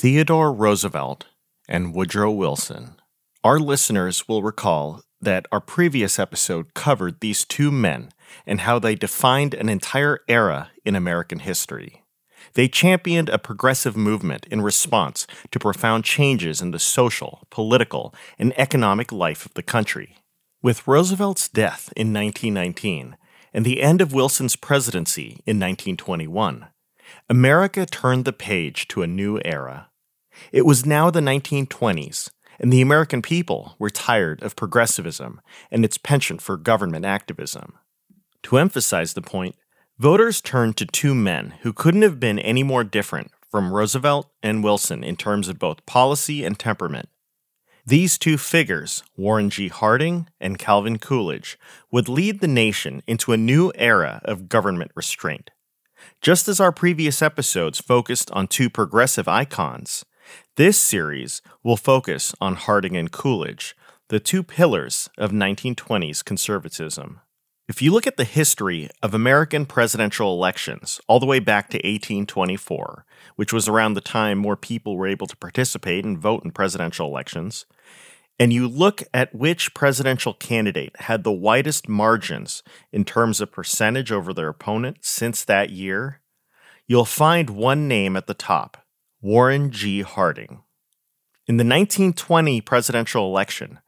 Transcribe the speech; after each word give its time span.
Theodore 0.00 0.52
Roosevelt 0.52 1.26
and 1.68 1.92
Woodrow 1.92 2.30
Wilson. 2.30 3.00
Our 3.42 3.58
listeners 3.58 4.28
will 4.28 4.44
recall 4.44 5.02
that 5.20 5.46
our 5.50 5.60
previous 5.60 6.20
episode 6.20 6.72
covered 6.72 7.18
these 7.18 7.44
two 7.44 7.72
men 7.72 8.10
and 8.46 8.60
how 8.60 8.78
they 8.78 8.94
defined 8.94 9.54
an 9.54 9.68
entire 9.68 10.20
era 10.28 10.70
in 10.84 10.94
American 10.94 11.40
history. 11.40 12.04
They 12.54 12.68
championed 12.68 13.28
a 13.28 13.40
progressive 13.40 13.96
movement 13.96 14.46
in 14.52 14.60
response 14.60 15.26
to 15.50 15.58
profound 15.58 16.04
changes 16.04 16.60
in 16.60 16.70
the 16.70 16.78
social, 16.78 17.42
political, 17.50 18.14
and 18.38 18.56
economic 18.56 19.10
life 19.10 19.44
of 19.44 19.54
the 19.54 19.64
country. 19.64 20.18
With 20.62 20.86
Roosevelt's 20.86 21.48
death 21.48 21.92
in 21.96 22.12
1919 22.12 23.16
and 23.52 23.64
the 23.64 23.82
end 23.82 24.00
of 24.00 24.12
Wilson's 24.12 24.54
presidency 24.54 25.42
in 25.44 25.58
1921, 25.58 26.68
America 27.28 27.86
turned 27.86 28.24
the 28.24 28.32
page 28.32 28.88
to 28.88 29.02
a 29.02 29.06
new 29.06 29.40
era. 29.44 29.87
It 30.52 30.66
was 30.66 30.86
now 30.86 31.10
the 31.10 31.20
1920s, 31.20 32.30
and 32.58 32.72
the 32.72 32.80
American 32.80 33.22
people 33.22 33.76
were 33.78 33.90
tired 33.90 34.42
of 34.42 34.56
progressivism 34.56 35.40
and 35.70 35.84
its 35.84 35.98
penchant 35.98 36.42
for 36.42 36.56
government 36.56 37.04
activism. 37.04 37.74
To 38.44 38.58
emphasize 38.58 39.14
the 39.14 39.22
point, 39.22 39.56
voters 39.98 40.40
turned 40.40 40.76
to 40.76 40.86
two 40.86 41.14
men 41.14 41.54
who 41.62 41.72
couldn't 41.72 42.02
have 42.02 42.20
been 42.20 42.38
any 42.38 42.62
more 42.62 42.84
different 42.84 43.30
from 43.50 43.72
Roosevelt 43.72 44.30
and 44.42 44.62
Wilson 44.62 45.02
in 45.02 45.16
terms 45.16 45.48
of 45.48 45.58
both 45.58 45.86
policy 45.86 46.44
and 46.44 46.58
temperament. 46.58 47.08
These 47.86 48.18
two 48.18 48.36
figures, 48.36 49.02
Warren 49.16 49.48
G. 49.48 49.68
Harding 49.68 50.28
and 50.38 50.58
Calvin 50.58 50.98
Coolidge, 50.98 51.58
would 51.90 52.06
lead 52.06 52.40
the 52.40 52.46
nation 52.48 53.02
into 53.06 53.32
a 53.32 53.38
new 53.38 53.72
era 53.74 54.20
of 54.26 54.50
government 54.50 54.90
restraint. 54.94 55.50
Just 56.20 56.48
as 56.48 56.60
our 56.60 56.70
previous 56.70 57.22
episodes 57.22 57.80
focused 57.80 58.30
on 58.32 58.46
two 58.46 58.68
progressive 58.68 59.26
icons, 59.26 60.04
this 60.58 60.76
series 60.76 61.40
will 61.62 61.76
focus 61.76 62.34
on 62.40 62.56
Harding 62.56 62.96
and 62.96 63.12
Coolidge, 63.12 63.76
the 64.08 64.18
two 64.18 64.42
pillars 64.42 65.08
of 65.16 65.30
1920s 65.30 66.24
conservatism. 66.24 67.20
If 67.68 67.80
you 67.80 67.92
look 67.92 68.08
at 68.08 68.16
the 68.16 68.24
history 68.24 68.90
of 69.00 69.14
American 69.14 69.66
presidential 69.66 70.32
elections 70.34 71.00
all 71.06 71.20
the 71.20 71.26
way 71.26 71.38
back 71.38 71.70
to 71.70 71.76
1824, 71.76 73.06
which 73.36 73.52
was 73.52 73.68
around 73.68 73.94
the 73.94 74.00
time 74.00 74.36
more 74.36 74.56
people 74.56 74.96
were 74.96 75.06
able 75.06 75.28
to 75.28 75.36
participate 75.36 76.04
and 76.04 76.18
vote 76.18 76.44
in 76.44 76.50
presidential 76.50 77.06
elections, 77.06 77.64
and 78.36 78.52
you 78.52 78.66
look 78.66 79.04
at 79.14 79.32
which 79.32 79.74
presidential 79.74 80.34
candidate 80.34 81.02
had 81.02 81.22
the 81.22 81.30
widest 81.30 81.88
margins 81.88 82.64
in 82.90 83.04
terms 83.04 83.40
of 83.40 83.52
percentage 83.52 84.10
over 84.10 84.34
their 84.34 84.48
opponent 84.48 84.96
since 85.02 85.44
that 85.44 85.70
year, 85.70 86.20
you'll 86.88 87.04
find 87.04 87.48
one 87.48 87.86
name 87.86 88.16
at 88.16 88.26
the 88.26 88.34
top 88.34 88.84
Warren 89.20 89.72
G. 89.72 90.02
Harding. 90.02 90.62
In 91.48 91.56
the 91.56 91.64
1920 91.64 92.60
presidential 92.60 93.26
election, 93.26 93.80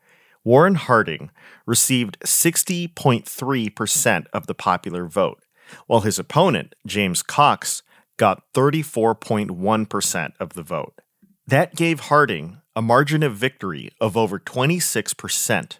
Warren 0.42 0.74
Harding 0.74 1.30
received 1.66 2.18
60.3% 2.24 4.26
of 4.32 4.48
the 4.48 4.54
popular 4.54 5.06
vote, 5.06 5.44
while 5.86 6.00
his 6.00 6.18
opponent, 6.18 6.74
James 6.84 7.22
Cox, 7.22 7.84
got 8.16 8.42
34.1% 8.54 10.32
of 10.40 10.54
the 10.54 10.64
vote. 10.64 11.00
That 11.46 11.76
gave 11.76 12.00
Harding 12.00 12.60
a 12.74 12.82
margin 12.82 13.22
of 13.22 13.36
victory 13.36 13.92
of 14.00 14.16
over 14.16 14.40
26%. 14.40 15.76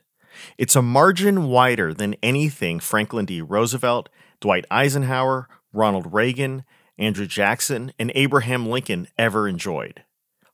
It's 0.59 0.77
a 0.77 0.83
margin 0.83 1.49
wider 1.49 1.93
than 1.93 2.15
anything 2.23 2.79
Franklin 2.79 3.27
D. 3.27 3.43
Roosevelt, 3.43 4.11
Dwight 4.41 4.65
Eisenhower, 4.71 5.49
Ronald 5.73 6.13
Reagan, 6.13 6.63
Andrew 7.01 7.27
Jackson, 7.27 7.93
and 7.99 8.13
Abraham 8.15 8.69
Lincoln 8.69 9.09
ever 9.19 9.49
enjoyed. 9.49 10.05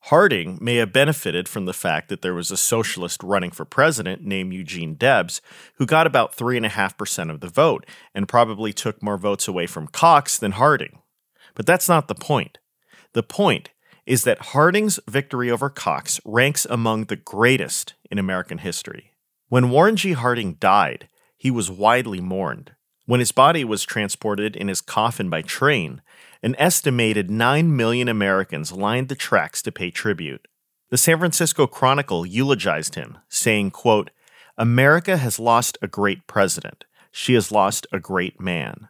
Harding 0.03 0.59
may 0.61 0.77
have 0.77 0.93
benefited 0.93 1.49
from 1.49 1.65
the 1.65 1.73
fact 1.73 2.09
that 2.09 2.23
there 2.23 2.33
was 2.33 2.53
a 2.53 2.57
socialist 2.57 3.25
running 3.25 3.51
for 3.51 3.65
president 3.65 4.23
named 4.23 4.53
Eugene 4.53 4.95
Debs, 4.95 5.41
who 5.75 5.87
got 5.87 6.07
about 6.07 6.37
3.5% 6.37 7.31
of 7.31 7.41
the 7.41 7.49
vote 7.49 7.85
and 8.15 8.29
probably 8.29 8.73
took 8.73 9.03
more 9.03 9.19
votes 9.19 9.49
away 9.49 9.67
from 9.67 9.89
Cox 9.89 10.39
than 10.39 10.53
Harding. 10.53 11.01
But 11.57 11.67
that's 11.67 11.89
not 11.89 12.07
the 12.07 12.15
point. 12.15 12.59
The 13.15 13.25
point 13.25 13.71
is 14.07 14.23
that 14.23 14.53
Harding's 14.53 15.01
victory 15.09 15.51
over 15.51 15.69
Cox 15.69 16.21
ranks 16.25 16.65
among 16.71 17.07
the 17.07 17.17
greatest 17.17 17.95
in 18.09 18.19
American 18.19 18.59
history. 18.59 19.11
When 19.49 19.71
Warren 19.71 19.97
G. 19.97 20.13
Harding 20.13 20.55
died, 20.55 21.09
he 21.37 21.51
was 21.51 21.69
widely 21.69 22.21
mourned. 22.21 22.73
When 23.07 23.21
his 23.21 23.33
body 23.33 23.65
was 23.65 23.83
transported 23.83 24.55
in 24.55 24.69
his 24.69 24.81
coffin 24.81 25.29
by 25.29 25.43
train, 25.43 26.03
an 26.43 26.55
estimated 26.59 27.31
9 27.31 27.77
million 27.77 28.09
Americans 28.09 28.73
lined 28.73 29.09
the 29.09 29.15
tracks 29.15 29.63
to 29.63 29.73
pay 29.73 29.91
tribute. 29.91 30.47
The 30.91 30.99
San 30.99 31.19
Francisco 31.19 31.67
Chronicle 31.67 32.25
eulogized 32.25 32.95
him, 32.95 33.19
saying, 33.29 33.73
quote, 33.73 34.11
America 34.57 35.17
has 35.17 35.39
lost 35.39 35.77
a 35.83 35.89
great 35.89 36.27
president. 36.27 36.85
She 37.11 37.35
has 37.35 37.51
lost 37.53 37.87
a 37.93 37.99
great 37.99 38.41
man. 38.41 38.89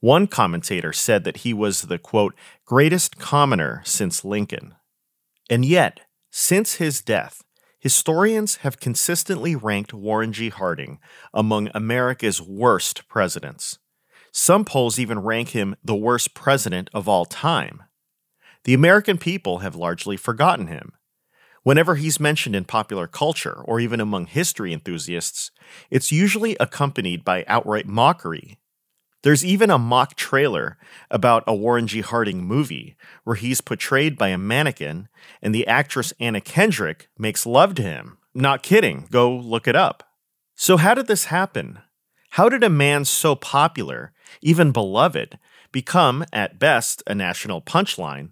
One 0.00 0.28
commentator 0.28 0.92
said 0.92 1.24
that 1.24 1.38
he 1.38 1.52
was 1.52 1.82
the, 1.82 1.98
quote, 1.98 2.34
greatest 2.64 3.18
commoner 3.18 3.82
since 3.84 4.24
Lincoln. 4.24 4.74
And 5.50 5.64
yet, 5.64 6.00
since 6.30 6.74
his 6.74 7.00
death, 7.00 7.42
historians 7.80 8.56
have 8.56 8.80
consistently 8.80 9.56
ranked 9.56 9.92
Warren 9.92 10.32
G. 10.32 10.50
Harding 10.50 11.00
among 11.34 11.70
America's 11.74 12.40
worst 12.40 13.08
presidents. 13.08 13.78
Some 14.32 14.64
polls 14.64 14.98
even 14.98 15.18
rank 15.18 15.50
him 15.50 15.76
the 15.82 15.94
worst 15.94 16.34
president 16.34 16.90
of 16.92 17.08
all 17.08 17.24
time. 17.24 17.82
The 18.64 18.74
American 18.74 19.18
people 19.18 19.58
have 19.58 19.74
largely 19.74 20.16
forgotten 20.16 20.66
him. 20.66 20.92
Whenever 21.62 21.96
he's 21.96 22.20
mentioned 22.20 22.56
in 22.56 22.64
popular 22.64 23.06
culture 23.06 23.62
or 23.64 23.80
even 23.80 24.00
among 24.00 24.26
history 24.26 24.72
enthusiasts, 24.72 25.50
it's 25.90 26.12
usually 26.12 26.56
accompanied 26.60 27.24
by 27.24 27.44
outright 27.46 27.86
mockery 27.86 28.58
there's 29.22 29.44
even 29.44 29.70
a 29.70 29.78
mock 29.78 30.14
trailer 30.14 30.78
about 31.10 31.42
a 31.46 31.54
Warren 31.54 31.86
G. 31.86 32.00
Harding 32.02 32.44
movie 32.44 32.96
where 33.24 33.36
he's 33.36 33.60
portrayed 33.60 34.16
by 34.16 34.28
a 34.28 34.38
mannequin 34.38 35.08
and 35.42 35.54
the 35.54 35.66
actress 35.66 36.12
Anna 36.20 36.40
Kendrick 36.40 37.08
makes 37.18 37.44
love 37.44 37.74
to 37.74 37.82
him. 37.82 38.18
Not 38.32 38.62
kidding, 38.62 39.08
go 39.10 39.34
look 39.34 39.66
it 39.66 39.74
up. 39.74 40.04
So, 40.54 40.76
how 40.76 40.94
did 40.94 41.08
this 41.08 41.26
happen? 41.26 41.80
How 42.30 42.48
did 42.48 42.62
a 42.62 42.68
man 42.68 43.04
so 43.04 43.34
popular, 43.34 44.12
even 44.42 44.72
beloved, 44.72 45.38
become, 45.72 46.24
at 46.32 46.58
best, 46.58 47.02
a 47.06 47.14
national 47.14 47.62
punchline, 47.62 48.30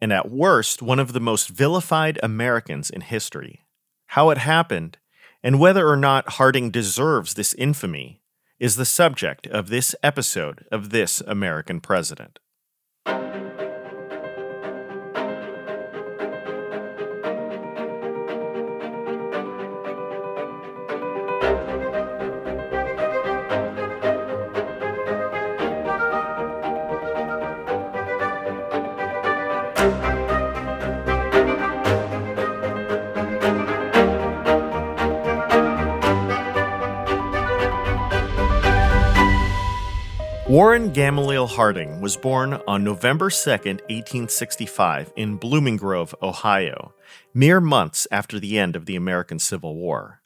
and 0.00 0.12
at 0.12 0.30
worst, 0.30 0.82
one 0.82 0.98
of 0.98 1.12
the 1.12 1.20
most 1.20 1.48
vilified 1.48 2.18
Americans 2.22 2.90
in 2.90 3.00
history? 3.00 3.64
How 4.08 4.30
it 4.30 4.38
happened, 4.38 4.98
and 5.42 5.58
whether 5.58 5.88
or 5.88 5.96
not 5.96 6.34
Harding 6.34 6.70
deserves 6.70 7.34
this 7.34 7.54
infamy, 7.54 8.20
is 8.58 8.76
the 8.76 8.84
subject 8.84 9.46
of 9.46 9.68
this 9.68 9.94
episode 10.02 10.64
of 10.72 10.90
This 10.90 11.20
American 11.20 11.80
President. 11.80 12.38
Warren 40.48 40.92
Gamaliel 40.92 41.48
Harding 41.48 42.00
was 42.00 42.16
born 42.16 42.60
on 42.68 42.84
November 42.84 43.30
2, 43.30 43.50
1865, 43.50 45.12
in 45.16 45.38
Blooming 45.38 45.76
Grove, 45.76 46.14
Ohio, 46.22 46.94
mere 47.34 47.60
months 47.60 48.06
after 48.12 48.38
the 48.38 48.56
end 48.56 48.76
of 48.76 48.86
the 48.86 48.94
American 48.94 49.40
Civil 49.40 49.74
War. 49.74 50.22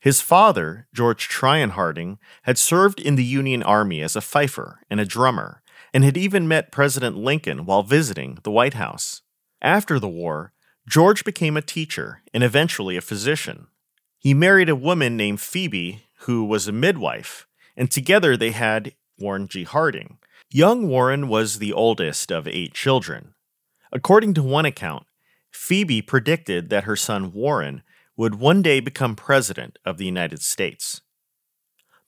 His 0.00 0.22
father, 0.22 0.88
George 0.94 1.28
Tryon 1.28 1.70
Harding, 1.70 2.18
had 2.44 2.56
served 2.56 3.00
in 3.00 3.16
the 3.16 3.24
Union 3.24 3.62
Army 3.62 4.00
as 4.00 4.16
a 4.16 4.22
fifer 4.22 4.80
and 4.88 4.98
a 4.98 5.04
drummer, 5.04 5.62
and 5.92 6.04
had 6.04 6.16
even 6.16 6.48
met 6.48 6.72
President 6.72 7.18
Lincoln 7.18 7.66
while 7.66 7.82
visiting 7.82 8.38
the 8.44 8.50
White 8.50 8.74
House. 8.74 9.20
After 9.60 9.98
the 9.98 10.08
war, 10.08 10.54
George 10.88 11.22
became 11.22 11.58
a 11.58 11.62
teacher 11.62 12.22
and 12.32 12.42
eventually 12.42 12.96
a 12.96 13.02
physician. 13.02 13.66
He 14.18 14.32
married 14.32 14.70
a 14.70 14.74
woman 14.74 15.18
named 15.18 15.42
Phoebe, 15.42 16.06
who 16.20 16.46
was 16.46 16.66
a 16.66 16.72
midwife, 16.72 17.46
and 17.76 17.90
together 17.90 18.38
they 18.38 18.52
had 18.52 18.94
Warren 19.20 19.48
G. 19.48 19.64
Harding. 19.64 20.18
Young 20.50 20.88
Warren 20.88 21.28
was 21.28 21.58
the 21.58 21.72
oldest 21.72 22.30
of 22.32 22.48
eight 22.48 22.74
children. 22.74 23.34
According 23.92 24.34
to 24.34 24.42
one 24.42 24.66
account, 24.66 25.04
Phoebe 25.52 26.02
predicted 26.02 26.70
that 26.70 26.84
her 26.84 26.96
son 26.96 27.32
Warren 27.32 27.82
would 28.16 28.36
one 28.36 28.62
day 28.62 28.80
become 28.80 29.16
president 29.16 29.78
of 29.84 29.98
the 29.98 30.04
United 30.04 30.42
States. 30.42 31.00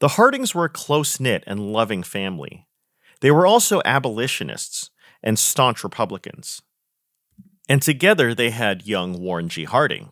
The 0.01 0.09
Hardings 0.09 0.55
were 0.55 0.65
a 0.65 0.69
close 0.69 1.21
knit 1.21 1.45
and 1.47 1.73
loving 1.73 2.03
family. 2.03 2.67
They 3.21 3.31
were 3.31 3.47
also 3.47 3.81
abolitionists 3.85 4.91
and 5.23 5.39
staunch 5.39 5.85
Republicans. 5.85 6.63
and 7.69 7.81
together 7.81 8.35
they 8.35 8.51
had 8.51 8.87
young 8.87 9.21
Warren 9.21 9.49
G. 9.49 9.65
Harding. 9.65 10.11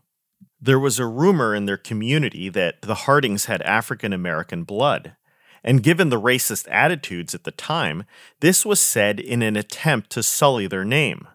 There 0.60 0.78
was 0.78 0.98
a 0.98 1.06
rumor 1.06 1.54
in 1.54 1.66
their 1.66 1.76
community 1.76 2.48
that 2.48 2.82
the 2.82 2.94
Hardings 2.94 3.46
had 3.46 3.62
African 3.62 4.12
American 4.12 4.62
blood, 4.64 5.16
and 5.62 5.82
given 5.82 6.08
the 6.08 6.20
racist 6.20 6.66
attitudes 6.70 7.34
at 7.34 7.44
the 7.44 7.50
time, 7.50 8.04
this 8.40 8.64
was 8.64 8.80
said 8.80 9.20
in 9.20 9.42
an 9.42 9.56
attempt 9.56 10.10
to 10.10 10.22
sully 10.22 10.66
their 10.66 10.84
name. 10.84 11.28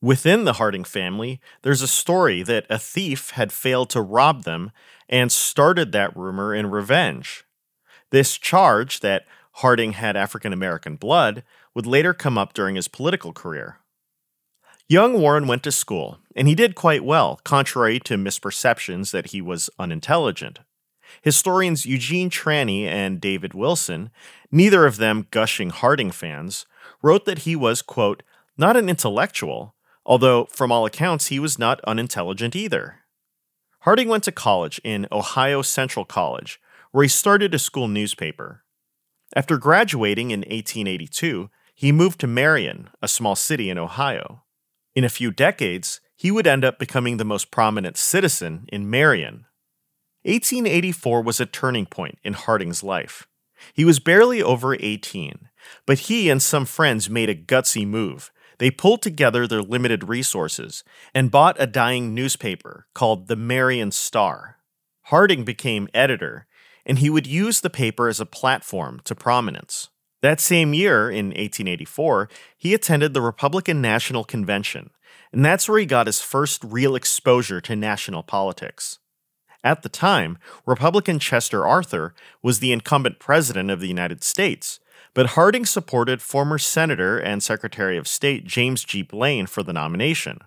Within 0.00 0.44
the 0.44 0.54
Harding 0.54 0.84
family, 0.84 1.40
there's 1.62 1.82
a 1.82 1.88
story 1.88 2.42
that 2.44 2.66
a 2.70 2.78
thief 2.78 3.30
had 3.30 3.52
failed 3.52 3.90
to 3.90 4.00
rob 4.00 4.44
them 4.44 4.70
and 5.08 5.32
started 5.32 5.90
that 5.92 6.16
rumor 6.16 6.54
in 6.54 6.70
revenge. 6.70 7.44
This 8.10 8.38
charge 8.38 9.00
that 9.00 9.26
Harding 9.54 9.92
had 9.92 10.16
African 10.16 10.52
American 10.52 10.96
blood 10.96 11.42
would 11.74 11.86
later 11.86 12.14
come 12.14 12.38
up 12.38 12.52
during 12.52 12.76
his 12.76 12.86
political 12.86 13.32
career. 13.32 13.78
Young 14.88 15.20
Warren 15.20 15.46
went 15.46 15.62
to 15.64 15.72
school, 15.72 16.18
and 16.34 16.48
he 16.48 16.54
did 16.54 16.74
quite 16.74 17.04
well, 17.04 17.40
contrary 17.44 17.98
to 18.00 18.16
misperceptions 18.16 19.10
that 19.10 19.32
he 19.32 19.42
was 19.42 19.68
unintelligent. 19.78 20.60
Historians 21.22 21.86
Eugene 21.86 22.30
Trani 22.30 22.84
and 22.84 23.20
David 23.20 23.54
Wilson, 23.54 24.10
neither 24.50 24.86
of 24.86 24.96
them 24.96 25.26
gushing 25.30 25.70
Harding 25.70 26.10
fans, 26.10 26.66
wrote 27.02 27.24
that 27.24 27.40
he 27.40 27.54
was, 27.56 27.82
quote, 27.82 28.22
not 28.56 28.76
an 28.76 28.88
intellectual, 28.88 29.74
although 30.04 30.46
from 30.46 30.72
all 30.72 30.86
accounts 30.86 31.26
he 31.26 31.38
was 31.38 31.58
not 31.58 31.80
unintelligent 31.84 32.56
either. 32.56 33.00
Harding 33.80 34.08
went 34.08 34.24
to 34.24 34.32
college 34.32 34.80
in 34.82 35.06
Ohio 35.12 35.62
Central 35.62 36.04
College, 36.04 36.60
where 36.90 37.04
he 37.04 37.08
started 37.08 37.54
a 37.54 37.58
school 37.58 37.88
newspaper. 37.88 38.64
After 39.36 39.58
graduating 39.58 40.30
in 40.30 40.40
1882, 40.40 41.50
he 41.74 41.92
moved 41.92 42.18
to 42.20 42.26
Marion, 42.26 42.90
a 43.00 43.08
small 43.08 43.36
city 43.36 43.70
in 43.70 43.78
Ohio. 43.78 44.42
In 44.94 45.04
a 45.04 45.08
few 45.08 45.30
decades, 45.30 46.00
he 46.16 46.32
would 46.32 46.46
end 46.46 46.64
up 46.64 46.78
becoming 46.78 47.18
the 47.18 47.24
most 47.24 47.52
prominent 47.52 47.96
citizen 47.96 48.64
in 48.72 48.90
Marion. 48.90 49.44
1884 50.28 51.22
was 51.22 51.40
a 51.40 51.46
turning 51.46 51.86
point 51.86 52.18
in 52.22 52.34
Harding's 52.34 52.82
life. 52.82 53.26
He 53.72 53.86
was 53.86 53.98
barely 53.98 54.42
over 54.42 54.76
18, 54.78 55.48
but 55.86 56.00
he 56.00 56.28
and 56.28 56.42
some 56.42 56.66
friends 56.66 57.08
made 57.08 57.30
a 57.30 57.34
gutsy 57.34 57.86
move. 57.86 58.30
They 58.58 58.70
pulled 58.70 59.00
together 59.00 59.46
their 59.46 59.62
limited 59.62 60.06
resources 60.06 60.84
and 61.14 61.30
bought 61.30 61.56
a 61.58 61.66
dying 61.66 62.14
newspaper 62.14 62.86
called 62.94 63.28
the 63.28 63.36
Marion 63.36 63.90
Star. 63.90 64.58
Harding 65.04 65.44
became 65.44 65.88
editor, 65.94 66.46
and 66.84 66.98
he 66.98 67.08
would 67.08 67.26
use 67.26 67.62
the 67.62 67.70
paper 67.70 68.06
as 68.06 68.20
a 68.20 68.26
platform 68.26 69.00
to 69.04 69.14
prominence. 69.14 69.88
That 70.20 70.40
same 70.40 70.74
year, 70.74 71.10
in 71.10 71.28
1884, 71.28 72.28
he 72.58 72.74
attended 72.74 73.14
the 73.14 73.22
Republican 73.22 73.80
National 73.80 74.24
Convention, 74.24 74.90
and 75.32 75.42
that's 75.42 75.68
where 75.68 75.78
he 75.78 75.86
got 75.86 76.06
his 76.06 76.20
first 76.20 76.62
real 76.64 76.94
exposure 76.94 77.62
to 77.62 77.74
national 77.74 78.24
politics. 78.24 78.98
At 79.64 79.82
the 79.82 79.88
time, 79.88 80.38
Republican 80.66 81.18
Chester 81.18 81.66
Arthur 81.66 82.14
was 82.42 82.60
the 82.60 82.72
incumbent 82.72 83.18
president 83.18 83.70
of 83.70 83.80
the 83.80 83.88
United 83.88 84.22
States, 84.22 84.78
but 85.14 85.30
Harding 85.30 85.66
supported 85.66 86.22
former 86.22 86.58
Senator 86.58 87.18
and 87.18 87.42
Secretary 87.42 87.96
of 87.96 88.06
State 88.06 88.44
James 88.44 88.84
G. 88.84 89.02
Blaine 89.02 89.46
for 89.46 89.62
the 89.62 89.72
nomination. 89.72 90.38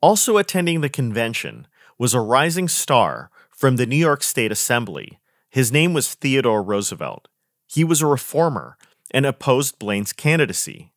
Also 0.00 0.36
attending 0.36 0.80
the 0.80 0.88
convention 0.88 1.66
was 1.98 2.14
a 2.14 2.20
rising 2.20 2.68
star 2.68 3.30
from 3.50 3.76
the 3.76 3.86
New 3.86 3.96
York 3.96 4.22
State 4.22 4.52
Assembly. 4.52 5.18
His 5.50 5.72
name 5.72 5.92
was 5.92 6.14
Theodore 6.14 6.62
Roosevelt. 6.62 7.28
He 7.66 7.84
was 7.84 8.02
a 8.02 8.06
reformer 8.06 8.76
and 9.10 9.26
opposed 9.26 9.78
Blaine's 9.78 10.12
candidacy. 10.12 10.92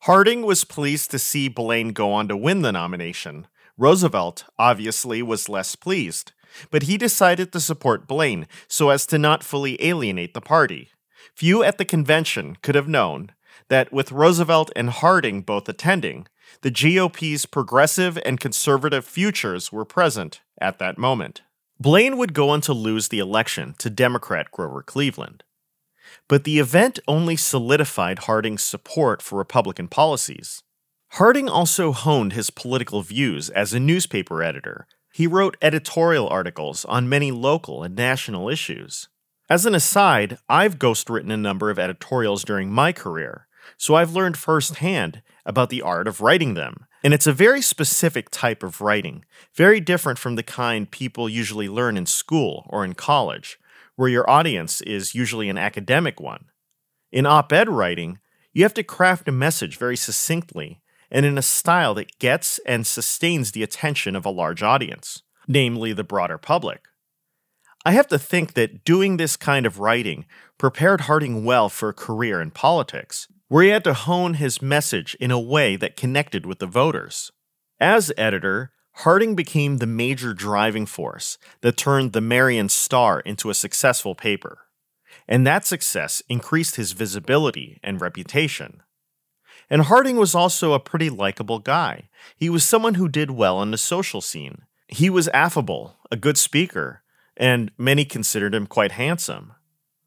Harding 0.00 0.42
was 0.42 0.64
pleased 0.64 1.10
to 1.10 1.18
see 1.18 1.48
Blaine 1.48 1.88
go 1.92 2.12
on 2.12 2.28
to 2.28 2.36
win 2.36 2.62
the 2.62 2.72
nomination. 2.72 3.46
Roosevelt, 3.78 4.44
obviously, 4.58 5.22
was 5.22 5.48
less 5.48 5.74
pleased, 5.74 6.32
but 6.70 6.84
he 6.84 6.96
decided 6.96 7.52
to 7.52 7.60
support 7.60 8.06
Blaine 8.06 8.46
so 8.68 8.90
as 8.90 9.06
to 9.06 9.18
not 9.18 9.42
fully 9.42 9.82
alienate 9.84 10.34
the 10.34 10.40
party. 10.40 10.90
Few 11.34 11.62
at 11.62 11.78
the 11.78 11.84
convention 11.84 12.56
could 12.62 12.74
have 12.74 12.88
known 12.88 13.32
that 13.68 13.92
with 13.92 14.12
Roosevelt 14.12 14.70
and 14.76 14.90
Harding 14.90 15.42
both 15.42 15.68
attending, 15.68 16.26
the 16.62 16.70
GOP's 16.70 17.46
progressive 17.46 18.18
and 18.24 18.40
conservative 18.40 19.04
futures 19.04 19.72
were 19.72 19.84
present 19.84 20.40
at 20.60 20.78
that 20.78 20.98
moment. 20.98 21.42
Blaine 21.80 22.16
would 22.16 22.34
go 22.34 22.50
on 22.50 22.60
to 22.62 22.72
lose 22.72 23.08
the 23.08 23.18
election 23.18 23.74
to 23.78 23.90
Democrat 23.90 24.50
Grover 24.50 24.82
Cleveland. 24.82 25.42
But 26.28 26.44
the 26.44 26.58
event 26.58 27.00
only 27.08 27.36
solidified 27.36 28.20
Harding's 28.20 28.62
support 28.62 29.20
for 29.20 29.36
Republican 29.36 29.88
policies. 29.88 30.62
Harding 31.12 31.48
also 31.48 31.92
honed 31.92 32.32
his 32.32 32.50
political 32.50 33.02
views 33.02 33.50
as 33.50 33.72
a 33.72 33.80
newspaper 33.80 34.42
editor. 34.42 34.86
He 35.14 35.28
wrote 35.28 35.56
editorial 35.62 36.28
articles 36.28 36.84
on 36.86 37.08
many 37.08 37.30
local 37.30 37.84
and 37.84 37.94
national 37.94 38.48
issues. 38.48 39.08
As 39.48 39.64
an 39.64 39.72
aside, 39.72 40.38
I've 40.48 40.80
ghostwritten 40.80 41.32
a 41.32 41.36
number 41.36 41.70
of 41.70 41.78
editorials 41.78 42.42
during 42.42 42.72
my 42.72 42.90
career, 42.90 43.46
so 43.76 43.94
I've 43.94 44.12
learned 44.12 44.36
firsthand 44.36 45.22
about 45.46 45.70
the 45.70 45.82
art 45.82 46.08
of 46.08 46.20
writing 46.20 46.54
them. 46.54 46.88
And 47.04 47.14
it's 47.14 47.28
a 47.28 47.32
very 47.32 47.62
specific 47.62 48.28
type 48.30 48.64
of 48.64 48.80
writing, 48.80 49.24
very 49.54 49.78
different 49.78 50.18
from 50.18 50.34
the 50.34 50.42
kind 50.42 50.90
people 50.90 51.28
usually 51.28 51.68
learn 51.68 51.96
in 51.96 52.06
school 52.06 52.66
or 52.68 52.84
in 52.84 52.94
college, 52.94 53.60
where 53.94 54.08
your 54.08 54.28
audience 54.28 54.80
is 54.80 55.14
usually 55.14 55.48
an 55.48 55.58
academic 55.58 56.18
one. 56.18 56.46
In 57.12 57.24
op 57.24 57.52
ed 57.52 57.68
writing, 57.68 58.18
you 58.52 58.64
have 58.64 58.74
to 58.74 58.82
craft 58.82 59.28
a 59.28 59.32
message 59.32 59.76
very 59.76 59.96
succinctly 59.96 60.80
and 61.10 61.26
in 61.26 61.38
a 61.38 61.42
style 61.42 61.94
that 61.94 62.18
gets 62.18 62.58
and 62.66 62.86
sustains 62.86 63.52
the 63.52 63.62
attention 63.62 64.16
of 64.16 64.24
a 64.24 64.30
large 64.30 64.62
audience, 64.62 65.22
namely 65.46 65.92
the 65.92 66.04
broader 66.04 66.38
public. 66.38 66.82
I 67.84 67.92
have 67.92 68.08
to 68.08 68.18
think 68.18 68.54
that 68.54 68.84
doing 68.84 69.16
this 69.16 69.36
kind 69.36 69.66
of 69.66 69.78
writing 69.78 70.24
prepared 70.56 71.02
Harding 71.02 71.44
well 71.44 71.68
for 71.68 71.90
a 71.90 71.94
career 71.94 72.40
in 72.40 72.50
politics, 72.50 73.28
where 73.48 73.62
he 73.62 73.68
had 73.68 73.84
to 73.84 73.94
hone 73.94 74.34
his 74.34 74.62
message 74.62 75.14
in 75.20 75.30
a 75.30 75.38
way 75.38 75.76
that 75.76 75.96
connected 75.96 76.46
with 76.46 76.60
the 76.60 76.66
voters. 76.66 77.30
As 77.78 78.10
editor, 78.16 78.72
Harding 78.98 79.34
became 79.34 79.78
the 79.78 79.86
major 79.86 80.32
driving 80.32 80.86
force 80.86 81.36
that 81.60 81.76
turned 81.76 82.12
the 82.12 82.20
Marion 82.20 82.68
Star 82.68 83.20
into 83.20 83.50
a 83.50 83.54
successful 83.54 84.14
paper, 84.14 84.60
and 85.26 85.46
that 85.46 85.66
success 85.66 86.22
increased 86.28 86.76
his 86.76 86.92
visibility 86.92 87.80
and 87.82 88.00
reputation. 88.00 88.83
And 89.74 89.82
Harding 89.82 90.18
was 90.18 90.36
also 90.36 90.72
a 90.72 90.78
pretty 90.78 91.10
likable 91.10 91.58
guy. 91.58 92.08
He 92.36 92.48
was 92.48 92.62
someone 92.62 92.94
who 92.94 93.08
did 93.08 93.32
well 93.32 93.56
on 93.56 93.72
the 93.72 93.76
social 93.76 94.20
scene. 94.20 94.62
He 94.86 95.10
was 95.10 95.26
affable, 95.34 95.96
a 96.12 96.16
good 96.16 96.38
speaker, 96.38 97.02
and 97.36 97.72
many 97.76 98.04
considered 98.04 98.54
him 98.54 98.68
quite 98.68 98.92
handsome. 98.92 99.52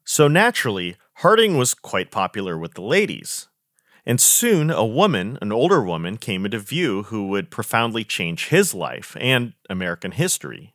So 0.06 0.26
naturally, 0.26 0.96
Harding 1.16 1.58
was 1.58 1.74
quite 1.74 2.10
popular 2.10 2.56
with 2.56 2.72
the 2.72 2.80
ladies. 2.80 3.48
And 4.06 4.18
soon 4.18 4.70
a 4.70 4.86
woman, 4.86 5.36
an 5.42 5.52
older 5.52 5.82
woman, 5.82 6.16
came 6.16 6.46
into 6.46 6.58
view 6.58 7.02
who 7.02 7.28
would 7.28 7.50
profoundly 7.50 8.04
change 8.04 8.48
his 8.48 8.72
life 8.72 9.18
and 9.20 9.52
American 9.68 10.12
history. 10.12 10.72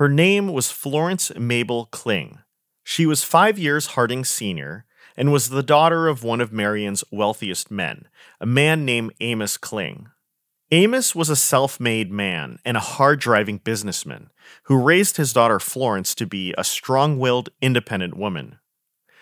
Her 0.00 0.08
name 0.08 0.50
was 0.54 0.70
Florence 0.70 1.30
Mabel 1.36 1.84
Kling. 1.92 2.38
She 2.82 3.04
was 3.04 3.22
five 3.22 3.58
years 3.58 3.88
Harding's 3.88 4.30
senior 4.30 4.86
and 5.18 5.32
was 5.32 5.48
the 5.48 5.64
daughter 5.64 6.06
of 6.06 6.22
one 6.22 6.40
of 6.40 6.52
Marion's 6.52 7.02
wealthiest 7.10 7.72
men, 7.72 8.06
a 8.40 8.46
man 8.46 8.84
named 8.84 9.12
Amos 9.18 9.56
Kling. 9.56 10.06
Amos 10.70 11.12
was 11.12 11.28
a 11.28 11.34
self 11.34 11.80
made 11.80 12.12
man 12.12 12.60
and 12.64 12.76
a 12.76 12.80
hard 12.80 13.18
driving 13.18 13.58
businessman 13.58 14.30
who 14.64 14.80
raised 14.80 15.16
his 15.16 15.32
daughter 15.32 15.58
Florence 15.58 16.14
to 16.14 16.24
be 16.24 16.54
a 16.56 16.62
strong 16.62 17.18
willed, 17.18 17.48
independent 17.60 18.16
woman. 18.16 18.60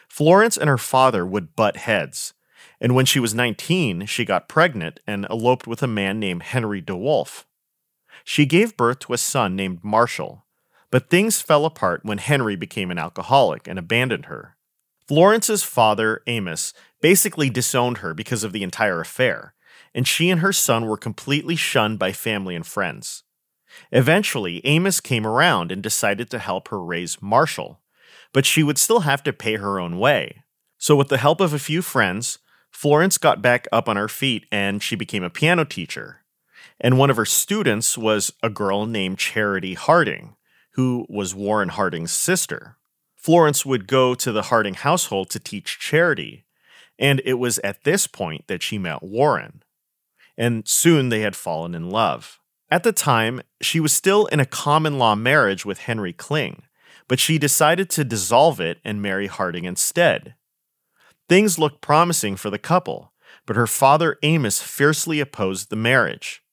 Florence 0.07 0.59
and 0.59 0.69
her 0.69 0.76
father 0.76 1.25
would 1.25 1.57
butt 1.57 1.79
heads, 1.79 2.35
and 2.79 2.95
when 2.95 3.07
she 3.07 3.19
was 3.19 3.33
19, 3.33 4.05
she 4.05 4.26
got 4.26 4.50
pregnant 4.50 5.00
and 5.07 5.26
eloped 5.31 5.67
with 5.67 5.83
a 5.83 5.87
man 5.87 6.21
named 6.21 6.43
Henry 6.43 6.83
DeWolf. 6.83 7.45
She 8.23 8.45
gave 8.45 8.76
birth 8.76 8.99
to 9.00 9.15
a 9.15 9.19
son 9.19 9.57
named 9.57 9.83
Marshall, 9.83 10.45
but 10.91 11.09
things 11.09 11.41
fell 11.41 11.65
apart 11.65 12.05
when 12.05 12.19
Henry 12.19 12.55
became 12.55 12.91
an 12.91 12.99
alcoholic 12.99 13.67
and 13.67 13.79
abandoned 13.79 14.26
her. 14.26 14.56
Florence's 15.09 15.63
father, 15.63 16.23
Amos, 16.27 16.73
basically 17.01 17.49
disowned 17.49 17.99
her 17.99 18.13
because 18.13 18.43
of 18.43 18.53
the 18.53 18.63
entire 18.63 19.01
affair, 19.01 19.55
and 19.95 20.07
she 20.07 20.31
and 20.31 20.41
her 20.41 20.53
son 20.53 20.87
were 20.87 20.97
completely 20.97 21.55
shunned 21.55 21.99
by 21.99 22.13
family 22.13 22.57
and 22.57 22.67
friends. 22.67 23.23
Eventually, 23.93 24.61
Amos 24.65 25.01
came 25.01 25.27
around 25.27 25.71
and 25.71 25.83
decided 25.83 26.31
to 26.31 26.39
help 26.39 26.69
her 26.69 26.83
raise 26.83 27.23
Marshall, 27.23 27.81
but 28.33 28.47
she 28.47 28.63
would 28.63 28.79
still 28.79 29.01
have 29.01 29.23
to 29.23 29.33
pay 29.33 29.57
her 29.57 29.79
own 29.79 29.99
way. 29.99 30.43
So, 30.79 30.97
with 30.97 31.09
the 31.09 31.19
help 31.19 31.41
of 31.41 31.53
a 31.53 31.59
few 31.59 31.83
friends, 31.83 32.39
Florence 32.71 33.17
got 33.17 33.41
back 33.41 33.67
up 33.73 33.89
on 33.89 33.97
her 33.97 34.09
feet 34.09 34.47
and 34.53 34.83
she 34.83 34.97
became 34.97 35.23
a 35.23 35.31
piano 35.31 35.65
teacher. 35.65 36.23
And 36.81 36.99
one 36.99 37.11
of 37.11 37.17
her 37.17 37.25
students 37.25 37.97
was 37.97 38.33
a 38.43 38.51
girl 38.51 38.87
named 38.87 39.19
Charity 39.19 39.75
Harding, 39.75 40.37
who 40.73 41.07
was 41.09 41.35
Warren 41.35 41.71
Harding's 41.71 42.13
sister. 42.13 42.77
Florence 43.26 43.66
would 43.66 43.88
go 43.88 44.14
to 44.14 44.30
the 44.30 44.42
Harding 44.42 44.75
household 44.75 45.30
to 45.30 45.40
teach 45.40 45.80
Charity, 45.80 46.45
and 46.97 47.21
it 47.25 47.40
was 47.40 47.59
at 47.64 47.83
this 47.83 48.06
point 48.06 48.47
that 48.47 48.62
she 48.62 48.78
met 48.78 49.02
Warren. 49.02 49.64
and 50.38 50.68
soon 50.68 51.09
they 51.09 51.23
had 51.23 51.35
fallen 51.35 51.75
in 51.75 51.90
love. 51.90 52.38
At 52.71 52.85
the 52.85 52.92
time, 52.92 53.42
she 53.61 53.80
was 53.80 53.92
still 53.92 54.26
in 54.26 54.38
a 54.38 54.47
common 54.47 54.97
law 54.97 55.16
marriage 55.16 55.66
with 55.66 55.78
Henry 55.78 56.12
Kling, 56.12 56.62
but 57.09 57.18
she 57.18 57.37
decided 57.37 57.90
to 57.90 58.04
dissolve 58.04 58.61
it 58.61 58.78
and 58.85 59.02
marry 59.02 59.26
Harding 59.26 59.64
instead. 59.64 60.37
Things 61.28 61.59
looked 61.59 61.80
promising 61.80 62.37
for 62.37 62.49
the 62.49 62.61
couple, 62.61 63.12
but 63.45 63.56
her 63.56 63.66
father 63.66 64.18
Amos 64.23 64.62
fiercely 64.62 65.18
opposed 65.18 65.68
the 65.68 65.75
marriage. 65.75 66.45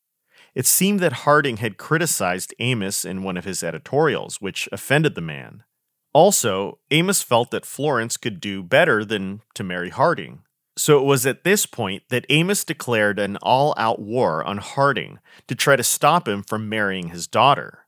It 0.55 0.65
seemed 0.65 1.01
that 1.01 1.21
Harding 1.21 1.57
had 1.57 1.77
criticized 1.77 2.55
Amos 2.57 3.05
in 3.05 3.21
one 3.21 3.37
of 3.37 3.45
his 3.45 3.61
editorials, 3.61 4.41
which 4.41 4.67
offended 4.71 5.13
the 5.13 5.21
man. 5.21 5.65
Also, 6.13 6.79
Amos 6.91 7.23
felt 7.23 7.51
that 7.51 7.65
Florence 7.65 8.17
could 8.17 8.39
do 8.39 8.61
better 8.61 9.03
than 9.03 9.41
to 9.55 9.63
marry 9.63 9.89
Harding. 9.89 10.43
So 10.75 10.99
it 10.99 11.05
was 11.05 11.25
at 11.25 11.43
this 11.43 11.65
point 11.65 12.03
that 12.09 12.25
Amos 12.29 12.63
declared 12.63 13.19
an 13.19 13.37
all 13.37 13.73
out 13.77 13.99
war 13.99 14.43
on 14.43 14.57
Harding 14.57 15.19
to 15.47 15.55
try 15.55 15.75
to 15.75 15.83
stop 15.83 16.27
him 16.27 16.43
from 16.43 16.69
marrying 16.69 17.09
his 17.09 17.27
daughter. 17.27 17.79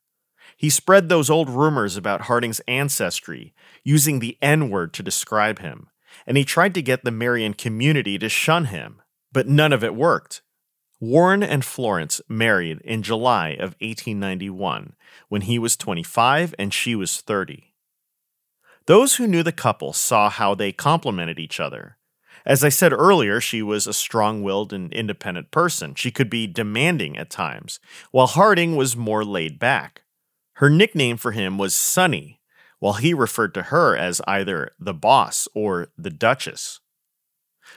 He 0.57 0.69
spread 0.69 1.09
those 1.09 1.29
old 1.29 1.49
rumors 1.49 1.97
about 1.97 2.21
Harding's 2.21 2.61
ancestry, 2.61 3.53
using 3.83 4.19
the 4.19 4.37
N 4.41 4.69
word 4.69 4.93
to 4.93 5.03
describe 5.03 5.59
him, 5.59 5.89
and 6.25 6.37
he 6.37 6.45
tried 6.45 6.73
to 6.75 6.81
get 6.81 7.03
the 7.03 7.11
Marion 7.11 7.53
community 7.53 8.17
to 8.17 8.29
shun 8.29 8.65
him. 8.65 9.01
But 9.31 9.47
none 9.47 9.73
of 9.73 9.83
it 9.83 9.95
worked. 9.95 10.41
Warren 11.01 11.43
and 11.43 11.65
Florence 11.65 12.21
married 12.29 12.79
in 12.85 13.03
July 13.03 13.49
of 13.49 13.75
1891 13.81 14.93
when 15.27 15.41
he 15.41 15.59
was 15.59 15.75
25 15.75 16.55
and 16.57 16.73
she 16.73 16.95
was 16.95 17.19
30. 17.19 17.74
Those 18.87 19.15
who 19.15 19.27
knew 19.27 19.41
the 19.41 19.51
couple 19.51 19.93
saw 19.93 20.29
how 20.29 20.53
they 20.53 20.71
complemented 20.71 21.39
each 21.39 21.59
other. 21.59 21.97
As 22.45 22.63
I 22.63 22.69
said 22.69 22.93
earlier, 22.93 23.41
she 23.41 23.63
was 23.63 23.87
a 23.87 23.93
strong 23.93 24.43
willed 24.43 24.71
and 24.71 24.93
independent 24.93 25.49
person. 25.49 25.95
She 25.95 26.11
could 26.11 26.29
be 26.29 26.45
demanding 26.45 27.17
at 27.17 27.31
times, 27.31 27.79
while 28.11 28.27
Harding 28.27 28.75
was 28.75 28.95
more 28.95 29.25
laid 29.25 29.57
back. 29.57 30.03
Her 30.57 30.69
nickname 30.69 31.17
for 31.17 31.31
him 31.31 31.57
was 31.57 31.73
Sonny, 31.73 32.39
while 32.77 32.93
he 32.93 33.15
referred 33.15 33.55
to 33.55 33.63
her 33.63 33.97
as 33.97 34.21
either 34.27 34.71
the 34.79 34.93
boss 34.93 35.47
or 35.55 35.87
the 35.97 36.11
Duchess. 36.11 36.79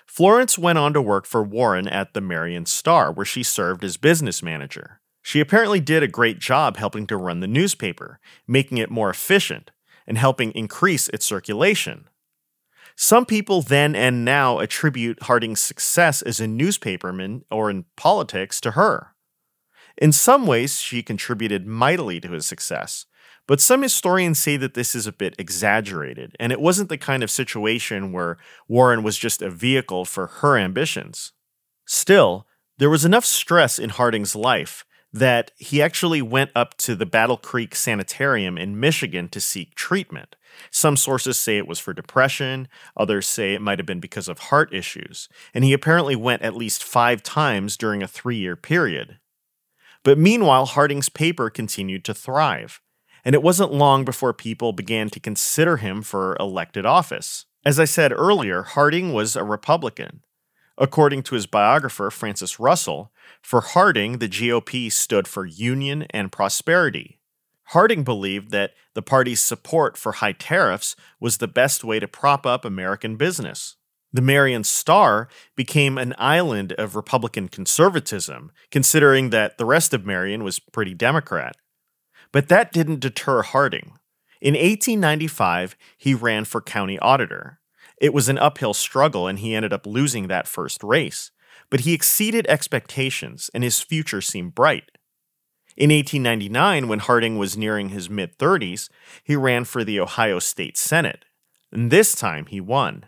Florence 0.06 0.58
went 0.58 0.78
on 0.78 0.92
to 0.92 1.00
work 1.00 1.24
for 1.24 1.42
Warren 1.42 1.88
at 1.88 2.12
the 2.12 2.20
Marion 2.20 2.66
Star, 2.66 3.10
where 3.10 3.24
she 3.24 3.42
served 3.42 3.82
as 3.82 3.96
business 3.96 4.42
manager. 4.42 5.00
She 5.22 5.40
apparently 5.40 5.80
did 5.80 6.02
a 6.02 6.08
great 6.08 6.38
job 6.38 6.76
helping 6.76 7.06
to 7.06 7.16
run 7.16 7.40
the 7.40 7.46
newspaper, 7.46 8.20
making 8.46 8.76
it 8.76 8.90
more 8.90 9.08
efficient, 9.08 9.70
and 10.08 10.18
helping 10.18 10.50
increase 10.52 11.08
its 11.10 11.24
circulation. 11.24 12.08
Some 12.96 13.26
people 13.26 13.62
then 13.62 13.94
and 13.94 14.24
now 14.24 14.58
attribute 14.58 15.22
Harding's 15.22 15.60
success 15.60 16.20
as 16.22 16.40
a 16.40 16.48
newspaperman 16.48 17.42
or 17.48 17.70
in 17.70 17.84
politics 17.96 18.60
to 18.62 18.72
her. 18.72 19.14
In 19.96 20.10
some 20.10 20.46
ways, 20.46 20.80
she 20.80 21.02
contributed 21.04 21.66
mightily 21.66 22.20
to 22.20 22.32
his 22.32 22.46
success, 22.46 23.06
but 23.46 23.60
some 23.60 23.82
historians 23.82 24.38
say 24.38 24.56
that 24.56 24.74
this 24.74 24.94
is 24.94 25.06
a 25.06 25.12
bit 25.12 25.34
exaggerated, 25.38 26.34
and 26.40 26.50
it 26.52 26.60
wasn't 26.60 26.88
the 26.88 26.98
kind 26.98 27.22
of 27.22 27.30
situation 27.30 28.12
where 28.12 28.36
Warren 28.66 29.02
was 29.02 29.16
just 29.16 29.42
a 29.42 29.50
vehicle 29.50 30.04
for 30.04 30.26
her 30.26 30.58
ambitions. 30.58 31.32
Still, 31.86 32.46
there 32.78 32.90
was 32.90 33.04
enough 33.04 33.24
stress 33.24 33.78
in 33.78 33.90
Harding's 33.90 34.34
life 34.34 34.84
that 35.18 35.50
he 35.56 35.82
actually 35.82 36.22
went 36.22 36.50
up 36.54 36.76
to 36.78 36.94
the 36.94 37.06
Battle 37.06 37.36
Creek 37.36 37.74
Sanitarium 37.74 38.56
in 38.56 38.78
Michigan 38.78 39.28
to 39.30 39.40
seek 39.40 39.74
treatment. 39.74 40.36
Some 40.70 40.96
sources 40.96 41.38
say 41.38 41.56
it 41.56 41.68
was 41.68 41.78
for 41.78 41.92
depression, 41.92 42.68
others 42.96 43.26
say 43.26 43.54
it 43.54 43.62
might 43.62 43.78
have 43.78 43.86
been 43.86 44.00
because 44.00 44.28
of 44.28 44.38
heart 44.38 44.72
issues, 44.72 45.28
and 45.52 45.64
he 45.64 45.72
apparently 45.72 46.16
went 46.16 46.42
at 46.42 46.56
least 46.56 46.84
five 46.84 47.22
times 47.22 47.76
during 47.76 48.02
a 48.02 48.08
three 48.08 48.36
year 48.36 48.56
period. 48.56 49.18
But 50.04 50.18
meanwhile, 50.18 50.66
Harding's 50.66 51.08
paper 51.08 51.50
continued 51.50 52.04
to 52.04 52.14
thrive, 52.14 52.80
and 53.24 53.34
it 53.34 53.42
wasn't 53.42 53.72
long 53.72 54.04
before 54.04 54.32
people 54.32 54.72
began 54.72 55.10
to 55.10 55.20
consider 55.20 55.78
him 55.78 56.02
for 56.02 56.36
elected 56.38 56.86
office. 56.86 57.46
As 57.64 57.80
I 57.80 57.84
said 57.84 58.12
earlier, 58.12 58.62
Harding 58.62 59.12
was 59.12 59.36
a 59.36 59.44
Republican. 59.44 60.22
According 60.78 61.24
to 61.24 61.34
his 61.34 61.46
biographer, 61.46 62.08
Francis 62.10 62.60
Russell, 62.60 63.12
for 63.42 63.60
Harding, 63.60 64.18
the 64.18 64.28
GOP 64.28 64.90
stood 64.92 65.26
for 65.26 65.44
union 65.44 66.06
and 66.10 66.30
prosperity. 66.30 67.18
Harding 67.72 68.04
believed 68.04 68.52
that 68.52 68.74
the 68.94 69.02
party's 69.02 69.40
support 69.40 69.96
for 69.96 70.12
high 70.12 70.32
tariffs 70.32 70.94
was 71.20 71.38
the 71.38 71.48
best 71.48 71.82
way 71.82 71.98
to 71.98 72.06
prop 72.06 72.46
up 72.46 72.64
American 72.64 73.16
business. 73.16 73.76
The 74.12 74.22
Marion 74.22 74.64
Star 74.64 75.28
became 75.54 75.98
an 75.98 76.14
island 76.16 76.72
of 76.72 76.96
Republican 76.96 77.48
conservatism, 77.48 78.52
considering 78.70 79.30
that 79.30 79.58
the 79.58 79.66
rest 79.66 79.92
of 79.92 80.06
Marion 80.06 80.44
was 80.44 80.60
pretty 80.60 80.94
Democrat. 80.94 81.56
But 82.32 82.48
that 82.48 82.72
didn't 82.72 83.00
deter 83.00 83.42
Harding. 83.42 83.98
In 84.40 84.54
1895, 84.54 85.76
he 85.98 86.14
ran 86.14 86.44
for 86.44 86.62
county 86.62 86.98
auditor. 87.00 87.58
It 88.00 88.14
was 88.14 88.28
an 88.28 88.38
uphill 88.38 88.74
struggle, 88.74 89.26
and 89.26 89.38
he 89.38 89.54
ended 89.54 89.72
up 89.72 89.86
losing 89.86 90.28
that 90.28 90.48
first 90.48 90.82
race. 90.82 91.30
But 91.70 91.80
he 91.80 91.92
exceeded 91.92 92.46
expectations, 92.46 93.50
and 93.52 93.64
his 93.64 93.80
future 93.80 94.20
seemed 94.20 94.54
bright. 94.54 94.90
In 95.76 95.90
1899, 95.90 96.88
when 96.88 96.98
Harding 96.98 97.38
was 97.38 97.56
nearing 97.56 97.90
his 97.90 98.10
mid 98.10 98.36
30s, 98.38 98.88
he 99.22 99.36
ran 99.36 99.64
for 99.64 99.84
the 99.84 100.00
Ohio 100.00 100.38
State 100.38 100.76
Senate, 100.76 101.24
and 101.70 101.90
this 101.90 102.14
time 102.14 102.46
he 102.46 102.60
won. 102.60 103.06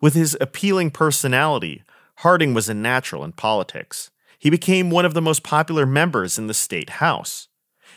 With 0.00 0.14
his 0.14 0.36
appealing 0.40 0.90
personality, 0.90 1.82
Harding 2.16 2.54
was 2.54 2.68
a 2.68 2.74
natural 2.74 3.24
in 3.24 3.32
politics. 3.32 4.10
He 4.38 4.50
became 4.50 4.90
one 4.90 5.04
of 5.04 5.14
the 5.14 5.22
most 5.22 5.42
popular 5.42 5.86
members 5.86 6.38
in 6.38 6.46
the 6.46 6.54
state 6.54 6.90
house. 6.90 7.48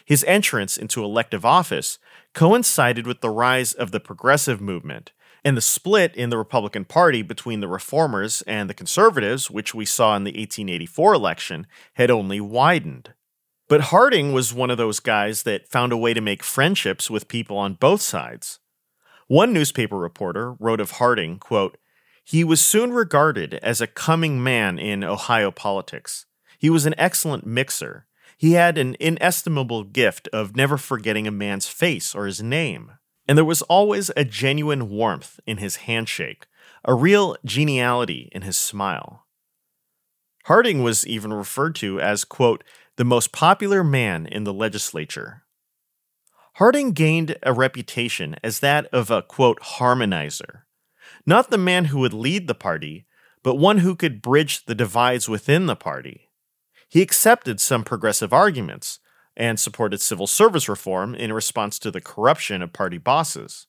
His 0.04 0.24
entrance 0.26 0.78
into 0.78 1.04
elective 1.04 1.46
office 1.46 1.98
coincided 2.34 3.08
with 3.08 3.22
the 3.22 3.30
rise 3.30 3.74
of 3.74 3.92
the 3.92 4.00
progressive 4.00 4.62
movement 4.62 5.12
and 5.46 5.56
the 5.56 5.62
split 5.62 6.16
in 6.16 6.32
the 6.32 6.38
Republican 6.40 6.84
Party 6.86 7.22
between 7.22 7.60
the 7.60 7.68
reformers 7.68 8.42
and 8.42 8.68
the 8.68 8.74
conservatives, 8.74 9.52
which 9.52 9.76
we 9.76 9.86
saw 9.86 10.16
in 10.16 10.24
the 10.24 10.32
1884 10.32 11.14
election, 11.14 11.68
had 11.94 12.10
only 12.10 12.42
widened. 12.42 13.14
But 13.70 13.82
Harding 13.82 14.34
was 14.34 14.54
one 14.54 14.72
of 14.72 14.78
those 14.78 15.00
guys 15.00 15.44
that 15.44 15.70
found 15.70 15.92
a 15.92 15.98
way 15.98 16.16
to 16.16 16.22
make 16.22 16.44
friendships 16.44 17.12
with 17.12 17.28
people 17.28 17.58
on 17.58 17.76
both 17.76 18.02
sides. 18.02 18.60
One 19.28 19.54
newspaper 19.54 19.98
reporter 19.98 20.54
wrote 20.54 20.82
of 20.82 20.92
Harding, 20.92 21.38
quote, 21.38 21.78
he 22.24 22.44
was 22.44 22.60
soon 22.60 22.92
regarded 22.92 23.54
as 23.56 23.82
a 23.82 23.88
coming 23.88 24.44
man 24.44 24.80
in 24.80 25.04
Ohio 25.04 25.52
politics. 25.52 26.26
He 26.58 26.72
was 26.72 26.88
an 26.88 26.96
excellent 26.98 27.46
mixer. 27.46 28.08
He 28.36 28.54
had 28.54 28.80
an 28.80 28.98
inestimable 29.00 29.84
gift 29.84 30.28
of 30.30 30.56
never 30.56 30.78
forgetting 30.78 31.28
a 31.28 31.32
man's 31.32 31.68
face 31.68 32.16
or 32.16 32.26
his 32.26 32.42
name. 32.42 32.94
And 33.28 33.38
there 33.38 33.46
was 33.46 33.62
always 33.64 34.12
a 34.16 34.24
genuine 34.26 34.90
warmth 34.90 35.40
in 35.46 35.58
his 35.58 35.78
handshake, 35.78 36.46
a 36.84 36.94
real 36.94 37.36
geniality 37.44 38.30
in 38.32 38.44
his 38.44 38.58
smile. 38.58 39.26
Harding 40.46 40.84
was 40.84 41.08
even 41.08 41.34
referred 41.34 41.74
to 41.76 42.00
as, 42.00 42.24
quote, 42.24 42.64
the 42.98 43.04
most 43.04 43.32
popular 43.32 43.84
man 43.84 44.28
in 44.28 44.44
the 44.44 44.54
legislature. 44.54 45.44
Harding 46.54 46.92
gained 46.92 47.36
a 47.44 47.52
reputation 47.52 48.36
as 48.44 48.60
that 48.60 48.86
of 48.94 49.10
a, 49.10 49.22
quote, 49.24 49.60
harmonizer. 49.60 50.62
Not 51.26 51.50
the 51.50 51.58
man 51.58 51.86
who 51.86 52.00
would 52.00 52.14
lead 52.14 52.48
the 52.48 52.56
party, 52.56 53.08
but 53.44 53.56
one 53.56 53.80
who 53.80 53.96
could 53.96 54.22
bridge 54.22 54.66
the 54.66 54.76
divides 54.76 55.28
within 55.28 55.66
the 55.66 55.76
party. 55.76 56.30
He 56.88 57.02
accepted 57.02 57.60
some 57.60 57.84
progressive 57.84 58.32
arguments 58.32 59.00
and 59.36 59.60
supported 59.60 60.02
civil 60.02 60.28
service 60.28 60.70
reform 60.70 61.16
in 61.16 61.34
response 61.34 61.80
to 61.80 61.92
the 61.92 62.02
corruption 62.02 62.62
of 62.62 62.74
party 62.74 62.98
bosses. 62.98 63.68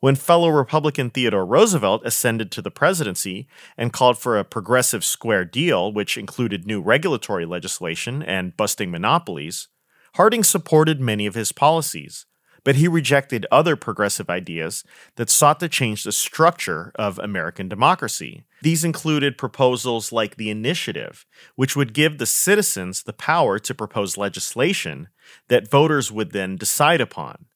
When 0.00 0.14
fellow 0.14 0.48
Republican 0.48 1.10
Theodore 1.10 1.44
Roosevelt 1.44 2.02
ascended 2.04 2.50
to 2.52 2.62
the 2.62 2.70
presidency 2.70 3.48
and 3.76 3.92
called 3.92 4.18
for 4.18 4.38
a 4.38 4.44
progressive 4.44 5.04
square 5.04 5.44
deal, 5.44 5.92
which 5.92 6.16
included 6.16 6.66
new 6.66 6.80
regulatory 6.80 7.44
legislation 7.44 8.22
and 8.22 8.56
busting 8.56 8.90
monopolies, 8.90 9.68
Harding 10.14 10.42
supported 10.42 11.00
many 11.00 11.26
of 11.26 11.34
his 11.34 11.52
policies, 11.52 12.26
but 12.64 12.76
he 12.76 12.88
rejected 12.88 13.46
other 13.50 13.76
progressive 13.76 14.30
ideas 14.30 14.84
that 15.16 15.30
sought 15.30 15.60
to 15.60 15.68
change 15.68 16.04
the 16.04 16.12
structure 16.12 16.92
of 16.94 17.18
American 17.18 17.68
democracy. 17.68 18.44
These 18.62 18.84
included 18.84 19.38
proposals 19.38 20.12
like 20.12 20.36
the 20.36 20.50
initiative, 20.50 21.26
which 21.56 21.76
would 21.76 21.92
give 21.92 22.18
the 22.18 22.26
citizens 22.26 23.02
the 23.02 23.12
power 23.12 23.58
to 23.58 23.74
propose 23.74 24.16
legislation 24.16 25.08
that 25.48 25.70
voters 25.70 26.10
would 26.10 26.32
then 26.32 26.56
decide 26.56 27.00
upon, 27.00 27.46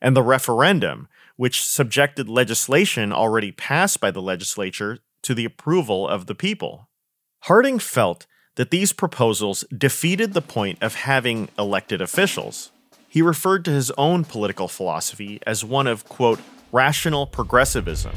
and 0.00 0.16
the 0.16 0.22
referendum, 0.22 1.08
which 1.36 1.64
subjected 1.64 2.28
legislation 2.28 3.12
already 3.12 3.52
passed 3.52 4.00
by 4.00 4.10
the 4.10 4.22
legislature 4.22 4.98
to 5.22 5.34
the 5.34 5.44
approval 5.44 6.08
of 6.08 6.26
the 6.26 6.34
people. 6.34 6.88
Harding 7.42 7.78
felt 7.78 8.26
that 8.56 8.70
these 8.70 8.92
proposals 8.92 9.64
defeated 9.76 10.34
the 10.34 10.42
point 10.42 10.82
of 10.82 10.94
having 10.94 11.48
elected 11.58 12.02
officials. 12.02 12.71
He 13.12 13.20
referred 13.20 13.64
to 13.66 13.70
his 13.70 13.90
own 13.92 14.24
political 14.24 14.68
philosophy 14.68 15.38
as 15.46 15.64
one 15.64 15.86
of, 15.86 16.08
quote, 16.08 16.40
rational 16.72 17.26
progressivism. 17.26 18.14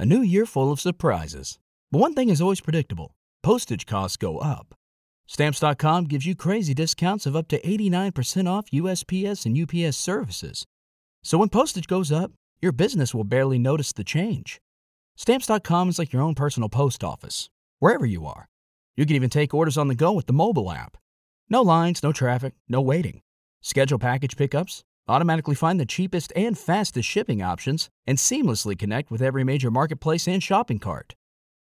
a 0.00 0.06
new 0.06 0.22
year 0.22 0.46
full 0.46 0.72
of 0.72 0.80
surprises. 0.80 1.58
But 1.92 1.98
one 1.98 2.14
thing 2.14 2.30
is 2.30 2.40
always 2.40 2.62
predictable 2.62 3.12
postage 3.42 3.84
costs 3.84 4.16
go 4.16 4.38
up. 4.38 4.74
Stamps.com 5.26 6.04
gives 6.04 6.24
you 6.24 6.34
crazy 6.34 6.72
discounts 6.72 7.26
of 7.26 7.36
up 7.36 7.48
to 7.48 7.60
89% 7.60 8.48
off 8.48 8.70
USPS 8.70 9.44
and 9.44 9.56
UPS 9.56 9.96
services. 9.96 10.64
So 11.22 11.36
when 11.36 11.50
postage 11.50 11.86
goes 11.86 12.10
up, 12.10 12.32
your 12.62 12.72
business 12.72 13.14
will 13.14 13.24
barely 13.24 13.58
notice 13.58 13.92
the 13.92 14.02
change. 14.02 14.58
Stamps.com 15.16 15.90
is 15.90 15.98
like 15.98 16.14
your 16.14 16.22
own 16.22 16.34
personal 16.34 16.70
post 16.70 17.04
office, 17.04 17.50
wherever 17.78 18.06
you 18.06 18.26
are. 18.26 18.48
You 18.96 19.06
can 19.06 19.16
even 19.16 19.30
take 19.30 19.54
orders 19.54 19.78
on 19.78 19.88
the 19.88 19.94
go 19.94 20.12
with 20.12 20.26
the 20.26 20.32
mobile 20.32 20.70
app. 20.70 20.96
No 21.48 21.62
lines, 21.62 22.02
no 22.02 22.12
traffic, 22.12 22.54
no 22.68 22.80
waiting. 22.80 23.22
Schedule 23.60 23.98
package 23.98 24.36
pickups, 24.36 24.84
automatically 25.08 25.54
find 25.54 25.80
the 25.80 25.86
cheapest 25.86 26.32
and 26.36 26.56
fastest 26.56 27.08
shipping 27.08 27.42
options, 27.42 27.90
and 28.06 28.18
seamlessly 28.18 28.78
connect 28.78 29.10
with 29.10 29.22
every 29.22 29.44
major 29.44 29.70
marketplace 29.70 30.28
and 30.28 30.42
shopping 30.42 30.78
cart. 30.78 31.14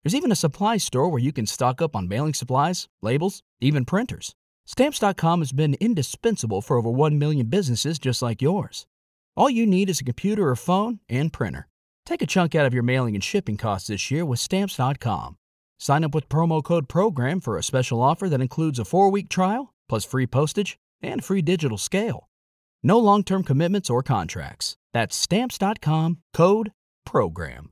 There's 0.03 0.15
even 0.15 0.31
a 0.31 0.35
supply 0.35 0.77
store 0.77 1.09
where 1.09 1.21
you 1.21 1.31
can 1.31 1.45
stock 1.45 1.81
up 1.81 1.95
on 1.95 2.07
mailing 2.07 2.33
supplies, 2.33 2.87
labels, 3.01 3.43
even 3.59 3.85
printers. 3.85 4.35
Stamps.com 4.65 5.39
has 5.39 5.51
been 5.51 5.75
indispensable 5.79 6.61
for 6.61 6.77
over 6.77 6.89
1 6.89 7.17
million 7.17 7.47
businesses 7.47 7.99
just 7.99 8.21
like 8.21 8.41
yours. 8.41 8.85
All 9.35 9.49
you 9.49 9.65
need 9.65 9.89
is 9.89 10.01
a 10.01 10.03
computer 10.03 10.49
or 10.49 10.55
phone 10.55 10.99
and 11.07 11.31
printer. 11.31 11.67
Take 12.05 12.21
a 12.21 12.25
chunk 12.25 12.55
out 12.55 12.65
of 12.65 12.73
your 12.73 12.83
mailing 12.83 13.15
and 13.15 13.23
shipping 13.23 13.57
costs 13.57 13.87
this 13.87 14.11
year 14.11 14.25
with 14.25 14.39
Stamps.com. 14.39 15.37
Sign 15.79 16.03
up 16.03 16.15
with 16.15 16.29
promo 16.29 16.63
code 16.63 16.89
PROGRAM 16.89 17.41
for 17.41 17.57
a 17.57 17.63
special 17.63 18.01
offer 18.01 18.27
that 18.29 18.41
includes 18.41 18.79
a 18.79 18.85
four 18.85 19.11
week 19.11 19.29
trial, 19.29 19.73
plus 19.87 20.05
free 20.05 20.27
postage 20.27 20.77
and 21.01 21.23
free 21.23 21.41
digital 21.41 21.77
scale. 21.77 22.27
No 22.83 22.99
long 22.99 23.23
term 23.23 23.43
commitments 23.43 23.89
or 23.89 24.03
contracts. 24.03 24.75
That's 24.93 25.15
Stamps.com 25.15 26.19
code 26.33 26.71
PROGRAM. 27.05 27.71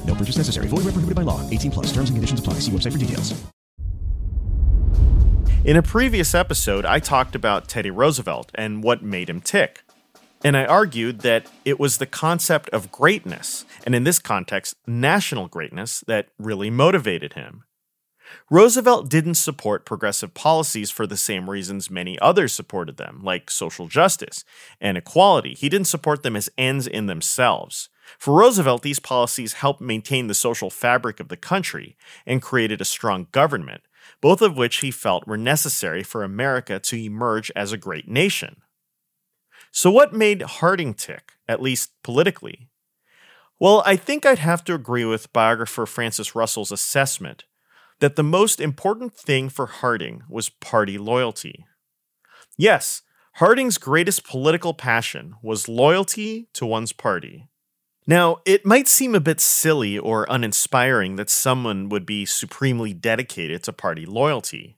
Purchase 0.21 0.37
necessary. 0.37 0.67
Void 0.67 0.83
where 0.83 0.93
prohibited 0.93 1.15
by 1.15 1.23
law. 1.23 1.41
18 1.49 1.71
plus. 1.71 1.87
Terms 1.87 2.09
and 2.09 2.17
conditions 2.17 2.39
apply. 2.39 2.55
See 2.59 2.71
website 2.71 2.91
for 2.91 2.99
details. 2.99 3.33
In 5.63 5.77
a 5.77 5.81
previous 5.81 6.35
episode, 6.35 6.85
I 6.85 6.99
talked 6.99 7.35
about 7.35 7.67
Teddy 7.67 7.89
Roosevelt 7.89 8.51
and 8.53 8.83
what 8.83 9.01
made 9.01 9.29
him 9.29 9.41
tick. 9.41 9.83
And 10.43 10.55
I 10.57 10.65
argued 10.65 11.21
that 11.21 11.47
it 11.65 11.79
was 11.79 11.97
the 11.97 12.05
concept 12.05 12.69
of 12.69 12.91
greatness, 12.91 13.63
and 13.85 13.93
in 13.93 14.03
this 14.03 14.17
context, 14.17 14.75
national 14.87 15.47
greatness, 15.47 16.03
that 16.07 16.29
really 16.39 16.71
motivated 16.71 17.33
him. 17.33 17.63
Roosevelt 18.49 19.09
didn't 19.09 19.35
support 19.35 19.85
progressive 19.85 20.33
policies 20.33 20.89
for 20.89 21.05
the 21.05 21.17
same 21.17 21.49
reasons 21.49 21.89
many 21.89 22.17
others 22.19 22.53
supported 22.53 22.97
them, 22.97 23.21
like 23.23 23.51
social 23.51 23.87
justice 23.87 24.43
and 24.79 24.97
equality. 24.97 25.53
He 25.53 25.69
didn't 25.69 25.87
support 25.87 26.23
them 26.23 26.35
as 26.35 26.49
ends 26.57 26.87
in 26.87 27.05
themselves. 27.05 27.89
For 28.17 28.33
Roosevelt, 28.33 28.81
these 28.81 28.99
policies 28.99 29.53
helped 29.53 29.81
maintain 29.81 30.27
the 30.27 30.33
social 30.33 30.69
fabric 30.69 31.19
of 31.19 31.29
the 31.29 31.37
country 31.37 31.97
and 32.25 32.41
created 32.41 32.81
a 32.81 32.85
strong 32.85 33.27
government, 33.31 33.81
both 34.21 34.41
of 34.41 34.57
which 34.57 34.77
he 34.77 34.91
felt 34.91 35.27
were 35.27 35.37
necessary 35.37 36.03
for 36.03 36.23
America 36.23 36.79
to 36.79 36.95
emerge 36.95 37.51
as 37.55 37.71
a 37.71 37.77
great 37.77 38.07
nation. 38.07 38.61
So, 39.71 39.89
what 39.89 40.13
made 40.13 40.41
Harding 40.41 40.93
tick, 40.93 41.33
at 41.47 41.61
least 41.61 41.91
politically? 42.03 42.69
Well, 43.59 43.83
I 43.85 43.95
think 43.95 44.25
I'd 44.25 44.39
have 44.39 44.63
to 44.65 44.73
agree 44.73 45.05
with 45.05 45.31
biographer 45.33 45.85
Francis 45.85 46.35
Russell's 46.35 46.71
assessment 46.71 47.45
that 47.99 48.15
the 48.15 48.23
most 48.23 48.59
important 48.59 49.13
thing 49.13 49.49
for 49.49 49.67
Harding 49.67 50.23
was 50.27 50.49
party 50.49 50.97
loyalty. 50.97 51.65
Yes, 52.57 53.03
Harding's 53.35 53.77
greatest 53.77 54.25
political 54.25 54.73
passion 54.73 55.35
was 55.41 55.69
loyalty 55.69 56.47
to 56.53 56.65
one's 56.65 56.91
party. 56.91 57.47
Now, 58.07 58.37
it 58.45 58.65
might 58.65 58.87
seem 58.87 59.13
a 59.13 59.19
bit 59.19 59.39
silly 59.39 59.97
or 59.97 60.25
uninspiring 60.29 61.15
that 61.17 61.29
someone 61.29 61.89
would 61.89 62.05
be 62.05 62.25
supremely 62.25 62.93
dedicated 62.93 63.63
to 63.63 63.73
party 63.73 64.05
loyalty. 64.05 64.77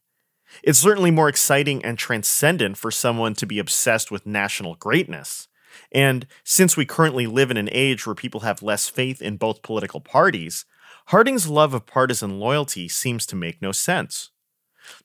It's 0.62 0.80
certainly 0.80 1.10
more 1.10 1.30
exciting 1.30 1.84
and 1.84 1.98
transcendent 1.98 2.78
for 2.78 2.92
someone 2.92 3.34
to 3.36 3.46
be 3.46 3.60
obsessed 3.60 4.12
with 4.12 4.26
national 4.26 4.76
greatness. 4.76 5.48
And 5.92 6.28
since 6.44 6.78
we 6.78 6.86
currently 6.86 7.26
live 7.26 7.50
in 7.50 7.58
an 7.58 7.70
age 7.72 8.06
where 8.06 8.14
people 8.14 8.42
have 8.42 8.62
less 8.62 8.90
faith 8.90 9.22
in 9.22 9.38
both 9.38 9.64
political 9.64 10.02
parties, 10.02 10.66
Harding's 11.08 11.48
love 11.48 11.74
of 11.74 11.86
partisan 11.86 12.40
loyalty 12.40 12.88
seems 12.88 13.26
to 13.28 13.36
make 13.36 13.62
no 13.62 13.72
sense. 13.72 14.30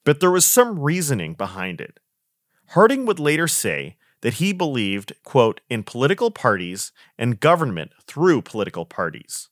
But 0.05 0.21
there 0.21 0.31
was 0.31 0.45
some 0.45 0.79
reasoning 0.79 1.35
behind 1.35 1.81
it. 1.81 1.99
Harding 2.69 3.07
would 3.07 3.19
later 3.19 3.49
say 3.49 3.97
that 4.23 4.35
he 4.35 4.53
believed, 4.53 5.13
quote, 5.25 5.61
in 5.69 5.83
political 5.83 6.31
parties 6.31 6.93
and 7.19 7.41
government 7.41 7.93
through 8.07 8.43
political 8.43 8.85
parties. 8.85 9.49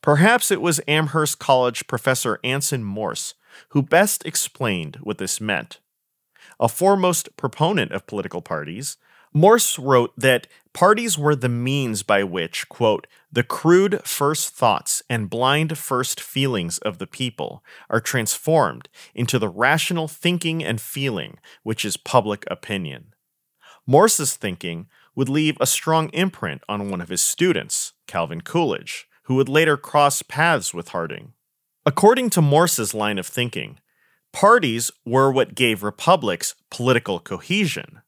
Perhaps 0.00 0.50
it 0.50 0.60
was 0.60 0.80
Amherst 0.88 1.38
College 1.38 1.86
professor 1.86 2.40
Anson 2.42 2.82
Morse 2.82 3.34
who 3.70 3.82
best 3.82 4.24
explained 4.26 4.96
what 5.02 5.18
this 5.18 5.40
meant. 5.40 5.80
A 6.60 6.68
foremost 6.68 7.36
proponent 7.36 7.92
of 7.92 8.06
political 8.06 8.42
parties, 8.42 8.96
Morse 9.32 9.78
wrote 9.78 10.12
that 10.16 10.46
parties 10.72 11.16
were 11.16 11.34
the 11.34 11.48
means 11.48 12.02
by 12.02 12.22
which, 12.22 12.68
quote, 12.68 13.06
the 13.32 13.42
crude 13.42 14.02
first 14.04 14.50
thoughts 14.50 15.02
and 15.08 15.30
blind 15.30 15.78
first 15.78 16.20
feelings 16.20 16.78
of 16.78 16.98
the 16.98 17.06
people 17.06 17.64
are 17.88 18.00
transformed 18.00 18.88
into 19.14 19.38
the 19.38 19.48
rational 19.48 20.06
thinking 20.06 20.62
and 20.62 20.80
feeling 20.80 21.38
which 21.62 21.84
is 21.84 21.96
public 21.96 22.44
opinion. 22.50 23.11
Morse's 23.86 24.36
thinking 24.36 24.86
would 25.14 25.28
leave 25.28 25.56
a 25.60 25.66
strong 25.66 26.08
imprint 26.10 26.62
on 26.68 26.90
one 26.90 27.00
of 27.00 27.08
his 27.08 27.22
students, 27.22 27.92
Calvin 28.06 28.40
Coolidge, 28.40 29.08
who 29.24 29.34
would 29.34 29.48
later 29.48 29.76
cross 29.76 30.22
paths 30.22 30.72
with 30.72 30.88
Harding. 30.88 31.32
According 31.84 32.30
to 32.30 32.42
Morse's 32.42 32.94
line 32.94 33.18
of 33.18 33.26
thinking, 33.26 33.78
parties 34.32 34.90
were 35.04 35.30
what 35.30 35.54
gave 35.54 35.82
republics 35.82 36.54
political 36.70 37.18
cohesion. 37.18 38.02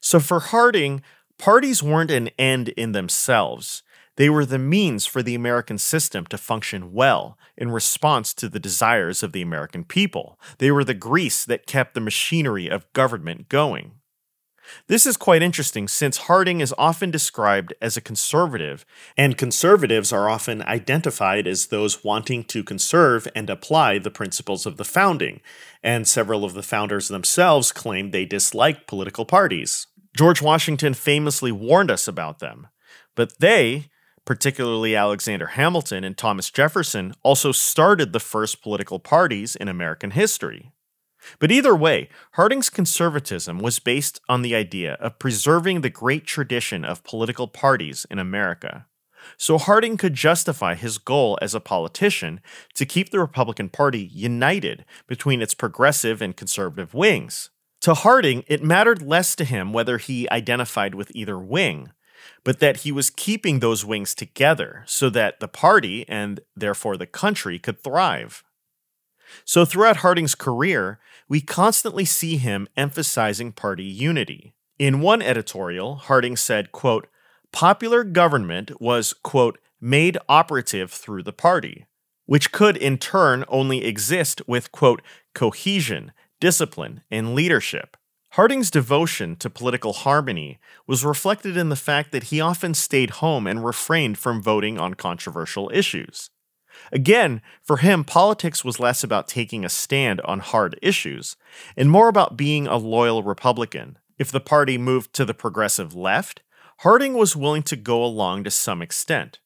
So 0.00 0.18
for 0.20 0.40
Harding, 0.40 1.02
parties 1.38 1.82
weren't 1.82 2.10
an 2.10 2.30
end 2.38 2.70
in 2.70 2.92
themselves. 2.92 3.82
They 4.16 4.28
were 4.28 4.44
the 4.44 4.58
means 4.58 5.06
for 5.06 5.22
the 5.22 5.36
American 5.36 5.78
system 5.78 6.26
to 6.26 6.36
function 6.36 6.92
well 6.92 7.38
in 7.56 7.70
response 7.70 8.34
to 8.34 8.48
the 8.48 8.58
desires 8.58 9.22
of 9.22 9.30
the 9.30 9.42
American 9.42 9.84
people. 9.84 10.40
They 10.58 10.72
were 10.72 10.82
the 10.82 10.92
grease 10.92 11.44
that 11.44 11.68
kept 11.68 11.94
the 11.94 12.00
machinery 12.00 12.68
of 12.68 12.92
government 12.92 13.48
going. 13.48 13.92
This 14.86 15.06
is 15.06 15.16
quite 15.16 15.42
interesting 15.42 15.88
since 15.88 16.16
Harding 16.18 16.60
is 16.60 16.74
often 16.78 17.10
described 17.10 17.74
as 17.80 17.96
a 17.96 18.00
conservative, 18.00 18.84
and 19.16 19.38
conservatives 19.38 20.12
are 20.12 20.28
often 20.28 20.62
identified 20.62 21.46
as 21.46 21.66
those 21.66 22.04
wanting 22.04 22.44
to 22.44 22.64
conserve 22.64 23.28
and 23.34 23.50
apply 23.50 23.98
the 23.98 24.10
principles 24.10 24.66
of 24.66 24.76
the 24.76 24.84
founding, 24.84 25.40
and 25.82 26.06
several 26.06 26.44
of 26.44 26.54
the 26.54 26.62
founders 26.62 27.08
themselves 27.08 27.72
claimed 27.72 28.12
they 28.12 28.24
disliked 28.24 28.86
political 28.86 29.24
parties. 29.24 29.86
George 30.16 30.42
Washington 30.42 30.94
famously 30.94 31.52
warned 31.52 31.90
us 31.90 32.08
about 32.08 32.38
them, 32.38 32.66
but 33.14 33.38
they, 33.38 33.86
particularly 34.24 34.94
Alexander 34.94 35.46
Hamilton 35.46 36.04
and 36.04 36.16
Thomas 36.16 36.50
Jefferson, 36.50 37.14
also 37.22 37.52
started 37.52 38.12
the 38.12 38.20
first 38.20 38.62
political 38.62 38.98
parties 38.98 39.56
in 39.56 39.68
American 39.68 40.10
history. 40.10 40.72
But 41.38 41.50
either 41.50 41.74
way, 41.74 42.08
Harding's 42.32 42.70
conservatism 42.70 43.58
was 43.58 43.78
based 43.78 44.20
on 44.28 44.42
the 44.42 44.54
idea 44.54 44.94
of 44.94 45.18
preserving 45.18 45.80
the 45.80 45.90
great 45.90 46.26
tradition 46.26 46.84
of 46.84 47.04
political 47.04 47.48
parties 47.48 48.06
in 48.10 48.18
America. 48.18 48.86
So 49.36 49.58
Harding 49.58 49.96
could 49.96 50.14
justify 50.14 50.74
his 50.74 50.98
goal 50.98 51.38
as 51.42 51.54
a 51.54 51.60
politician 51.60 52.40
to 52.74 52.86
keep 52.86 53.10
the 53.10 53.20
Republican 53.20 53.68
Party 53.68 54.10
united 54.12 54.84
between 55.06 55.42
its 55.42 55.54
progressive 55.54 56.22
and 56.22 56.36
conservative 56.36 56.94
wings. 56.94 57.50
To 57.82 57.94
Harding, 57.94 58.44
it 58.46 58.62
mattered 58.62 59.02
less 59.02 59.36
to 59.36 59.44
him 59.44 59.72
whether 59.72 59.98
he 59.98 60.28
identified 60.30 60.94
with 60.94 61.12
either 61.14 61.38
wing, 61.38 61.92
but 62.42 62.60
that 62.60 62.78
he 62.78 62.92
was 62.92 63.10
keeping 63.10 63.60
those 63.60 63.84
wings 63.84 64.14
together 64.14 64.82
so 64.86 65.10
that 65.10 65.40
the 65.40 65.48
party 65.48 66.08
and 66.08 66.40
therefore 66.56 66.96
the 66.96 67.06
country 67.06 67.58
could 67.58 67.82
thrive. 67.82 68.42
So 69.44 69.64
throughout 69.64 69.98
Harding's 69.98 70.34
career, 70.34 70.98
we 71.28 71.40
constantly 71.40 72.04
see 72.04 72.36
him 72.36 72.68
emphasizing 72.76 73.52
party 73.52 73.84
unity. 73.84 74.54
In 74.78 75.00
one 75.00 75.22
editorial, 75.22 75.96
Harding 75.96 76.36
said, 76.36 76.72
quote, 76.72 77.08
popular 77.52 78.04
government 78.04 78.80
was, 78.80 79.12
quote, 79.12 79.58
made 79.80 80.18
operative 80.28 80.90
through 80.92 81.22
the 81.22 81.32
party. 81.32 81.86
which 82.28 82.52
could 82.52 82.76
in 82.76 82.98
turn 82.98 83.42
only 83.48 83.86
exist 83.86 84.46
with, 84.46 84.70
quote, 84.70 85.00
cohesion, 85.34 86.12
discipline, 86.40 87.00
and 87.10 87.34
leadership. 87.34 87.96
Harding's 88.32 88.70
devotion 88.70 89.34
to 89.36 89.48
political 89.48 89.94
harmony 89.94 90.58
was 90.86 91.06
reflected 91.06 91.56
in 91.56 91.70
the 91.70 91.74
fact 91.74 92.12
that 92.12 92.24
he 92.24 92.38
often 92.38 92.74
stayed 92.74 93.10
home 93.22 93.46
and 93.46 93.64
refrained 93.64 94.18
from 94.18 94.42
voting 94.42 94.78
on 94.78 94.92
controversial 94.92 95.70
issues. 95.72 96.28
Again, 96.92 97.42
for 97.62 97.78
him, 97.78 98.04
politics 98.04 98.64
was 98.64 98.80
less 98.80 99.04
about 99.04 99.28
taking 99.28 99.64
a 99.64 99.68
stand 99.68 100.20
on 100.22 100.40
hard 100.40 100.78
issues 100.82 101.36
and 101.76 101.90
more 101.90 102.08
about 102.08 102.36
being 102.36 102.66
a 102.66 102.76
loyal 102.76 103.22
Republican. 103.22 103.98
If 104.18 104.32
the 104.32 104.40
party 104.40 104.78
moved 104.78 105.12
to 105.14 105.24
the 105.24 105.34
progressive 105.34 105.94
left, 105.94 106.42
Harding 106.82 107.14
was 107.14 107.34
willing 107.34 107.64
to 107.64 107.76
go 107.76 108.04
along 108.04 108.44
to 108.44 108.50
some 108.50 108.80
extent. 108.80 109.40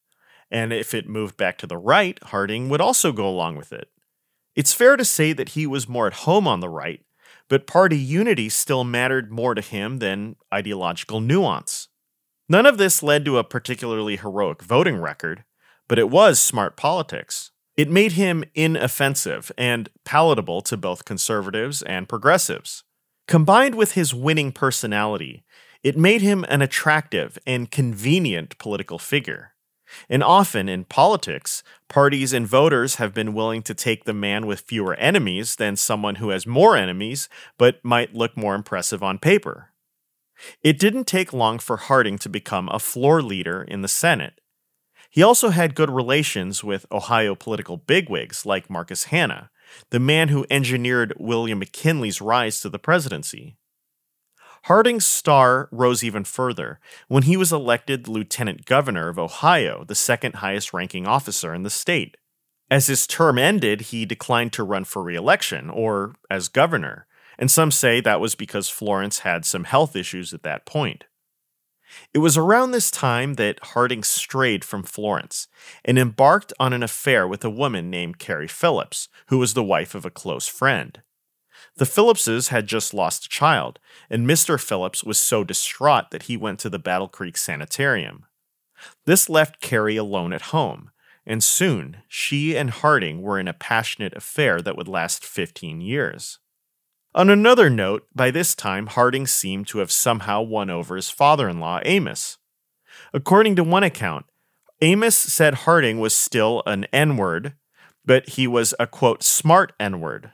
And 0.51 0.73
if 0.73 0.93
it 0.93 1.09
moved 1.09 1.37
back 1.37 1.57
to 1.59 1.67
the 1.67 1.79
right, 1.79 2.19
Harding 2.25 2.69
would 2.69 2.81
also 2.81 3.11
go 3.13 3.27
along 3.27 3.57
with 3.57 3.73
it. 3.73 3.89
It's 4.55 4.75
fair 4.75 4.97
to 4.97 5.05
say 5.05 5.33
that 5.33 5.51
he 5.51 5.67
was 5.67 5.89
more 5.89 6.07
at 6.07 6.13
home 6.13 6.47
on 6.47 6.61
the 6.61 6.69
right 6.69 7.03
but 7.53 7.67
party 7.67 7.99
unity 7.99 8.49
still 8.49 8.83
mattered 8.83 9.31
more 9.31 9.55
to 9.55 9.61
him 9.61 9.99
than 9.99 10.37
ideological 10.55 11.21
nuance. 11.21 11.89
None 12.49 12.65
of 12.65 12.79
this 12.79 13.03
led 13.03 13.27
to 13.27 13.37
a 13.37 13.45
particularly 13.45 14.17
heroic 14.17 14.63
voting 14.63 14.97
record, 14.97 15.45
but 15.93 15.99
it 15.99 16.09
was 16.09 16.41
smart 16.41 16.75
politics. 16.75 17.51
It 17.77 17.91
made 17.91 18.13
him 18.13 18.45
inoffensive 18.55 19.53
and 19.59 19.91
palatable 20.07 20.63
to 20.63 20.79
both 20.79 21.05
conservatives 21.05 21.83
and 21.83 22.09
progressives. 22.09 22.83
Combined 23.29 23.75
with 23.75 23.93
his 23.93 24.15
winning 24.15 24.53
personality, 24.53 25.45
it 25.83 25.99
made 25.99 26.23
him 26.23 26.47
an 26.49 26.63
attractive 26.63 27.39
and 27.47 27.71
convenient 27.71 28.57
political 28.57 28.99
figure. 28.99 29.53
And 30.09 30.23
often 30.23 30.67
in 30.67 30.85
politics, 30.87 31.63
parties 31.89 32.33
and 32.33 32.47
voters 32.47 32.95
have 32.95 33.13
been 33.13 33.35
willing 33.35 33.61
to 33.65 33.75
take 33.75 34.05
the 34.05 34.15
man 34.15 34.47
with 34.47 34.61
fewer 34.61 34.95
enemies 34.95 35.57
than 35.57 35.77
someone 35.77 36.15
who 36.15 36.31
has 36.31 36.47
more 36.47 36.75
enemies 36.75 37.29
but 37.59 37.85
might 37.85 38.15
look 38.15 38.35
more 38.35 38.55
impressive 38.55 39.03
on 39.03 39.19
paper. 39.19 39.75
It 40.63 40.79
didn't 40.79 41.05
take 41.05 41.35
long 41.35 41.59
for 41.59 41.77
Harding 41.77 42.17
to 42.21 42.31
become 42.31 42.71
a 42.71 42.79
floor 42.79 43.21
leader 43.21 43.63
in 43.63 43.83
the 43.83 43.89
Senate. 43.89 44.41
He 45.12 45.22
also 45.22 45.51
had 45.51 45.75
good 45.75 45.90
relations 45.90 46.64
with 46.64 46.87
Ohio 46.90 47.35
political 47.35 47.77
bigwigs 47.77 48.46
like 48.46 48.70
Marcus 48.70 49.05
Hanna, 49.05 49.51
the 49.90 50.01
man 50.01 50.29
who 50.29 50.46
engineered 50.48 51.12
William 51.18 51.59
McKinley's 51.59 52.22
rise 52.22 52.61
to 52.61 52.70
the 52.70 52.79
presidency. 52.79 53.59
Harding's 54.64 55.07
star 55.07 55.68
rose 55.70 56.03
even 56.03 56.25
further 56.25 56.81
when 57.09 57.25
he 57.25 57.37
was 57.37 57.53
elected 57.53 58.09
lieutenant 58.09 58.64
governor 58.64 59.11
of 59.11 59.18
Ohio, 59.18 59.85
the 59.85 59.94
second 59.94 60.37
highest 60.37 60.72
ranking 60.72 61.07
officer 61.07 61.53
in 61.53 61.62
the 61.62 61.68
state. 61.68 62.16
As 62.70 62.87
his 62.87 63.07
term 63.07 63.38
ended, 63.38 63.83
he 63.83 64.07
declined 64.07 64.55
to 64.55 64.64
run 64.64 64.85
for 64.85 65.03
re 65.03 65.14
election, 65.14 65.68
or 65.68 66.14
as 66.31 66.48
governor, 66.48 67.07
and 67.38 67.51
some 67.51 67.70
say 67.70 68.01
that 68.01 68.18
was 68.18 68.35
because 68.35 68.70
Florence 68.70 69.18
had 69.18 69.44
some 69.44 69.64
health 69.64 69.94
issues 69.94 70.33
at 70.33 70.42
that 70.44 70.64
point. 70.64 71.05
It 72.15 72.19
was 72.19 72.37
around 72.37 72.71
this 72.71 72.91
time 72.91 73.35
that 73.35 73.59
Harding 73.63 74.03
strayed 74.03 74.65
from 74.65 74.83
Florence 74.83 75.49
and 75.85 75.99
embarked 75.99 76.53
on 76.59 76.73
an 76.73 76.83
affair 76.83 77.27
with 77.27 77.45
a 77.45 77.51
woman 77.51 77.91
named 77.91 78.19
Carrie 78.19 78.49
Phillips, 78.49 79.09
who 79.29 79.39
was 79.39 79.55
the 79.55 79.63
wife 79.63 79.95
of 79.95 80.05
a 80.05 80.11
close 80.11 80.47
friend. 80.47 81.03
The 81.77 81.87
Phillipses 81.87 82.49
had 82.49 82.67
just 82.67 82.93
lost 82.93 83.27
a 83.27 83.29
child, 83.29 83.79
and 84.11 84.27
Mr. 84.27 84.61
Phillips 84.61 85.05
was 85.05 85.19
so 85.19 85.45
distraught 85.45 86.11
that 86.11 86.25
he 86.25 86.37
went 86.37 86.59
to 86.61 86.71
the 86.71 86.79
Battle 86.79 87.09
Creek 87.09 87.37
Sanitarium. 87.37 88.27
This 89.07 89.29
left 89.29 89.61
Carrie 89.61 89.97
alone 89.97 90.33
at 90.33 90.51
home, 90.53 90.91
and 91.25 91.43
soon 91.43 91.99
she 92.09 92.57
and 92.57 92.71
Harding 92.71 93.23
were 93.23 93.39
in 93.39 93.49
a 93.49 93.55
passionate 93.55 94.15
affair 94.15 94.61
that 94.61 94.77
would 94.77 94.89
last 94.89 95.25
15 95.25 95.81
years. 95.81 96.39
On 97.14 97.29
another 97.29 97.68
note, 97.68 98.07
by 98.14 98.31
this 98.31 98.55
time 98.55 98.87
Harding 98.87 99.27
seemed 99.27 99.66
to 99.68 99.79
have 99.79 99.92
somehow 99.92 100.40
won 100.42 100.70
over 100.70 100.96
his 100.96 101.11
father 101.11 101.48
in 101.48 101.61
law, 101.61 101.81
Amos. 101.85 102.38
According 103.12 103.57
to 103.57 103.64
one 103.64 103.83
account, 103.83 104.27
Amos 104.81 105.14
said 105.14 105.55
Harding 105.55 106.01
was 106.01 106.14
still 106.14 106.62
an 106.66 106.87
N 106.92 107.16
word, 107.16 107.55
but 108.05 108.31
he 108.31 108.46
was 108.46 108.75
a 108.81 108.87
quote, 108.87 109.22
smart 109.22 109.72
N 109.79 110.01
word, 110.01 110.33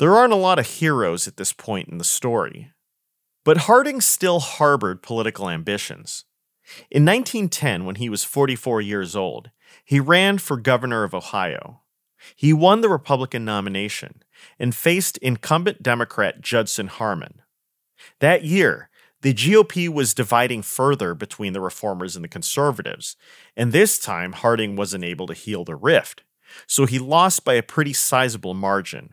there 0.00 0.16
aren't 0.16 0.32
a 0.32 0.36
lot 0.36 0.58
of 0.58 0.66
heroes 0.66 1.28
at 1.28 1.36
this 1.36 1.52
point 1.52 1.90
in 1.90 1.98
the 1.98 2.04
story. 2.04 2.72
But 3.44 3.58
Harding 3.68 4.00
still 4.00 4.40
harbored 4.40 5.02
political 5.02 5.50
ambitions. 5.50 6.24
In 6.90 7.04
1910, 7.04 7.84
when 7.84 7.96
he 7.96 8.08
was 8.08 8.24
44 8.24 8.80
years 8.80 9.14
old, 9.14 9.50
he 9.84 10.00
ran 10.00 10.38
for 10.38 10.56
governor 10.56 11.04
of 11.04 11.14
Ohio. 11.14 11.82
He 12.36 12.52
won 12.52 12.80
the 12.80 12.88
Republican 12.88 13.44
nomination 13.44 14.22
and 14.58 14.74
faced 14.74 15.18
incumbent 15.18 15.82
Democrat 15.82 16.40
Judson 16.40 16.88
Harmon. 16.88 17.42
That 18.20 18.44
year, 18.44 18.90
the 19.22 19.34
GOP 19.34 19.88
was 19.88 20.14
dividing 20.14 20.62
further 20.62 21.14
between 21.14 21.52
the 21.52 21.60
reformers 21.60 22.16
and 22.16 22.24
the 22.24 22.28
conservatives, 22.28 23.16
and 23.56 23.72
this 23.72 23.98
time 23.98 24.32
Harding 24.32 24.76
wasn't 24.76 25.04
able 25.04 25.26
to 25.26 25.34
heal 25.34 25.64
the 25.64 25.76
rift, 25.76 26.22
so 26.66 26.86
he 26.86 26.98
lost 26.98 27.44
by 27.44 27.54
a 27.54 27.62
pretty 27.62 27.92
sizable 27.92 28.54
margin. 28.54 29.10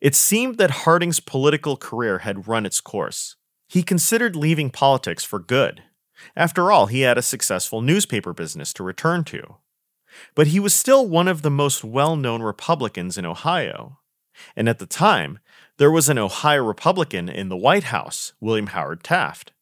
It 0.00 0.14
seemed 0.14 0.56
that 0.58 0.70
Harding's 0.70 1.20
political 1.20 1.76
career 1.76 2.18
had 2.18 2.48
run 2.48 2.64
its 2.64 2.80
course. 2.80 3.36
He 3.68 3.82
considered 3.82 4.36
leaving 4.36 4.70
politics 4.70 5.22
for 5.24 5.38
good. 5.38 5.82
After 6.34 6.72
all, 6.72 6.86
he 6.86 7.02
had 7.02 7.18
a 7.18 7.22
successful 7.22 7.80
newspaper 7.80 8.32
business 8.32 8.72
to 8.74 8.82
return 8.82 9.24
to. 9.24 9.56
But 10.34 10.48
he 10.48 10.60
was 10.60 10.74
still 10.74 11.06
one 11.06 11.28
of 11.28 11.42
the 11.42 11.50
most 11.50 11.84
well 11.84 12.16
known 12.16 12.42
Republicans 12.42 13.16
in 13.18 13.24
Ohio. 13.24 13.98
And 14.56 14.68
at 14.68 14.78
the 14.78 14.86
time, 14.86 15.38
there 15.76 15.90
was 15.90 16.08
an 16.08 16.18
Ohio 16.18 16.62
Republican 16.62 17.28
in 17.28 17.48
the 17.48 17.56
White 17.56 17.84
House, 17.84 18.32
William 18.40 18.68
Howard 18.68 19.02
Taft. 19.02 19.52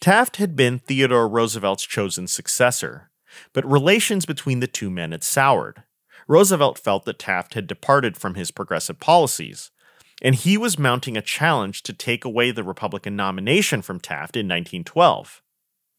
Taft 0.00 0.36
had 0.36 0.56
been 0.56 0.78
Theodore 0.78 1.28
Roosevelt's 1.28 1.86
chosen 1.86 2.26
successor, 2.26 3.10
but 3.52 3.70
relations 3.70 4.26
between 4.26 4.60
the 4.60 4.66
two 4.66 4.90
men 4.90 5.12
had 5.12 5.22
soured. 5.22 5.84
Roosevelt 6.26 6.78
felt 6.78 7.04
that 7.04 7.18
Taft 7.18 7.54
had 7.54 7.66
departed 7.66 8.16
from 8.16 8.34
his 8.34 8.50
progressive 8.50 9.00
policies, 9.00 9.70
and 10.22 10.34
he 10.34 10.58
was 10.58 10.78
mounting 10.78 11.16
a 11.16 11.22
challenge 11.22 11.82
to 11.84 11.92
take 11.92 12.24
away 12.24 12.50
the 12.50 12.64
Republican 12.64 13.16
nomination 13.16 13.82
from 13.82 13.98
Taft 13.98 14.36
in 14.36 14.46
1912. 14.46 15.42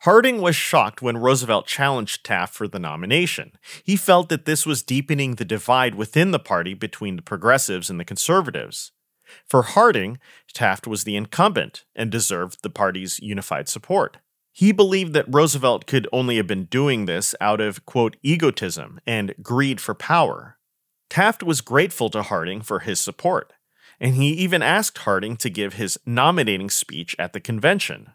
Harding 0.01 0.41
was 0.41 0.55
shocked 0.55 1.03
when 1.03 1.19
Roosevelt 1.19 1.67
challenged 1.67 2.25
Taft 2.25 2.55
for 2.55 2.67
the 2.67 2.79
nomination. 2.79 3.51
He 3.83 3.95
felt 3.95 4.29
that 4.29 4.45
this 4.45 4.65
was 4.65 4.81
deepening 4.81 5.35
the 5.35 5.45
divide 5.45 5.93
within 5.93 6.31
the 6.31 6.39
party 6.39 6.73
between 6.73 7.17
the 7.17 7.21
progressives 7.21 7.87
and 7.87 7.99
the 7.99 8.05
conservatives. 8.05 8.93
For 9.47 9.61
Harding, 9.61 10.17
Taft 10.55 10.87
was 10.87 11.03
the 11.03 11.15
incumbent 11.15 11.85
and 11.95 12.09
deserved 12.09 12.63
the 12.63 12.71
party's 12.71 13.19
unified 13.19 13.69
support. 13.69 14.17
He 14.51 14.71
believed 14.71 15.13
that 15.13 15.31
Roosevelt 15.31 15.85
could 15.85 16.07
only 16.11 16.37
have 16.37 16.47
been 16.47 16.65
doing 16.65 17.05
this 17.05 17.35
out 17.39 17.61
of, 17.61 17.85
quote, 17.85 18.17
egotism 18.23 18.99
and 19.05 19.35
greed 19.43 19.79
for 19.79 19.93
power. 19.93 20.57
Taft 21.11 21.43
was 21.43 21.61
grateful 21.61 22.09
to 22.09 22.23
Harding 22.23 22.61
for 22.61 22.79
his 22.79 22.99
support, 22.99 23.53
and 23.99 24.15
he 24.15 24.29
even 24.29 24.63
asked 24.63 24.97
Harding 24.97 25.37
to 25.37 25.49
give 25.51 25.75
his 25.75 25.99
nominating 26.07 26.71
speech 26.71 27.15
at 27.19 27.33
the 27.33 27.39
convention. 27.39 28.13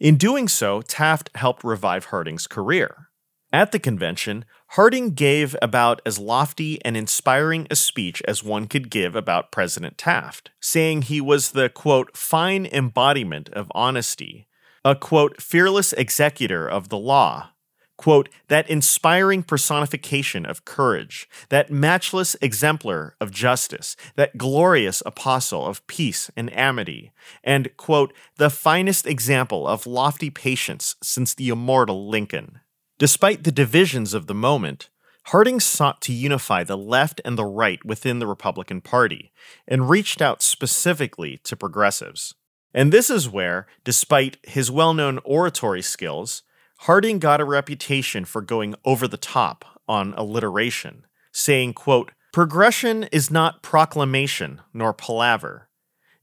In 0.00 0.16
doing 0.16 0.48
so, 0.48 0.82
Taft 0.82 1.30
helped 1.34 1.64
revive 1.64 2.06
Harding's 2.06 2.46
career. 2.46 3.08
At 3.52 3.72
the 3.72 3.78
convention, 3.78 4.44
Harding 4.72 5.14
gave 5.14 5.56
about 5.62 6.02
as 6.04 6.18
lofty 6.18 6.84
and 6.84 6.96
inspiring 6.96 7.66
a 7.70 7.76
speech 7.76 8.22
as 8.28 8.44
one 8.44 8.66
could 8.66 8.90
give 8.90 9.16
about 9.16 9.50
President 9.50 9.96
Taft, 9.96 10.50
saying 10.60 11.02
he 11.02 11.20
was 11.20 11.52
the, 11.52 11.70
quote, 11.70 12.16
fine 12.16 12.66
embodiment 12.66 13.48
of 13.50 13.72
honesty 13.74 14.48
a 14.84 14.94
quote, 14.94 15.40
fearless 15.42 15.92
executor 15.94 16.68
of 16.68 16.88
the 16.88 16.98
law, 16.98 17.50
quote, 17.98 18.30
that 18.48 18.70
inspiring 18.70 19.42
personification 19.42 20.46
of 20.46 20.64
courage, 20.64 21.28
that 21.50 21.70
matchless 21.70 22.34
exemplar 22.40 23.14
of 23.20 23.30
justice, 23.30 23.94
that 24.16 24.38
glorious 24.38 25.02
apostle 25.04 25.66
of 25.66 25.86
peace 25.86 26.30
and 26.34 26.50
amity, 26.56 27.12
and, 27.44 27.76
quote, 27.76 28.14
the 28.36 28.48
finest 28.48 29.06
example 29.06 29.68
of 29.68 29.86
lofty 29.86 30.30
patience 30.30 30.96
since 31.02 31.34
the 31.34 31.50
immortal 31.50 32.08
Lincoln. 32.08 32.60
Despite 32.98 33.44
the 33.44 33.52
divisions 33.52 34.14
of 34.14 34.26
the 34.26 34.34
moment, 34.34 34.88
Harding 35.28 35.60
sought 35.60 36.00
to 36.02 36.12
unify 36.14 36.64
the 36.64 36.78
left 36.78 37.20
and 37.22 37.36
the 37.36 37.44
right 37.44 37.84
within 37.84 38.18
the 38.18 38.26
Republican 38.26 38.80
Party 38.80 39.30
and 39.66 39.90
reached 39.90 40.22
out 40.22 40.40
specifically 40.40 41.36
to 41.44 41.54
progressives. 41.54 42.34
And 42.72 42.90
this 42.90 43.10
is 43.10 43.28
where, 43.28 43.66
despite 43.84 44.38
his 44.42 44.70
well 44.70 44.94
known 44.94 45.18
oratory 45.24 45.82
skills, 45.82 46.44
Harding 46.82 47.18
got 47.18 47.40
a 47.40 47.44
reputation 47.44 48.24
for 48.24 48.40
going 48.40 48.74
over 48.84 49.08
the 49.08 49.16
top 49.16 49.64
on 49.88 50.14
alliteration, 50.16 51.06
saying, 51.32 51.74
quote, 51.74 52.12
Progression 52.32 53.04
is 53.04 53.30
not 53.30 53.62
proclamation 53.62 54.60
nor 54.72 54.92
palaver. 54.92 55.68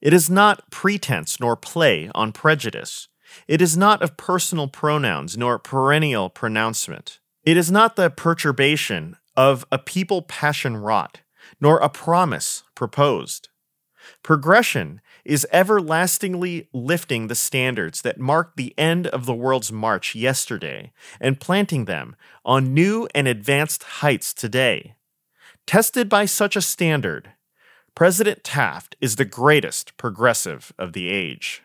It 0.02 0.14
is 0.14 0.30
not 0.30 0.70
pretense 0.72 1.40
nor 1.40 1.58
play 1.58 2.10
on 2.16 2.32
prejudice. 2.32 3.10
It 3.48 3.62
is 3.62 3.76
not 3.76 4.02
of 4.02 4.18
personal 4.18 4.68
pronouns 4.68 5.36
nor 5.36 5.60
perennial 5.60 6.30
pronouncement. 6.30 7.20
It 7.44 7.58
is 7.58 7.70
not 7.70 7.96
the 7.98 8.10
perturbation 8.10 9.18
of 9.36 9.66
a 9.72 9.78
people 9.78 10.22
passion 10.22 10.78
wrought, 10.78 11.22
nor 11.60 11.80
a 11.80 11.90
promise 11.90 12.64
proposed. 12.76 13.50
Progression 14.24 15.02
is 15.26 15.48
everlastingly 15.52 16.70
lifting 16.72 17.28
the 17.28 17.36
standards 17.36 18.02
that 18.04 18.20
marked 18.20 18.58
the 18.58 18.74
end 18.78 19.08
of 19.08 19.26
the 19.26 19.34
world's 19.34 19.72
march 19.72 20.16
yesterday 20.16 20.92
and 21.20 21.40
planting 21.40 21.86
them 21.86 22.16
on 22.46 22.74
new 22.74 23.08
and 23.16 23.28
advanced 23.28 23.84
heights 23.84 24.34
today. 24.34 24.96
Tested 25.66 26.08
by 26.08 26.26
such 26.26 26.56
a 26.56 26.62
standard, 26.62 27.32
President 27.96 28.44
Taft 28.44 28.96
is 29.02 29.16
the 29.16 29.26
greatest 29.26 29.98
progressive 29.98 30.72
of 30.78 30.94
the 30.94 31.10
age. 31.10 31.64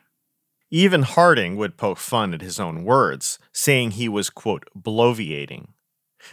Even 0.71 1.03
Harding 1.03 1.57
would 1.57 1.77
poke 1.77 1.99
fun 1.99 2.33
at 2.33 2.41
his 2.41 2.61
own 2.61 2.85
words, 2.85 3.39
saying 3.53 3.93
he 3.93 4.09
was, 4.09 4.31
quote, 4.31 4.65
bloviating. 4.79 5.71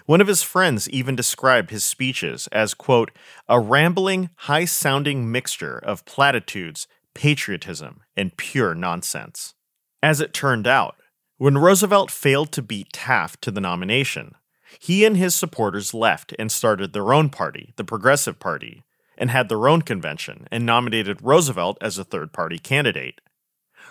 One 0.05 0.21
of 0.21 0.27
his 0.27 0.43
friends 0.43 0.89
even 0.89 1.15
described 1.15 1.71
his 1.71 1.83
speeches 1.83 2.47
as, 2.51 2.73
quote, 2.73 3.11
a 3.49 3.59
rambling, 3.59 4.29
high 4.35 4.65
sounding 4.65 5.31
mixture 5.31 5.79
of 5.79 6.05
platitudes, 6.05 6.87
patriotism, 7.17 8.01
and 8.15 8.38
pure 8.38 8.75
nonsense. 8.75 9.56
As 10.03 10.21
it 10.21 10.36
turned 10.36 10.67
out, 10.67 10.97
when 11.38 11.58
Roosevelt 11.58 12.12
failed 12.12 12.51
to 12.51 12.62
beat 12.62 12.93
Taft 12.93 13.41
to 13.41 13.49
the 13.49 13.60
nomination, 13.60 14.36
he 14.80 15.03
and 15.03 15.17
his 15.17 15.34
supporters 15.34 15.95
left 15.95 16.36
and 16.38 16.51
started 16.51 16.93
their 16.93 17.12
own 17.12 17.30
party, 17.30 17.73
the 17.75 17.84
Progressive 17.84 18.38
Party, 18.38 18.84
and 19.17 19.32
had 19.32 19.49
their 19.49 19.67
own 19.67 19.82
convention 19.82 20.47
and 20.51 20.63
nominated 20.63 21.23
Roosevelt 21.23 21.80
as 21.82 21.97
a 21.97 22.03
third 22.03 22.34
party 22.34 22.60
candidate. 22.60 23.19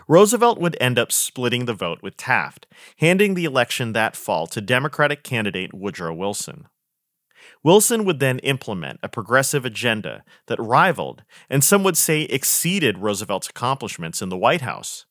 Roosevelt 0.06 0.60
would 0.60 0.76
end 0.80 0.96
up 0.96 1.10
splitting 1.10 1.64
the 1.64 1.74
vote 1.74 2.02
with 2.02 2.16
Taft, 2.16 2.68
handing 2.98 3.34
the 3.34 3.44
election 3.44 3.92
that 3.92 4.14
fall 4.14 4.46
to 4.46 4.60
Democratic 4.60 5.24
candidate 5.24 5.74
Woodrow 5.74 6.14
Wilson. 6.14 6.68
Wilson 7.62 8.04
would 8.04 8.20
then 8.20 8.38
implement 8.40 9.00
a 9.02 9.08
progressive 9.08 9.64
agenda 9.64 10.24
that 10.46 10.60
rivaled, 10.60 11.24
and 11.50 11.64
some 11.64 11.82
would 11.82 11.96
say 11.96 12.22
exceeded, 12.22 12.98
Roosevelt's 12.98 13.48
accomplishments 13.48 14.22
in 14.22 14.28
the 14.28 14.36
White 14.36 14.60
House. 14.60 15.06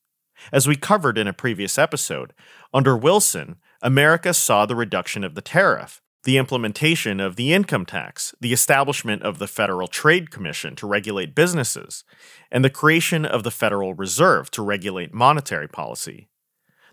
As 0.52 0.68
we 0.68 0.76
covered 0.76 1.18
in 1.18 1.28
a 1.28 1.34
previous 1.34 1.78
episode, 1.78 2.34
under 2.74 2.96
Wilson, 2.96 3.58
America 3.82 4.34
saw 4.34 4.66
the 4.66 4.76
reduction 4.76 5.24
of 5.24 5.36
the 5.36 5.42
tariff, 5.42 6.02
the 6.24 6.38
implementation 6.38 7.20
of 7.20 7.36
the 7.36 7.54
income 7.54 7.86
tax, 7.86 8.34
the 8.42 8.52
establishment 8.52 9.22
of 9.22 9.38
the 9.38 9.48
Federal 9.48 9.88
Trade 9.88 10.32
Commission 10.32 10.76
to 10.76 10.88
regulate 10.88 11.36
businesses, 11.36 12.04
and 12.52 12.66
the 12.66 12.70
creation 12.70 13.26
of 13.26 13.44
the 13.44 13.52
Federal 13.52 13.94
Reserve 13.94 14.50
to 14.52 14.64
regulate 14.64 15.14
monetary 15.14 15.68
policy. 15.68 16.28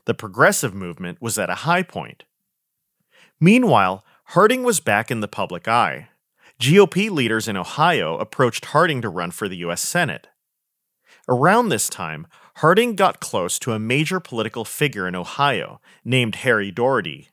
The 0.04 0.14
progressive 0.14 0.74
movement 0.74 1.22
was 1.22 1.38
at 1.38 1.50
a 1.50 1.64
high 1.66 1.82
point. 1.82 2.24
Meanwhile, 3.40 4.04
Harding 4.26 4.62
was 4.62 4.80
back 4.80 5.10
in 5.10 5.20
the 5.20 5.28
public 5.28 5.68
eye. 5.68 6.08
GOP 6.60 7.10
leaders 7.10 7.48
in 7.48 7.56
Ohio 7.56 8.16
approached 8.18 8.66
Harding 8.66 9.02
to 9.02 9.08
run 9.08 9.30
for 9.30 9.48
the 9.48 9.56
U.S. 9.58 9.82
Senate. 9.82 10.28
Around 11.28 11.68
this 11.68 11.88
time, 11.88 12.26
Harding 12.56 12.96
got 12.96 13.20
close 13.20 13.58
to 13.60 13.72
a 13.72 13.78
major 13.78 14.20
political 14.20 14.64
figure 14.64 15.06
in 15.06 15.14
Ohio 15.14 15.80
named 16.04 16.36
Harry 16.36 16.70
Daugherty. 16.70 17.28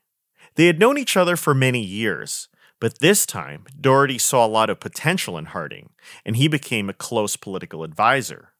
They 0.56 0.66
had 0.66 0.78
known 0.78 0.98
each 0.98 1.16
other 1.16 1.36
for 1.36 1.54
many 1.54 1.82
years, 1.82 2.48
but 2.80 2.98
this 2.98 3.24
time 3.26 3.66
Daugherty 3.80 4.18
saw 4.18 4.44
a 4.44 4.48
lot 4.48 4.70
of 4.70 4.80
potential 4.80 5.38
in 5.38 5.46
Harding, 5.46 5.90
and 6.24 6.36
he 6.36 6.48
became 6.48 6.88
a 6.88 6.94
close 6.94 7.36
political 7.36 7.84
advisor. 7.84 8.52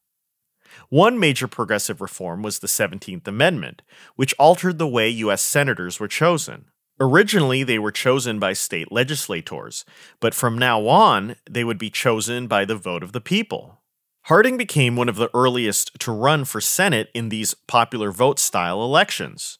One 0.89 1.19
major 1.19 1.47
progressive 1.47 2.01
reform 2.01 2.41
was 2.41 2.59
the 2.59 2.67
17th 2.67 3.27
Amendment, 3.27 3.81
which 4.15 4.35
altered 4.39 4.77
the 4.77 4.87
way 4.87 5.09
U.S. 5.09 5.41
senators 5.41 5.99
were 5.99 6.07
chosen. 6.07 6.65
Originally, 7.01 7.63
they 7.63 7.79
were 7.79 7.91
chosen 7.91 8.37
by 8.37 8.53
state 8.53 8.91
legislators, 8.91 9.85
but 10.19 10.35
from 10.35 10.55
now 10.55 10.87
on, 10.87 11.35
they 11.49 11.63
would 11.63 11.79
be 11.79 11.89
chosen 11.89 12.45
by 12.45 12.63
the 12.63 12.75
vote 12.75 13.01
of 13.01 13.11
the 13.11 13.19
people. 13.19 13.81
Harding 14.25 14.55
became 14.55 14.95
one 14.95 15.09
of 15.09 15.15
the 15.15 15.31
earliest 15.33 15.99
to 16.01 16.11
run 16.11 16.45
for 16.45 16.61
Senate 16.61 17.09
in 17.15 17.29
these 17.29 17.55
popular 17.55 18.11
vote 18.11 18.37
style 18.37 18.83
elections. 18.83 19.57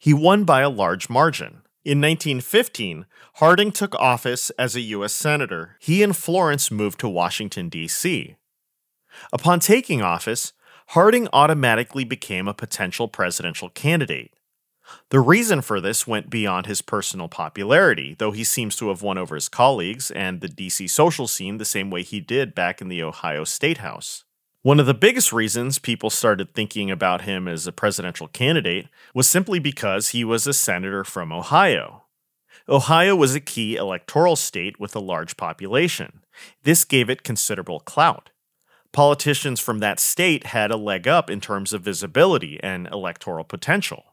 He 0.00 0.12
won 0.12 0.42
by 0.42 0.62
a 0.62 0.68
large 0.68 1.08
margin. 1.08 1.62
In 1.84 2.00
1915, 2.00 3.06
Harding 3.34 3.70
took 3.70 3.94
office 3.94 4.50
as 4.58 4.74
a 4.74 4.80
U.S. 4.80 5.12
Senator. 5.12 5.76
He 5.78 6.02
and 6.02 6.16
Florence 6.16 6.72
moved 6.72 6.98
to 7.00 7.08
Washington, 7.08 7.68
D.C. 7.68 8.34
Upon 9.32 9.60
taking 9.60 10.02
office, 10.02 10.52
Harding 10.88 11.28
automatically 11.32 12.02
became 12.02 12.48
a 12.48 12.54
potential 12.54 13.06
presidential 13.06 13.68
candidate. 13.68 14.34
The 15.10 15.20
reason 15.20 15.60
for 15.60 15.80
this 15.80 16.06
went 16.06 16.30
beyond 16.30 16.66
his 16.66 16.82
personal 16.82 17.28
popularity, 17.28 18.14
though 18.18 18.32
he 18.32 18.44
seems 18.44 18.76
to 18.76 18.88
have 18.88 19.02
won 19.02 19.18
over 19.18 19.34
his 19.34 19.48
colleagues 19.48 20.10
and 20.10 20.40
the 20.40 20.48
DC 20.48 20.88
social 20.88 21.26
scene 21.26 21.58
the 21.58 21.64
same 21.64 21.90
way 21.90 22.02
he 22.02 22.20
did 22.20 22.54
back 22.54 22.80
in 22.80 22.88
the 22.88 23.02
Ohio 23.02 23.44
State 23.44 23.78
House. 23.78 24.24
One 24.62 24.78
of 24.78 24.86
the 24.86 24.94
biggest 24.94 25.32
reasons 25.32 25.78
people 25.78 26.10
started 26.10 26.52
thinking 26.52 26.90
about 26.90 27.22
him 27.22 27.48
as 27.48 27.66
a 27.66 27.72
presidential 27.72 28.28
candidate 28.28 28.88
was 29.14 29.26
simply 29.26 29.58
because 29.58 30.10
he 30.10 30.22
was 30.22 30.46
a 30.46 30.52
senator 30.52 31.02
from 31.02 31.32
Ohio. 31.32 32.04
Ohio 32.68 33.16
was 33.16 33.34
a 33.34 33.40
key 33.40 33.76
electoral 33.76 34.36
state 34.36 34.78
with 34.78 34.94
a 34.94 35.00
large 35.00 35.36
population. 35.36 36.20
This 36.62 36.84
gave 36.84 37.08
it 37.08 37.22
considerable 37.22 37.80
clout. 37.80 38.30
Politicians 38.92 39.60
from 39.60 39.78
that 39.78 39.98
state 39.98 40.46
had 40.46 40.70
a 40.70 40.76
leg 40.76 41.08
up 41.08 41.30
in 41.30 41.40
terms 41.40 41.72
of 41.72 41.82
visibility 41.82 42.60
and 42.62 42.86
electoral 42.88 43.44
potential. 43.44 44.09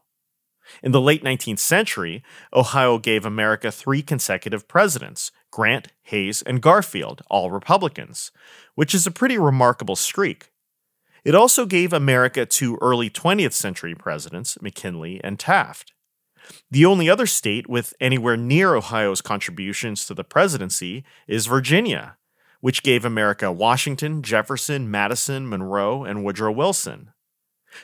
In 0.82 0.92
the 0.92 1.00
late 1.00 1.22
19th 1.22 1.58
century, 1.58 2.22
Ohio 2.52 2.98
gave 2.98 3.24
America 3.24 3.70
three 3.70 4.02
consecutive 4.02 4.68
presidents 4.68 5.30
Grant, 5.50 5.88
Hayes, 6.02 6.42
and 6.42 6.60
Garfield, 6.60 7.22
all 7.30 7.50
Republicans, 7.50 8.30
which 8.74 8.94
is 8.94 9.06
a 9.06 9.10
pretty 9.10 9.38
remarkable 9.38 9.96
streak. 9.96 10.50
It 11.24 11.34
also 11.34 11.66
gave 11.66 11.92
America 11.92 12.46
two 12.46 12.78
early 12.80 13.10
20th 13.10 13.52
century 13.52 13.94
presidents, 13.94 14.60
McKinley 14.62 15.20
and 15.24 15.38
Taft. 15.38 15.92
The 16.70 16.84
only 16.84 17.10
other 17.10 17.26
state 17.26 17.68
with 17.68 17.94
anywhere 18.00 18.36
near 18.36 18.74
Ohio's 18.74 19.20
contributions 19.20 20.06
to 20.06 20.14
the 20.14 20.24
presidency 20.24 21.04
is 21.26 21.46
Virginia, 21.46 22.16
which 22.60 22.82
gave 22.82 23.04
America 23.04 23.52
Washington, 23.52 24.22
Jefferson, 24.22 24.90
Madison, 24.90 25.48
Monroe, 25.48 26.04
and 26.04 26.24
Woodrow 26.24 26.52
Wilson. 26.52 27.12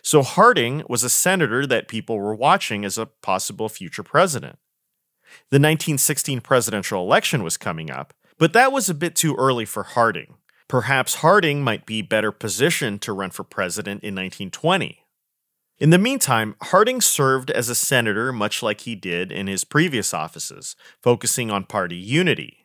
So 0.02 0.22
Harding 0.22 0.82
was 0.88 1.02
a 1.02 1.10
senator 1.10 1.66
that 1.66 1.88
people 1.88 2.18
were 2.18 2.34
watching 2.34 2.84
as 2.84 2.98
a 2.98 3.06
possible 3.06 3.68
future 3.68 4.02
president. 4.02 4.58
The 5.50 5.56
1916 5.56 6.40
presidential 6.40 7.02
election 7.02 7.42
was 7.42 7.56
coming 7.56 7.90
up, 7.90 8.14
but 8.38 8.52
that 8.52 8.72
was 8.72 8.88
a 8.88 8.94
bit 8.94 9.16
too 9.16 9.34
early 9.36 9.64
for 9.64 9.82
Harding. 9.82 10.36
Perhaps 10.68 11.16
Harding 11.16 11.62
might 11.62 11.86
be 11.86 12.02
better 12.02 12.32
positioned 12.32 13.02
to 13.02 13.12
run 13.12 13.30
for 13.30 13.44
president 13.44 14.02
in 14.02 14.14
1920. 14.14 15.00
In 15.78 15.90
the 15.90 15.98
meantime, 15.98 16.54
Harding 16.62 17.00
served 17.00 17.50
as 17.50 17.68
a 17.68 17.74
senator 17.74 18.32
much 18.32 18.62
like 18.62 18.82
he 18.82 18.94
did 18.94 19.32
in 19.32 19.48
his 19.48 19.64
previous 19.64 20.14
offices, 20.14 20.76
focusing 21.02 21.50
on 21.50 21.64
party 21.64 21.96
unity 21.96 22.63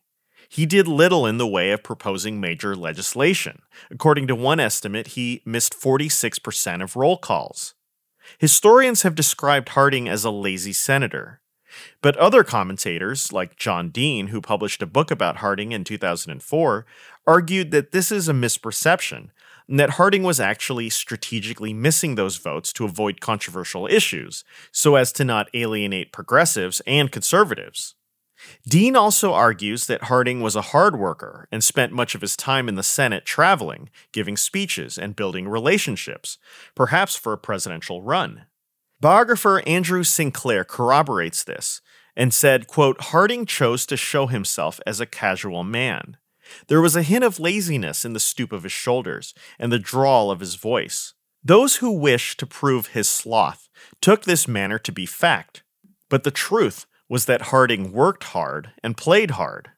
he 0.50 0.66
did 0.66 0.88
little 0.88 1.28
in 1.28 1.38
the 1.38 1.48
way 1.48 1.72
of 1.72 1.84
proposing 1.84 2.42
major 2.42 2.76
legislation. 2.76 3.62
According 3.92 4.28
to 4.28 4.36
one 4.36 4.60
estimate, 4.60 5.10
he 5.10 5.44
missed 5.46 5.80
46% 5.80 6.84
of 6.84 6.96
roll 6.96 7.18
calls. 7.18 7.76
Historians 8.40 9.04
have 9.04 9.16
described 9.16 9.70
Harding 9.70 10.10
as 10.10 10.26
a 10.26 10.32
lazy 10.32 10.74
senator. 10.74 11.40
But 12.02 12.18
other 12.18 12.44
commentators, 12.44 13.32
like 13.32 13.56
John 13.56 13.90
Dean, 13.90 14.28
who 14.28 14.42
published 14.42 14.82
a 14.82 14.88
book 14.88 15.12
about 15.12 15.38
Harding 15.38 15.72
in 15.72 15.84
2004, 15.84 16.86
argued 17.28 17.70
that 17.70 17.92
this 17.92 18.12
is 18.12 18.28
a 18.28 18.34
misperception 18.34 19.30
and 19.68 19.80
that 19.80 19.92
Harding 19.92 20.24
was 20.24 20.40
actually 20.40 20.90
strategically 20.90 21.74
missing 21.74 22.16
those 22.16 22.38
votes 22.38 22.74
to 22.74 22.86
avoid 22.86 23.22
controversial 23.22 23.86
issues, 23.86 24.44
so 24.72 24.96
as 24.96 25.12
to 25.12 25.24
not 25.24 25.48
alienate 25.54 26.12
progressives 26.12 26.82
and 26.88 27.12
conservatives. 27.12 27.94
Dean 28.67 28.95
also 28.95 29.34
argues 29.34 29.88
that 29.88 30.04
Harding 30.04 30.41
was 30.41 30.56
a 30.56 30.62
hard 30.62 30.97
worker 30.97 31.47
and 31.52 31.63
spent 31.63 31.91
much 31.91 32.15
of 32.15 32.21
his 32.21 32.38
time 32.38 32.69
in 32.69 32.75
the 32.75 32.84
Senate 32.84 33.25
traveling, 33.25 33.89
giving 34.12 34.38
speeches, 34.38 34.97
and 34.97 35.15
building 35.15 35.47
relationships, 35.47 36.38
perhaps 36.75 37.15
for 37.15 37.34
a 37.34 37.38
presidential 37.38 38.02
run. 38.02 38.45
Biographer 39.02 39.62
Andrew 39.65 40.04
Sinclair 40.04 40.63
corroborates 40.63 41.43
this 41.43 41.82
and 42.15 42.34
said, 42.34 42.67
quote, 42.67 42.99
Harding 43.02 43.45
chose 43.45 43.86
to 43.86 43.95
show 43.95 44.28
himself 44.28 44.80
as 44.86 44.99
a 44.99 45.06
casual 45.06 45.63
man. 45.63 46.17
There 46.67 46.82
was 46.82 46.95
a 46.95 47.04
hint 47.04 47.23
of 47.23 47.39
laziness 47.39 48.04
in 48.04 48.13
the 48.13 48.19
stoop 48.19 48.52
of 48.52 48.63
his 48.63 48.71
shoulders 48.71 49.34
and 49.58 49.71
the 49.71 49.80
drawl 49.80 50.32
of 50.32 50.39
his 50.39 50.56
voice. 50.56 51.13
Those 51.43 51.78
who 51.78 51.91
wished 51.91 52.39
to 52.39 52.45
prove 52.45 52.88
his 52.88 53.08
sloth 53.08 53.69
took 54.02 54.23
this 54.23 54.47
manner 54.47 54.78
to 54.80 54.91
be 54.91 55.06
fact, 55.06 55.63
but 56.10 56.23
the 56.23 56.32
truth 56.32 56.86
was 57.10 57.26
that 57.26 57.43
Harding 57.43 57.91
worked 57.91 58.26
hard 58.26 58.72
and 58.84 58.95
played 58.95 59.32
hard. 59.32 59.72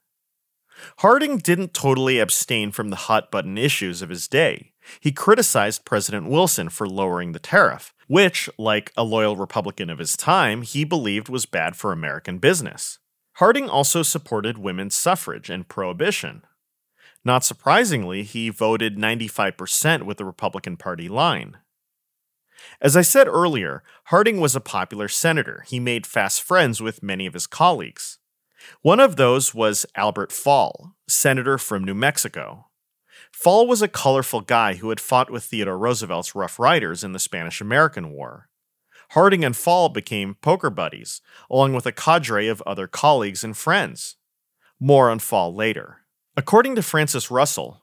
Harding 1.00 1.38
didn't 1.38 1.74
totally 1.74 2.20
abstain 2.20 2.72
from 2.72 2.90
the 2.90 2.96
hot 3.08 3.32
button 3.32 3.58
issues 3.58 4.02
of 4.02 4.10
his 4.10 4.28
day. 4.28 4.74
He 5.00 5.12
criticized 5.12 5.86
President 5.86 6.28
Wilson 6.28 6.70
for 6.70 6.88
lowering 6.88 7.32
the 7.32 7.40
tariff, 7.40 7.94
which, 8.08 8.50
like 8.58 8.92
a 8.98 9.04
loyal 9.04 9.36
Republican 9.36 9.90
of 9.90 10.00
his 10.00 10.18
time, 10.18 10.64
he 10.64 10.84
believed 10.84 11.30
was 11.30 11.46
bad 11.46 11.76
for 11.76 11.92
American 11.92 12.40
business. 12.40 13.00
Harding 13.36 13.70
also 13.70 14.04
supported 14.04 14.58
women's 14.58 14.96
suffrage 14.96 15.50
and 15.50 15.68
prohibition. 15.68 16.44
Not 17.24 17.46
surprisingly, 17.46 18.24
he 18.24 18.50
voted 18.50 18.98
95% 18.98 20.04
with 20.04 20.18
the 20.18 20.26
Republican 20.26 20.76
Party 20.76 21.08
line. 21.08 21.58
As 22.82 22.98
I 22.98 23.02
said 23.02 23.28
earlier, 23.28 23.84
Harding 24.06 24.40
was 24.40 24.56
a 24.56 24.62
popular 24.62 25.08
senator. 25.08 25.64
He 25.68 25.80
made 25.80 26.08
fast 26.08 26.42
friends 26.42 26.82
with 26.82 27.04
many 27.04 27.26
of 27.26 27.34
his 27.34 27.48
colleagues. 27.48 28.20
One 28.82 29.00
of 29.00 29.16
those 29.16 29.54
was 29.54 29.86
Albert 29.96 30.32
Fall, 30.32 30.96
senator 31.08 31.58
from 31.58 31.84
New 31.84 31.96
Mexico. 31.96 32.68
Fall 33.32 33.68
was 33.68 33.82
a 33.82 33.88
colorful 33.88 34.42
guy 34.42 34.76
who 34.76 34.90
had 34.90 35.00
fought 35.00 35.32
with 35.32 35.44
Theodore 35.44 35.78
Roosevelt's 35.78 36.36
Rough 36.36 36.60
Riders 36.60 37.04
in 37.04 37.14
the 37.14 37.20
Spanish 37.20 37.62
American 37.62 38.12
War. 38.12 38.50
Harding 39.12 39.44
and 39.44 39.56
Fall 39.56 39.90
became 39.90 40.36
poker 40.36 40.70
buddies, 40.70 41.22
along 41.50 41.74
with 41.74 41.86
a 41.86 41.92
cadre 41.92 42.48
of 42.48 42.62
other 42.66 42.88
colleagues 42.88 43.44
and 43.44 43.58
friends. 43.58 44.16
More 44.80 45.10
on 45.10 45.20
Fall 45.20 45.54
later. 45.54 45.98
According 46.38 46.76
to 46.76 46.82
Francis 46.82 47.30
Russell, 47.30 47.81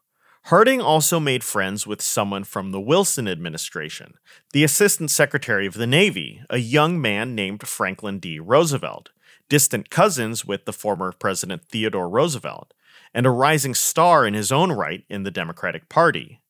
Harding 0.49 0.81
also 0.81 1.21
made 1.21 1.45
friends 1.45 1.87
with 1.87 2.01
someone 2.01 2.43
from 2.43 2.73
the 2.73 2.81
Wilson 2.81 3.29
administration, 3.29 4.15
the 4.55 4.65
Assistant 4.65 5.11
Secretary 5.11 5.67
of 5.67 5.75
the 5.75 5.87
Navy, 5.87 6.41
a 6.49 6.57
young 6.57 6.99
man 6.99 7.35
named 7.35 7.69
Franklin 7.69 8.19
D. 8.19 8.39
Roosevelt, 8.39 9.11
distant 9.51 9.91
cousins 9.91 10.47
with 10.47 10.65
the 10.65 10.73
former 10.73 11.13
President 11.13 11.67
Theodore 11.67 12.09
Roosevelt, 12.09 12.73
and 13.13 13.27
a 13.27 13.31
rising 13.31 13.75
star 13.75 14.27
in 14.27 14.33
his 14.33 14.51
own 14.51 14.73
right 14.73 15.05
in 15.11 15.23
the 15.23 15.31
Democratic 15.31 15.91
Party. 15.91 16.41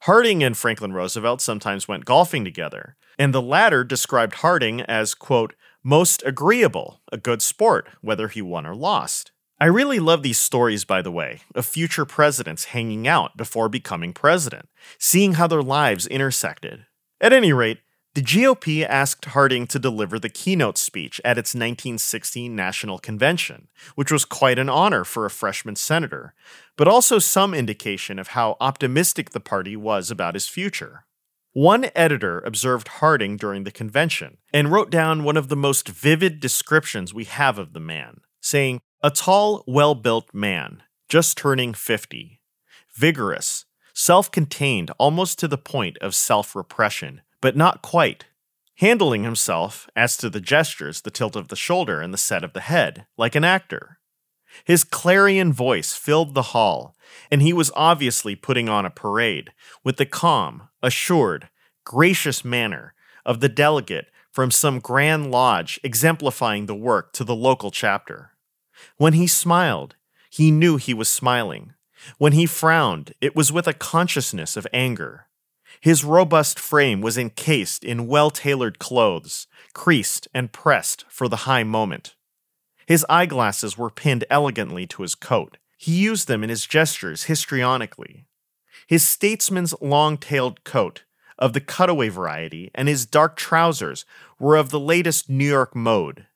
Harding 0.00 0.44
and 0.44 0.54
Franklin 0.54 0.92
Roosevelt 0.92 1.40
sometimes 1.40 1.88
went 1.88 2.04
golfing 2.04 2.44
together, 2.44 2.96
and 3.18 3.32
the 3.32 3.40
latter 3.40 3.82
described 3.82 4.34
Harding 4.34 4.82
as, 4.82 5.14
quote, 5.14 5.54
most 5.82 6.22
agreeable, 6.26 7.00
a 7.10 7.16
good 7.16 7.40
sport, 7.40 7.88
whether 8.02 8.28
he 8.28 8.42
won 8.42 8.66
or 8.66 8.76
lost. 8.76 9.31
I 9.62 9.66
really 9.66 10.00
love 10.00 10.24
these 10.24 10.40
stories, 10.40 10.84
by 10.84 11.02
the 11.02 11.12
way, 11.12 11.42
of 11.54 11.64
future 11.64 12.04
presidents 12.04 12.64
hanging 12.74 13.06
out 13.06 13.36
before 13.36 13.68
becoming 13.68 14.12
president, 14.12 14.68
seeing 14.98 15.34
how 15.34 15.46
their 15.46 15.62
lives 15.62 16.08
intersected. 16.08 16.86
At 17.20 17.32
any 17.32 17.52
rate, 17.52 17.78
the 18.16 18.22
GOP 18.22 18.84
asked 18.84 19.26
Harding 19.26 19.68
to 19.68 19.78
deliver 19.78 20.18
the 20.18 20.28
keynote 20.28 20.78
speech 20.78 21.20
at 21.24 21.38
its 21.38 21.54
1916 21.54 22.56
National 22.56 22.98
Convention, 22.98 23.68
which 23.94 24.10
was 24.10 24.24
quite 24.24 24.58
an 24.58 24.68
honor 24.68 25.04
for 25.04 25.26
a 25.26 25.30
freshman 25.30 25.76
senator, 25.76 26.34
but 26.76 26.88
also 26.88 27.20
some 27.20 27.54
indication 27.54 28.18
of 28.18 28.28
how 28.28 28.56
optimistic 28.60 29.30
the 29.30 29.38
party 29.38 29.76
was 29.76 30.10
about 30.10 30.34
his 30.34 30.48
future. 30.48 31.04
One 31.52 31.88
editor 31.94 32.40
observed 32.40 32.88
Harding 32.98 33.36
during 33.36 33.62
the 33.62 33.70
convention 33.70 34.38
and 34.52 34.72
wrote 34.72 34.90
down 34.90 35.22
one 35.22 35.36
of 35.36 35.48
the 35.48 35.54
most 35.54 35.88
vivid 35.88 36.40
descriptions 36.40 37.14
we 37.14 37.26
have 37.26 37.60
of 37.60 37.74
the 37.74 37.80
man, 37.80 38.22
saying, 38.40 38.80
a 39.04 39.10
tall, 39.10 39.64
well 39.66 39.96
built 39.96 40.32
man, 40.32 40.80
just 41.08 41.36
turning 41.36 41.74
50. 41.74 42.40
Vigorous, 42.94 43.64
self 43.92 44.30
contained 44.30 44.92
almost 44.96 45.40
to 45.40 45.48
the 45.48 45.58
point 45.58 45.98
of 45.98 46.14
self 46.14 46.54
repression, 46.54 47.20
but 47.40 47.56
not 47.56 47.82
quite. 47.82 48.26
Handling 48.76 49.24
himself, 49.24 49.88
as 49.96 50.16
to 50.18 50.30
the 50.30 50.40
gestures, 50.40 51.00
the 51.00 51.10
tilt 51.10 51.34
of 51.34 51.48
the 51.48 51.56
shoulder, 51.56 52.00
and 52.00 52.14
the 52.14 52.18
set 52.18 52.44
of 52.44 52.52
the 52.52 52.60
head, 52.60 53.06
like 53.16 53.34
an 53.34 53.44
actor. 53.44 53.98
His 54.64 54.84
clarion 54.84 55.52
voice 55.52 55.94
filled 55.94 56.34
the 56.34 56.52
hall, 56.52 56.94
and 57.30 57.42
he 57.42 57.52
was 57.52 57.72
obviously 57.74 58.36
putting 58.36 58.68
on 58.68 58.86
a 58.86 58.90
parade 58.90 59.50
with 59.82 59.96
the 59.96 60.06
calm, 60.06 60.68
assured, 60.80 61.48
gracious 61.84 62.44
manner 62.44 62.94
of 63.26 63.40
the 63.40 63.48
delegate 63.48 64.06
from 64.30 64.50
some 64.50 64.78
grand 64.78 65.30
lodge 65.30 65.80
exemplifying 65.82 66.66
the 66.66 66.74
work 66.74 67.12
to 67.14 67.24
the 67.24 67.36
local 67.36 67.70
chapter. 67.70 68.31
When 68.96 69.12
he 69.12 69.26
smiled, 69.26 69.96
he 70.30 70.50
knew 70.50 70.76
he 70.76 70.94
was 70.94 71.08
smiling. 71.08 71.74
When 72.18 72.32
he 72.32 72.46
frowned, 72.46 73.12
it 73.20 73.36
was 73.36 73.52
with 73.52 73.66
a 73.66 73.74
consciousness 73.74 74.56
of 74.56 74.66
anger. 74.72 75.26
His 75.80 76.04
robust 76.04 76.58
frame 76.58 77.00
was 77.00 77.18
encased 77.18 77.84
in 77.84 78.06
well 78.06 78.30
tailored 78.30 78.78
clothes, 78.78 79.46
creased 79.72 80.28
and 80.34 80.52
pressed 80.52 81.04
for 81.08 81.28
the 81.28 81.44
high 81.48 81.64
moment. 81.64 82.14
His 82.86 83.06
eyeglasses 83.08 83.78
were 83.78 83.90
pinned 83.90 84.24
elegantly 84.30 84.86
to 84.88 85.02
his 85.02 85.14
coat. 85.14 85.58
He 85.76 85.92
used 85.92 86.28
them 86.28 86.42
in 86.44 86.50
his 86.50 86.66
gestures 86.66 87.24
histrionically. 87.24 88.24
His 88.86 89.02
statesman's 89.02 89.74
long 89.80 90.18
tailed 90.18 90.64
coat, 90.64 91.04
of 91.38 91.52
the 91.52 91.60
cutaway 91.60 92.08
variety, 92.08 92.70
and 92.74 92.88
his 92.88 93.06
dark 93.06 93.36
trousers 93.36 94.04
were 94.38 94.56
of 94.56 94.70
the 94.70 94.80
latest 94.80 95.28
New 95.28 95.48
York 95.48 95.74
mode. 95.74 96.26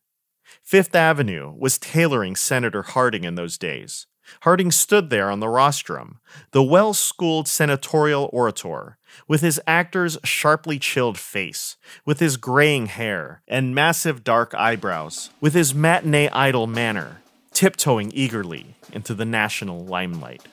Fifth 0.66 0.96
Avenue 0.96 1.54
was 1.56 1.78
tailoring 1.78 2.34
Senator 2.34 2.82
Harding 2.82 3.22
in 3.22 3.36
those 3.36 3.56
days. 3.56 4.08
Harding 4.40 4.72
stood 4.72 5.10
there 5.10 5.30
on 5.30 5.38
the 5.38 5.48
rostrum, 5.48 6.18
the 6.50 6.60
well 6.60 6.92
schooled 6.92 7.46
senatorial 7.46 8.28
orator, 8.32 8.98
with 9.28 9.42
his 9.42 9.60
actor's 9.68 10.18
sharply 10.24 10.80
chilled 10.80 11.18
face, 11.18 11.76
with 12.04 12.18
his 12.18 12.36
graying 12.36 12.86
hair 12.86 13.42
and 13.46 13.76
massive 13.76 14.24
dark 14.24 14.56
eyebrows, 14.56 15.30
with 15.40 15.54
his 15.54 15.72
matinee 15.72 16.28
idol 16.30 16.66
manner, 16.66 17.18
tiptoeing 17.52 18.10
eagerly 18.12 18.74
into 18.92 19.14
the 19.14 19.24
national 19.24 19.84
limelight. 19.84 20.48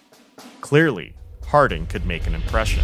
Clearly, 0.62 1.16
Harding 1.48 1.88
could 1.88 2.06
make 2.06 2.28
an 2.28 2.36
impression. 2.36 2.84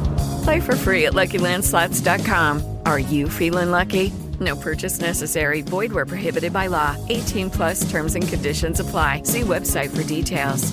Play 0.43 0.59
for 0.59 0.75
free 0.75 1.05
at 1.07 1.13
LuckyLandSlots.com. 1.13 2.77
Are 2.85 2.99
you 2.99 3.27
feeling 3.27 3.71
lucky? 3.71 4.13
No 4.39 4.55
purchase 4.55 4.99
necessary. 4.99 5.61
Void 5.61 5.91
where 5.91 6.05
prohibited 6.05 6.53
by 6.53 6.67
law. 6.67 6.95
18 7.09 7.49
plus 7.49 7.89
terms 7.89 8.15
and 8.15 8.27
conditions 8.27 8.79
apply. 8.79 9.23
See 9.23 9.41
website 9.41 9.95
for 9.95 10.03
details. 10.03 10.71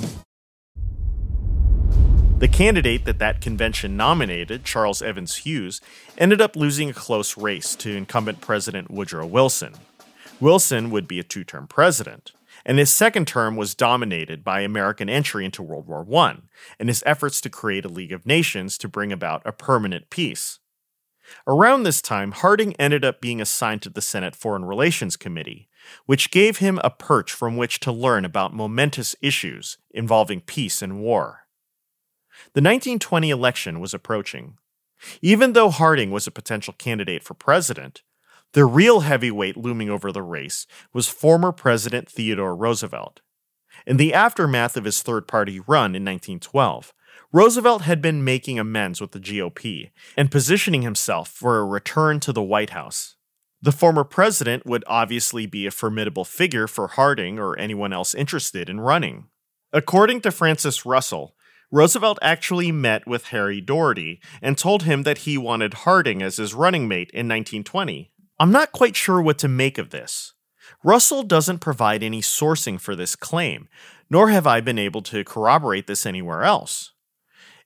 The 2.39 2.49
candidate 2.49 3.05
that 3.05 3.19
that 3.19 3.41
convention 3.41 3.97
nominated, 3.97 4.65
Charles 4.65 5.03
Evans 5.03 5.39
Hughes, 5.39 5.81
ended 6.17 6.41
up 6.41 6.55
losing 6.55 6.89
a 6.89 6.95
close 6.95 7.37
race 7.37 7.75
to 7.77 7.97
incumbent 7.97 8.41
President 8.41 8.93
Woodrow 8.93 9.27
Wilson. 9.27 9.75
Wilson 10.41 10.91
would 10.91 11.09
be 11.09 11.19
a 11.19 11.25
two 11.25 11.43
term 11.43 11.67
president 11.67 12.33
and 12.69 12.79
his 12.79 12.91
second 12.91 13.27
term 13.27 13.57
was 13.57 13.75
dominated 13.75 14.45
by 14.45 14.61
American 14.61 15.09
entry 15.09 15.47
into 15.47 15.63
World 15.63 15.87
War 15.87 16.07
I 16.23 16.37
and 16.79 16.91
his 16.91 17.03
efforts 17.07 17.41
to 17.41 17.49
create 17.49 17.87
a 17.87 17.89
League 17.89 18.13
of 18.13 18.27
Nations 18.27 18.77
to 18.79 18.89
bring 18.89 19.11
about 19.11 19.41
a 19.47 19.53
permanent 19.53 20.11
peace. 20.11 20.59
Around 21.47 21.83
this 21.83 22.03
time, 22.03 22.33
Harding 22.33 22.75
ended 22.77 23.07
up 23.07 23.23
being 23.23 23.41
assigned 23.41 23.81
to 23.83 23.91
the 23.91 24.03
Senate 24.03 24.37
Foreign 24.37 24.67
Relations 24.67 25.17
Committee, 25.17 25.71
which 26.05 26.31
gave 26.31 26.59
him 26.59 26.79
a 26.85 26.91
perch 26.91 27.33
from 27.33 27.57
which 27.57 27.81
to 27.81 27.91
learn 27.91 28.27
about 28.27 28.55
momentous 28.55 29.17
issues 29.23 29.79
involving 29.91 30.43
peace 30.43 30.83
and 30.83 31.01
war. 31.01 31.47
The 32.53 32.61
1920 32.61 33.31
election 33.31 33.81
was 33.81 33.95
approaching. 33.95 34.59
Even 35.23 35.55
though 35.55 35.71
Harding 35.71 36.11
was 36.11 36.27
a 36.27 36.31
potential 36.33 36.75
candidate 36.77 37.23
for 37.23 37.33
president, 37.33 38.03
the 38.53 38.65
real 38.65 39.01
heavyweight 39.01 39.57
looming 39.57 39.91
over 39.91 40.11
the 40.11 40.23
race 40.23 40.67
was 40.93 41.09
former 41.09 41.53
President 41.53 42.09
Theodore 42.09 42.57
Roosevelt. 42.57 43.21
In 43.87 43.97
the 43.97 44.15
aftermath 44.15 44.77
of 44.77 44.85
his 44.85 45.03
third 45.03 45.29
party 45.29 45.61
run 45.61 45.95
in 45.95 46.05
1912, 46.05 46.93
Roosevelt 47.33 47.83
had 47.83 48.01
been 48.01 48.25
making 48.25 48.59
amends 48.59 49.01
with 49.01 49.13
the 49.13 49.21
GOP 49.21 49.91
and 50.17 50.31
positioning 50.31 50.83
himself 50.83 51.29
for 51.29 51.59
a 51.59 51.65
return 51.65 52.21
to 52.21 52.33
the 52.33 52.43
White 52.43 52.71
House. 52.71 53.17
The 53.61 53.73
former 53.73 54.05
president 54.05 54.65
would 54.65 54.85
obviously 54.87 55.45
be 55.45 55.67
a 55.67 55.71
formidable 55.71 56.25
figure 56.25 56.67
for 56.67 56.87
Harding 56.89 57.39
or 57.39 57.59
anyone 57.59 57.93
else 57.93 58.15
interested 58.15 58.71
in 58.71 58.81
running. 58.81 59.27
According 59.73 60.23
to 60.23 60.31
Francis 60.31 60.87
Russell, 60.87 61.35
Roosevelt 61.71 62.19
actually 62.23 62.73
met 62.73 63.07
with 63.07 63.27
Harry 63.27 63.61
Daugherty 63.61 64.21
and 64.41 64.57
told 64.57 64.85
him 64.85 65.03
that 65.03 65.19
he 65.19 65.37
wanted 65.37 65.75
Harding 65.75 66.23
as 66.23 66.37
his 66.37 66.55
running 66.55 66.89
mate 66.89 67.11
in 67.11 67.29
1920. 67.29 68.11
I'm 68.41 68.53
not 68.53 68.73
quite 68.73 68.95
sure 68.95 69.21
what 69.21 69.39
to 69.39 69.49
make 69.49 69.79
of 69.79 69.91
this. 69.91 70.33
Russell 70.85 71.25
doesn't 71.25 71.59
provide 71.59 72.03
any 72.03 72.21
sourcing 72.21 72.81
for 72.81 72.95
this 72.95 73.17
claim, 73.17 73.69
nor 74.09 74.31
have 74.31 74.47
I 74.47 74.61
been 74.61 74.79
able 74.79 75.03
to 75.03 75.25
corroborate 75.25 75.87
this 75.87 76.07
anywhere 76.07 76.45
else. 76.45 76.93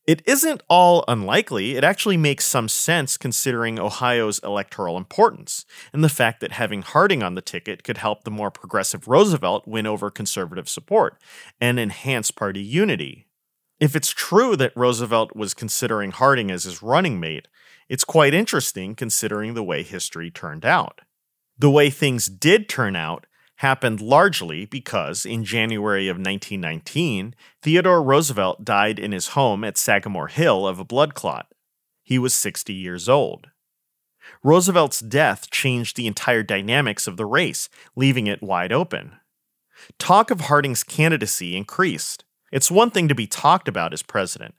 It 0.05 0.23
isn't 0.27 0.63
all 0.69 1.05
unlikely, 1.07 1.77
it 1.77 1.85
actually 1.85 2.17
makes 2.17 2.45
some 2.45 2.69
sense 2.69 3.17
considering 3.17 3.79
Ohio's 3.79 4.41
electoral 4.43 4.97
importance, 4.97 5.65
and 5.93 6.03
the 6.03 6.09
fact 6.09 6.41
that 6.41 6.53
having 6.53 6.83
Harding 6.83 7.23
on 7.23 7.37
the 7.37 7.43
ticket 7.43 7.85
could 7.85 7.99
help 7.99 8.25
the 8.25 8.31
more 8.31 8.51
progressive 8.51 9.07
Roosevelt 9.07 9.69
win 9.69 9.87
over 9.87 10.11
conservative 10.11 10.69
support 10.69 11.19
and 11.61 11.79
enhance 11.79 12.33
party 12.33 12.63
unity. 12.63 13.29
If 13.79 13.95
it's 13.95 14.11
true 14.11 14.57
that 14.57 14.77
Roosevelt 14.77 15.37
was 15.37 15.55
considering 15.55 16.11
Harding 16.11 16.51
as 16.51 16.65
his 16.65 16.83
running 16.83 17.21
mate, 17.21 17.47
it's 17.93 18.05
quite 18.05 18.33
interesting 18.33 18.95
considering 18.95 19.53
the 19.53 19.63
way 19.63 19.83
history 19.83 20.31
turned 20.31 20.65
out. 20.65 21.03
The 21.59 21.69
way 21.69 21.91
things 21.91 22.25
did 22.25 22.67
turn 22.67 22.97
out 22.97 23.27
happened 23.57 24.01
largely 24.01 24.65
because 24.65 25.27
in 25.27 25.45
January 25.45 26.09
of 26.09 26.17
1919, 26.17 27.35
Theodore 27.61 28.03
Roosevelt 28.03 28.65
died 28.65 28.99
in 28.99 29.13
his 29.13 29.29
home 29.37 29.63
at 29.63 29.77
Sagamore 29.77 30.29
Hill 30.29 30.67
of 30.67 30.79
a 30.79 30.87
blood 30.87 31.13
clot. 31.13 31.53
He 32.03 32.19
was 32.19 32.33
60 32.33 32.73
years 32.73 33.11
old. 33.11 33.49
Roosevelt's 34.43 35.01
death 35.01 35.51
changed 35.51 35.99
the 35.99 36.07
entire 36.07 36.43
dynamics 36.43 37.07
of 37.07 37.19
the 37.19 37.27
race, 37.27 37.69
leaving 37.95 38.27
it 38.27 38.43
wide 38.43 38.73
open. 38.73 39.17
Talk 39.99 40.31
of 40.31 40.41
Harding's 40.41 40.83
candidacy 40.83 41.59
increased. 41.59 42.25
It's 42.51 42.71
one 42.71 42.91
thing 42.91 43.09
to 43.09 43.15
be 43.15 43.27
talked 43.27 43.69
about 43.69 43.93
as 43.93 44.03
president, 44.03 44.55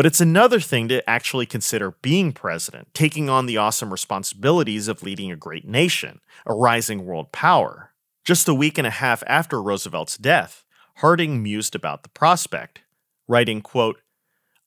but 0.00 0.06
it's 0.06 0.18
another 0.18 0.60
thing 0.60 0.88
to 0.88 1.06
actually 1.06 1.44
consider 1.44 1.90
being 2.00 2.32
president, 2.32 2.88
taking 2.94 3.28
on 3.28 3.44
the 3.44 3.58
awesome 3.58 3.92
responsibilities 3.92 4.88
of 4.88 5.02
leading 5.02 5.30
a 5.30 5.36
great 5.36 5.68
nation, 5.68 6.22
a 6.46 6.54
rising 6.54 7.04
world 7.04 7.30
power. 7.32 7.92
Just 8.24 8.48
a 8.48 8.54
week 8.54 8.78
and 8.78 8.86
a 8.86 8.96
half 9.04 9.22
after 9.26 9.62
Roosevelt's 9.62 10.16
death, 10.16 10.64
Harding 10.94 11.42
mused 11.42 11.74
about 11.74 12.02
the 12.02 12.08
prospect, 12.08 12.80
writing, 13.28 13.60
quote, 13.60 14.00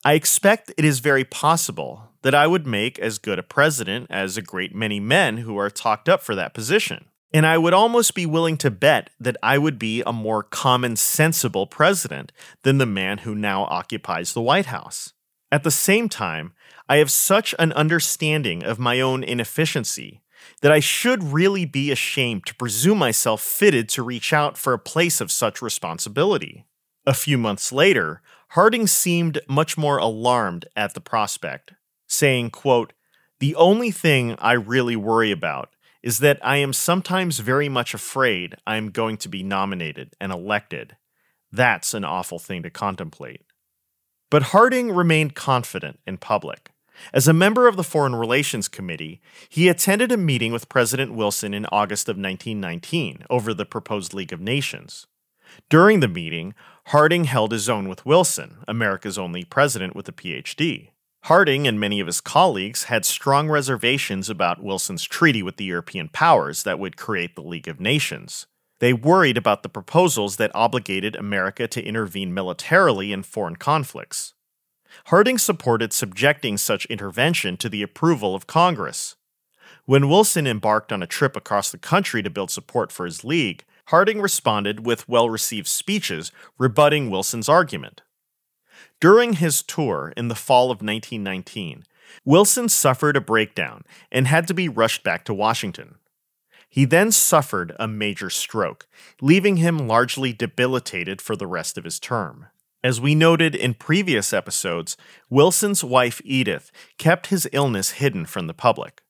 I 0.06 0.14
expect 0.14 0.72
it 0.78 0.86
is 0.86 1.00
very 1.00 1.26
possible 1.26 2.12
that 2.22 2.36
I 2.36 2.46
would 2.46 2.68
make 2.68 3.00
as 3.00 3.18
good 3.18 3.40
a 3.40 3.42
president 3.42 4.12
as 4.12 4.38
a 4.38 4.42
great 4.44 4.76
many 4.76 5.00
men 5.00 5.38
who 5.38 5.58
are 5.58 5.72
talked 5.72 6.08
up 6.08 6.22
for 6.22 6.36
that 6.36 6.54
position. 6.54 7.06
And 7.34 7.48
I 7.48 7.58
would 7.58 7.74
almost 7.74 8.14
be 8.14 8.28
willing 8.28 8.58
to 8.58 8.70
bet 8.70 9.10
that 9.20 9.38
I 9.42 9.58
would 9.58 9.80
be 9.80 10.04
a 10.06 10.14
more 10.14 10.44
common 10.44 10.96
sensible 10.96 11.66
president 11.66 12.32
than 12.62 12.78
the 12.78 12.86
man 12.86 13.18
who 13.18 13.34
now 13.34 13.64
occupies 13.64 14.34
the 14.34 14.42
White 14.44 14.68
House. 14.68 15.12
At 15.54 15.62
the 15.62 15.70
same 15.70 16.10
time, 16.10 16.54
I 16.90 16.98
have 16.98 17.12
such 17.12 17.54
an 17.60 17.74
understanding 17.74 18.64
of 18.64 18.80
my 18.80 19.00
own 19.00 19.24
inefficiency 19.24 20.24
that 20.62 20.72
I 20.72 20.80
should 20.80 21.24
really 21.24 21.64
be 21.64 21.92
ashamed 21.92 22.48
to 22.48 22.56
presume 22.56 22.98
myself 22.98 23.40
fitted 23.40 23.88
to 23.90 24.02
reach 24.02 24.34
out 24.34 24.58
for 24.58 24.74
a 24.74 24.80
place 24.80 25.22
of 25.22 25.32
such 25.32 25.62
responsibility. 25.62 26.66
A 27.06 27.14
few 27.14 27.38
months 27.38 27.72
later, 27.72 28.24
Harding 28.50 28.88
seemed 28.88 29.42
much 29.48 29.78
more 29.78 30.00
alarmed 30.00 30.66
at 30.76 30.96
the 30.96 31.02
prospect, 31.02 31.76
saying, 32.08 32.50
quote, 32.50 32.94
The 33.40 33.54
only 33.54 33.92
thing 33.92 34.36
I 34.40 34.54
really 34.54 34.96
worry 34.96 35.30
about 35.30 35.70
is 36.02 36.18
that 36.18 36.40
I 36.44 36.58
am 36.58 36.74
sometimes 36.74 37.38
very 37.38 37.70
much 37.70 37.94
afraid 37.94 38.56
I 38.66 38.78
am 38.78 38.90
going 38.90 39.18
to 39.18 39.30
be 39.30 39.44
nominated 39.44 40.16
and 40.20 40.32
elected. 40.32 40.98
That's 41.52 41.94
an 41.94 42.04
awful 42.04 42.40
thing 42.40 42.64
to 42.64 42.72
contemplate. 42.72 43.44
But 44.34 44.50
Harding 44.50 44.92
remained 44.92 45.36
confident 45.36 46.00
in 46.08 46.18
public. 46.18 46.72
As 47.14 47.28
a 47.28 47.34
member 47.34 47.68
of 47.68 47.76
the 47.76 47.84
Foreign 47.84 48.16
Relations 48.16 48.68
Committee, 48.68 49.22
he 49.48 49.70
attended 49.70 50.12
a 50.12 50.18
meeting 50.18 50.52
with 50.52 50.70
President 50.70 51.14
Wilson 51.14 51.54
in 51.54 51.68
August 51.68 52.10
of 52.10 52.18
1919 52.18 53.26
over 53.30 53.54
the 53.54 53.64
proposed 53.64 54.12
League 54.12 54.34
of 54.34 54.42
Nations. 54.42 55.06
During 55.70 56.00
the 56.00 56.08
meeting, 56.08 56.56
Harding 56.88 57.26
held 57.26 57.52
his 57.52 57.70
own 57.70 57.88
with 57.88 58.08
Wilson, 58.08 58.58
America's 58.68 59.20
only 59.20 59.44
president 59.44 59.96
with 59.96 60.10
a 60.10 60.12
PhD. 60.12 60.90
Harding 61.26 61.68
and 61.68 61.80
many 61.80 62.00
of 62.00 62.08
his 62.08 62.20
colleagues 62.20 62.86
had 62.86 63.06
strong 63.06 63.50
reservations 63.50 64.32
about 64.32 64.64
Wilson's 64.64 65.04
treaty 65.04 65.44
with 65.44 65.58
the 65.58 65.66
European 65.66 66.10
powers 66.10 66.64
that 66.64 66.80
would 66.80 66.98
create 66.98 67.36
the 67.36 67.44
League 67.44 67.68
of 67.68 67.80
Nations. 67.80 68.48
They 68.84 68.92
worried 68.92 69.38
about 69.38 69.64
the 69.64 69.70
proposals 69.70 70.36
that 70.36 70.52
obligated 70.54 71.16
America 71.16 71.70
to 71.70 71.82
intervene 71.82 72.34
militarily 72.34 73.14
in 73.14 73.24
foreign 73.24 73.56
conflicts. 73.56 74.34
Harding 75.06 75.38
supported 75.38 75.94
subjecting 75.94 76.58
such 76.58 76.84
intervention 76.88 77.56
to 77.60 77.70
the 77.70 77.82
approval 77.82 78.36
of 78.36 78.46
Congress. 78.46 79.16
When 79.86 80.10
Wilson 80.10 80.46
embarked 80.46 80.92
on 80.92 81.02
a 81.02 81.08
trip 81.08 81.38
across 81.38 81.72
the 81.72 81.78
country 81.78 82.22
to 82.24 82.30
build 82.30 82.52
support 82.52 82.92
for 82.92 83.06
his 83.06 83.24
league, 83.24 83.64
Harding 83.86 84.20
responded 84.20 84.86
with 84.86 85.08
well 85.08 85.30
received 85.30 85.68
speeches 85.68 86.34
rebutting 86.58 87.10
Wilson's 87.10 87.48
argument. 87.48 88.02
During 89.00 89.32
his 89.32 89.64
tour 89.64 90.12
in 90.18 90.28
the 90.28 90.36
fall 90.36 90.66
of 90.66 90.82
1919, 90.82 91.86
Wilson 92.26 92.68
suffered 92.68 93.16
a 93.16 93.22
breakdown 93.22 93.86
and 94.12 94.28
had 94.28 94.46
to 94.50 94.54
be 94.54 94.68
rushed 94.68 95.06
back 95.06 95.24
to 95.24 95.34
Washington. 95.34 95.96
He 96.74 96.86
then 96.86 97.12
suffered 97.12 97.76
a 97.78 97.88
major 97.88 98.32
stroke, 98.32 98.88
leaving 99.22 99.58
him 99.58 99.88
largely 99.88 100.34
debilitated 100.34 101.22
for 101.22 101.36
the 101.36 101.46
rest 101.46 101.78
of 101.78 101.84
his 101.84 102.00
term. 102.00 102.48
As 102.84 103.00
we 103.00 103.14
noted 103.14 103.54
in 103.54 103.76
previous 103.76 104.34
episodes, 104.34 104.98
Wilson's 105.30 105.84
wife 105.84 106.20
Edith 106.26 106.72
kept 106.98 107.28
his 107.28 107.48
illness 107.52 107.92
hidden 107.92 108.26
from 108.26 108.48
the 108.48 108.56
public. 108.56 109.04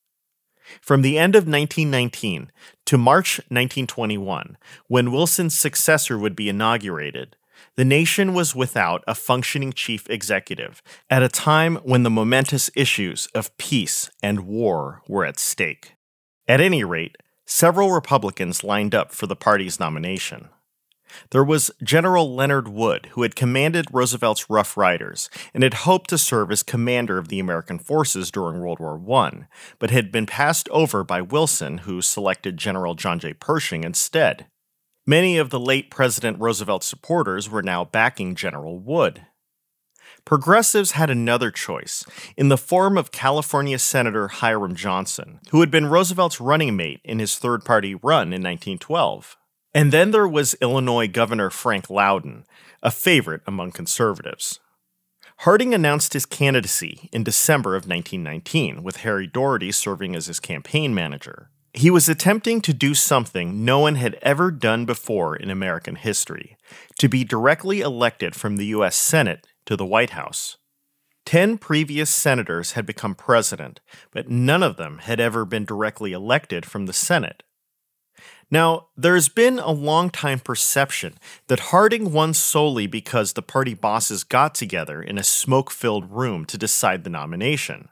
From 0.81 1.03
the 1.03 1.17
end 1.17 1.37
of 1.37 1.47
1919 1.47 2.51
to 2.83 2.97
March 2.97 3.37
1921, 3.47 4.57
when 4.87 5.13
Wilson's 5.13 5.57
successor 5.57 6.19
would 6.19 6.35
be 6.35 6.49
inaugurated, 6.49 7.37
the 7.77 7.85
nation 7.85 8.33
was 8.33 8.53
without 8.53 9.05
a 9.07 9.15
functioning 9.15 9.71
chief 9.71 10.09
executive 10.09 10.83
at 11.09 11.23
a 11.23 11.29
time 11.29 11.77
when 11.77 12.03
the 12.03 12.09
momentous 12.09 12.69
issues 12.75 13.29
of 13.33 13.55
peace 13.55 14.09
and 14.21 14.41
war 14.41 15.01
were 15.07 15.23
at 15.23 15.39
stake. 15.39 15.93
At 16.45 16.59
any 16.59 16.83
rate, 16.83 17.15
several 17.45 17.91
Republicans 17.91 18.63
lined 18.63 18.95
up 18.95 19.11
for 19.11 19.27
the 19.27 19.35
party's 19.35 19.79
nomination. 19.79 20.49
There 21.29 21.43
was 21.43 21.71
General 21.83 22.33
Leonard 22.33 22.67
Wood, 22.67 23.09
who 23.11 23.21
had 23.21 23.35
commanded 23.35 23.85
Roosevelt's 23.91 24.49
Rough 24.49 24.75
Riders 24.75 25.29
and 25.53 25.63
had 25.63 25.75
hoped 25.75 26.09
to 26.09 26.17
serve 26.17 26.51
as 26.51 26.63
commander 26.63 27.17
of 27.17 27.27
the 27.27 27.39
American 27.39 27.79
forces 27.79 28.31
during 28.31 28.59
World 28.59 28.79
War 28.79 28.99
I, 29.19 29.47
but 29.79 29.91
had 29.91 30.11
been 30.11 30.25
passed 30.25 30.67
over 30.69 31.03
by 31.03 31.21
Wilson, 31.21 31.79
who 31.79 32.01
selected 32.01 32.57
General 32.57 32.95
John 32.95 33.19
J. 33.19 33.33
Pershing 33.33 33.83
instead. 33.83 34.47
Many 35.05 35.37
of 35.37 35.49
the 35.49 35.59
late 35.59 35.91
President 35.91 36.39
Roosevelt's 36.39 36.85
supporters 36.85 37.49
were 37.49 37.61
now 37.61 37.83
backing 37.83 38.35
General 38.35 38.79
Wood. 38.79 39.25
Progressives 40.25 40.91
had 40.91 41.09
another 41.09 41.51
choice, 41.51 42.05
in 42.37 42.47
the 42.47 42.57
form 42.57 42.97
of 42.97 43.11
California 43.11 43.77
Senator 43.77 44.29
Hiram 44.29 44.73
Johnson, 44.73 45.39
who 45.51 45.59
had 45.59 45.69
been 45.69 45.87
Roosevelt's 45.87 46.39
running 46.39 46.77
mate 46.77 47.01
in 47.03 47.19
his 47.19 47.37
third 47.37 47.65
party 47.65 47.93
run 47.93 48.27
in 48.27 48.41
1912. 48.41 49.35
And 49.73 49.91
then 49.91 50.11
there 50.11 50.27
was 50.27 50.55
Illinois 50.61 51.07
Governor 51.07 51.49
Frank 51.49 51.89
Lowden, 51.89 52.45
a 52.81 52.89
favorite 52.89 53.41
among 53.45 53.71
conservatives. 53.71 54.59
Harding 55.39 55.73
announced 55.73 56.13
his 56.13 56.25
candidacy 56.25 57.09
in 57.11 57.23
December 57.23 57.75
of 57.75 57.87
1919, 57.87 58.81
with 58.81 58.97
Harry 58.97 59.27
Daugherty 59.27 59.73
serving 59.73 60.15
as 60.15 60.27
his 60.27 60.39
campaign 60.39 60.93
manager. 60.93 61.49
He 61.73 61.89
was 61.89 62.07
attempting 62.07 62.61
to 62.61 62.73
do 62.73 62.93
something 62.93 63.65
no 63.65 63.79
one 63.79 63.95
had 63.95 64.19
ever 64.21 64.51
done 64.51 64.85
before 64.85 65.35
in 65.35 65.49
American 65.49 65.95
history 65.95 66.55
to 66.99 67.09
be 67.09 67.23
directly 67.23 67.81
elected 67.81 68.35
from 68.35 68.57
the 68.57 68.67
U.S. 68.67 68.95
Senate 68.95 69.47
to 69.65 69.75
the 69.75 69.85
White 69.85 70.11
House. 70.11 70.57
Ten 71.25 71.57
previous 71.57 72.09
senators 72.09 72.73
had 72.73 72.85
become 72.85 73.15
president, 73.15 73.79
but 74.11 74.29
none 74.29 74.61
of 74.61 74.77
them 74.77 74.99
had 74.99 75.19
ever 75.19 75.45
been 75.45 75.65
directly 75.65 76.11
elected 76.11 76.65
from 76.65 76.85
the 76.85 76.93
Senate. 76.93 77.43
Now, 78.51 78.87
there's 78.95 79.29
been 79.29 79.57
a 79.57 79.71
long-time 79.71 80.39
perception 80.39 81.15
that 81.47 81.71
Harding 81.71 82.11
won 82.11 82.33
solely 82.33 82.87
because 82.87 83.33
the 83.33 83.41
party 83.41 83.73
bosses 83.73 84.23
got 84.23 84.53
together 84.53 85.01
in 85.01 85.17
a 85.17 85.23
smoke 85.23 85.71
filled 85.71 86.11
room 86.11 86.45
to 86.45 86.57
decide 86.57 87.03
the 87.03 87.09
nomination. 87.09 87.89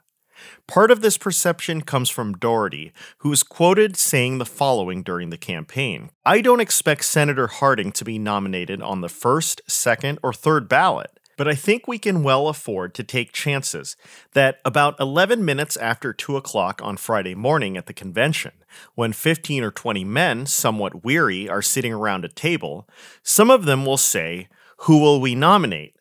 Part 0.66 0.90
of 0.90 1.00
this 1.00 1.18
perception 1.18 1.82
comes 1.82 2.10
from 2.10 2.34
Daugherty, 2.34 2.92
who 3.18 3.32
is 3.32 3.42
quoted 3.42 3.96
saying 3.96 4.38
the 4.38 4.46
following 4.46 5.02
during 5.02 5.30
the 5.30 5.38
campaign 5.38 6.10
I 6.24 6.40
don't 6.40 6.60
expect 6.60 7.04
Senator 7.04 7.46
Harding 7.46 7.92
to 7.92 8.04
be 8.04 8.18
nominated 8.18 8.82
on 8.82 9.00
the 9.00 9.08
first, 9.08 9.62
second, 9.66 10.18
or 10.22 10.32
third 10.32 10.68
ballot 10.68 11.18
but 11.42 11.50
I 11.50 11.56
think 11.56 11.88
we 11.88 11.98
can 11.98 12.22
well 12.22 12.46
afford 12.46 12.94
to 12.94 13.02
take 13.02 13.32
chances 13.32 13.96
that 14.32 14.60
about 14.64 14.94
11 15.00 15.44
minutes 15.44 15.76
after 15.76 16.12
2 16.12 16.36
o'clock 16.36 16.80
on 16.84 16.96
Friday 16.96 17.34
morning 17.34 17.76
at 17.76 17.86
the 17.86 17.92
convention, 17.92 18.52
when 18.94 19.12
15 19.12 19.64
or 19.64 19.72
20 19.72 20.04
men, 20.04 20.46
somewhat 20.46 21.02
weary, 21.02 21.48
are 21.48 21.60
sitting 21.60 21.92
around 21.92 22.24
a 22.24 22.28
table, 22.28 22.88
some 23.24 23.50
of 23.50 23.64
them 23.64 23.84
will 23.84 23.96
say, 23.96 24.46
Who 24.82 25.00
will 25.00 25.20
we 25.20 25.34
nominate? 25.34 25.96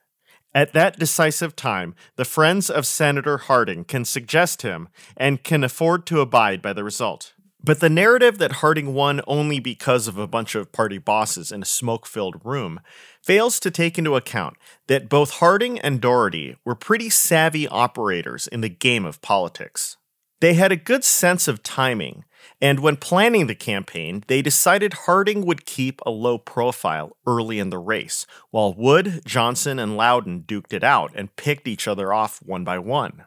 At 0.53 0.73
that 0.73 0.99
decisive 0.99 1.55
time, 1.55 1.95
the 2.17 2.23
friends 2.23 2.69
of 2.69 2.85
Senator 2.85 3.39
Harding 3.39 3.83
can 3.83 4.05
suggest 4.05 4.61
him 4.61 4.89
and 5.17 5.43
can 5.43 5.63
afford 5.63 6.05
to 6.05 6.21
abide 6.21 6.61
by 6.61 6.71
the 6.71 6.83
result. 6.83 7.33
But 7.63 7.79
the 7.79 7.89
narrative 7.89 8.39
that 8.39 8.53
Harding 8.53 8.93
won 8.95 9.21
only 9.27 9.59
because 9.59 10.07
of 10.07 10.17
a 10.17 10.25
bunch 10.25 10.55
of 10.55 10.71
party 10.71 10.97
bosses 10.97 11.51
in 11.51 11.61
a 11.61 11.65
smoke 11.65 12.07
filled 12.07 12.43
room 12.43 12.79
fails 13.23 13.59
to 13.59 13.71
take 13.71 13.97
into 13.97 14.15
account 14.15 14.57
that 14.87 15.09
both 15.09 15.31
Harding 15.35 15.79
and 15.79 16.01
Daugherty 16.01 16.57
were 16.65 16.75
pretty 16.75 17.09
savvy 17.09 17.67
operators 17.67 18.47
in 18.47 18.61
the 18.61 18.69
game 18.69 19.05
of 19.05 19.21
politics. 19.21 19.97
They 20.41 20.55
had 20.55 20.71
a 20.71 20.75
good 20.75 21.03
sense 21.03 21.47
of 21.47 21.61
timing, 21.61 22.25
and 22.59 22.79
when 22.79 22.95
planning 22.95 23.45
the 23.45 23.55
campaign, 23.55 24.23
they 24.27 24.41
decided 24.41 24.93
Harding 25.05 25.45
would 25.45 25.67
keep 25.67 26.01
a 26.03 26.09
low 26.09 26.39
profile 26.39 27.15
early 27.27 27.59
in 27.59 27.69
the 27.69 27.77
race, 27.77 28.25
while 28.49 28.73
Wood, 28.73 29.21
Johnson, 29.23 29.77
and 29.77 29.95
Lowden 29.95 30.41
duked 30.41 30.73
it 30.73 30.83
out 30.83 31.11
and 31.15 31.35
picked 31.35 31.67
each 31.67 31.87
other 31.87 32.11
off 32.11 32.41
one 32.41 32.63
by 32.63 32.79
one. 32.79 33.25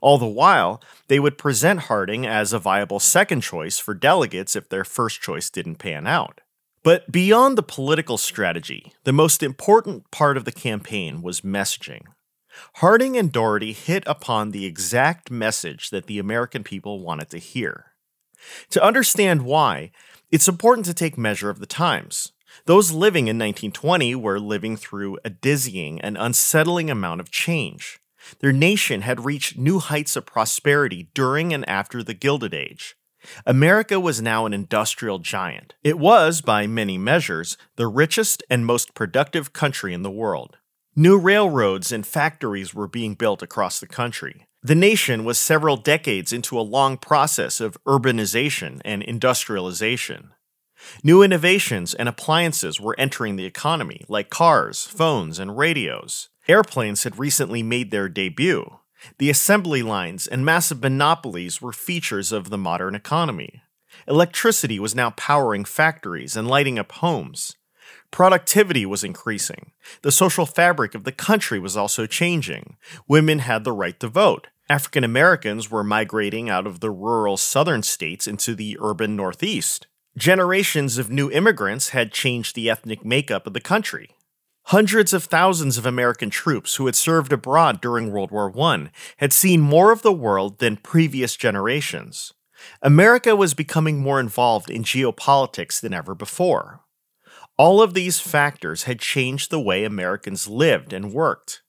All 0.00 0.18
the 0.18 0.26
while, 0.26 0.82
they 1.08 1.20
would 1.20 1.38
present 1.38 1.82
Harding 1.82 2.26
as 2.26 2.52
a 2.52 2.58
viable 2.58 3.00
second 3.00 3.42
choice 3.42 3.78
for 3.78 3.94
delegates 3.94 4.56
if 4.56 4.68
their 4.68 4.84
first 4.84 5.22
choice 5.22 5.50
didn't 5.50 5.76
pan 5.76 6.06
out. 6.06 6.40
But 6.82 7.12
beyond 7.12 7.58
the 7.58 7.62
political 7.62 8.16
strategy, 8.16 8.92
the 9.04 9.12
most 9.12 9.42
important 9.42 10.10
part 10.10 10.36
of 10.36 10.44
the 10.44 10.52
campaign 10.52 11.20
was 11.20 11.42
messaging. 11.42 12.02
Harding 12.76 13.16
and 13.16 13.30
Daugherty 13.30 13.72
hit 13.72 14.02
upon 14.06 14.50
the 14.50 14.64
exact 14.64 15.30
message 15.30 15.90
that 15.90 16.06
the 16.06 16.18
American 16.18 16.64
people 16.64 17.00
wanted 17.00 17.30
to 17.30 17.38
hear. 17.38 17.86
To 18.70 18.82
understand 18.82 19.42
why, 19.42 19.90
it's 20.30 20.48
important 20.48 20.86
to 20.86 20.94
take 20.94 21.18
measure 21.18 21.50
of 21.50 21.60
the 21.60 21.66
times. 21.66 22.32
Those 22.64 22.92
living 22.92 23.28
in 23.28 23.36
1920 23.38 24.14
were 24.14 24.40
living 24.40 24.76
through 24.76 25.18
a 25.24 25.30
dizzying 25.30 26.00
and 26.00 26.16
unsettling 26.18 26.90
amount 26.90 27.20
of 27.20 27.30
change. 27.30 28.00
Their 28.40 28.52
nation 28.52 29.02
had 29.02 29.24
reached 29.24 29.58
new 29.58 29.78
heights 29.78 30.16
of 30.16 30.26
prosperity 30.26 31.10
during 31.14 31.52
and 31.52 31.68
after 31.68 32.02
the 32.02 32.14
Gilded 32.14 32.54
Age. 32.54 32.96
America 33.46 34.00
was 34.00 34.22
now 34.22 34.46
an 34.46 34.52
industrial 34.52 35.18
giant. 35.18 35.74
It 35.82 35.98
was, 35.98 36.40
by 36.40 36.66
many 36.66 36.98
measures, 36.98 37.56
the 37.76 37.86
richest 37.86 38.42
and 38.48 38.66
most 38.66 38.94
productive 38.94 39.52
country 39.52 39.94
in 39.94 40.02
the 40.02 40.10
world. 40.10 40.58
New 40.96 41.18
railroads 41.18 41.92
and 41.92 42.06
factories 42.06 42.74
were 42.74 42.88
being 42.88 43.14
built 43.14 43.42
across 43.42 43.78
the 43.78 43.86
country. 43.86 44.46
The 44.62 44.74
nation 44.74 45.24
was 45.24 45.38
several 45.38 45.76
decades 45.76 46.32
into 46.32 46.58
a 46.58 46.62
long 46.62 46.96
process 46.96 47.60
of 47.60 47.82
urbanization 47.84 48.80
and 48.84 49.02
industrialization. 49.02 50.32
New 51.02 51.22
innovations 51.22 51.94
and 51.94 52.08
appliances 52.08 52.80
were 52.80 52.98
entering 52.98 53.36
the 53.36 53.44
economy, 53.44 54.04
like 54.08 54.30
cars, 54.30 54.84
phones, 54.84 55.38
and 55.38 55.56
radios. 55.56 56.28
Airplanes 56.48 57.04
had 57.04 57.18
recently 57.18 57.62
made 57.62 57.90
their 57.90 58.08
debut. 58.08 58.79
The 59.18 59.30
assembly 59.30 59.82
lines 59.82 60.26
and 60.26 60.44
massive 60.44 60.82
monopolies 60.82 61.60
were 61.60 61.72
features 61.72 62.32
of 62.32 62.50
the 62.50 62.58
modern 62.58 62.94
economy. 62.94 63.62
Electricity 64.06 64.78
was 64.78 64.94
now 64.94 65.10
powering 65.10 65.64
factories 65.64 66.36
and 66.36 66.48
lighting 66.48 66.78
up 66.78 66.92
homes. 66.92 67.56
Productivity 68.10 68.84
was 68.86 69.04
increasing. 69.04 69.72
The 70.02 70.12
social 70.12 70.46
fabric 70.46 70.94
of 70.94 71.04
the 71.04 71.12
country 71.12 71.58
was 71.58 71.76
also 71.76 72.06
changing. 72.06 72.76
Women 73.08 73.40
had 73.40 73.64
the 73.64 73.72
right 73.72 73.98
to 74.00 74.08
vote. 74.08 74.48
African 74.68 75.04
Americans 75.04 75.70
were 75.70 75.82
migrating 75.82 76.48
out 76.48 76.66
of 76.66 76.80
the 76.80 76.90
rural 76.90 77.36
southern 77.36 77.82
states 77.82 78.26
into 78.26 78.54
the 78.54 78.78
urban 78.80 79.16
Northeast. 79.16 79.86
Generations 80.16 80.98
of 80.98 81.10
new 81.10 81.30
immigrants 81.30 81.90
had 81.90 82.12
changed 82.12 82.54
the 82.54 82.68
ethnic 82.68 83.04
makeup 83.04 83.46
of 83.46 83.52
the 83.52 83.60
country. 83.60 84.10
Hundreds 84.64 85.12
of 85.12 85.24
thousands 85.24 85.78
of 85.78 85.86
American 85.86 86.30
troops 86.30 86.76
who 86.76 86.86
had 86.86 86.94
served 86.94 87.32
abroad 87.32 87.80
during 87.80 88.12
World 88.12 88.30
War 88.30 88.52
I 88.56 88.90
had 89.16 89.32
seen 89.32 89.60
more 89.60 89.90
of 89.90 90.02
the 90.02 90.12
world 90.12 90.58
than 90.58 90.76
previous 90.76 91.36
generations. 91.36 92.32
America 92.82 93.34
was 93.34 93.54
becoming 93.54 94.00
more 94.00 94.20
involved 94.20 94.70
in 94.70 94.84
geopolitics 94.84 95.80
than 95.80 95.94
ever 95.94 96.14
before. 96.14 96.82
All 97.56 97.82
of 97.82 97.94
these 97.94 98.20
factors 98.20 98.84
had 98.84 99.00
changed 99.00 99.50
the 99.50 99.60
way 99.60 99.84
Americans 99.84 100.46
lived 100.46 100.92
and 100.92 101.12
worked. 101.12 101.62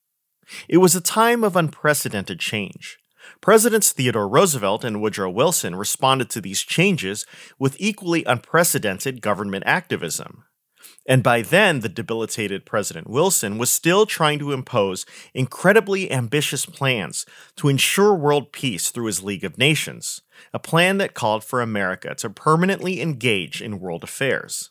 It 0.68 0.78
was 0.78 0.96
a 0.96 1.02
time 1.02 1.44
of 1.44 1.56
unprecedented 1.56 2.39
change. 2.39 2.98
Presidents 3.39 3.92
Theodore 3.92 4.28
Roosevelt 4.28 4.84
and 4.84 5.02
Woodrow 5.02 5.30
Wilson 5.30 5.76
responded 5.76 6.30
to 6.32 6.42
these 6.42 6.62
changes 6.62 7.26
with 7.58 7.76
equally 7.80 8.24
unprecedented 8.26 9.22
government 9.22 9.64
activism. 9.66 10.46
And 11.08 11.24
by 11.24 11.41
then, 11.41 11.80
the 11.80 11.89
debilitated 11.89 12.66
President 12.66 13.10
Wilson 13.10 13.58
was 13.58 13.72
still 13.72 14.06
trying 14.06 14.38
to 14.39 14.52
impose 14.52 15.06
incredibly 15.34 16.12
ambitious 16.12 16.66
plans 16.66 17.26
to 17.56 17.70
ensure 17.70 18.14
world 18.14 18.52
peace 18.52 18.91
through 18.91 19.08
his 19.08 19.24
League 19.24 19.43
of 19.43 19.58
Nations, 19.58 20.22
a 20.54 20.60
plan 20.60 20.97
that 20.99 21.16
called 21.16 21.43
for 21.43 21.62
America 21.62 22.14
to 22.16 22.30
permanently 22.30 23.02
engage 23.02 23.62
in 23.62 23.80
world 23.80 24.04
affairs. 24.04 24.70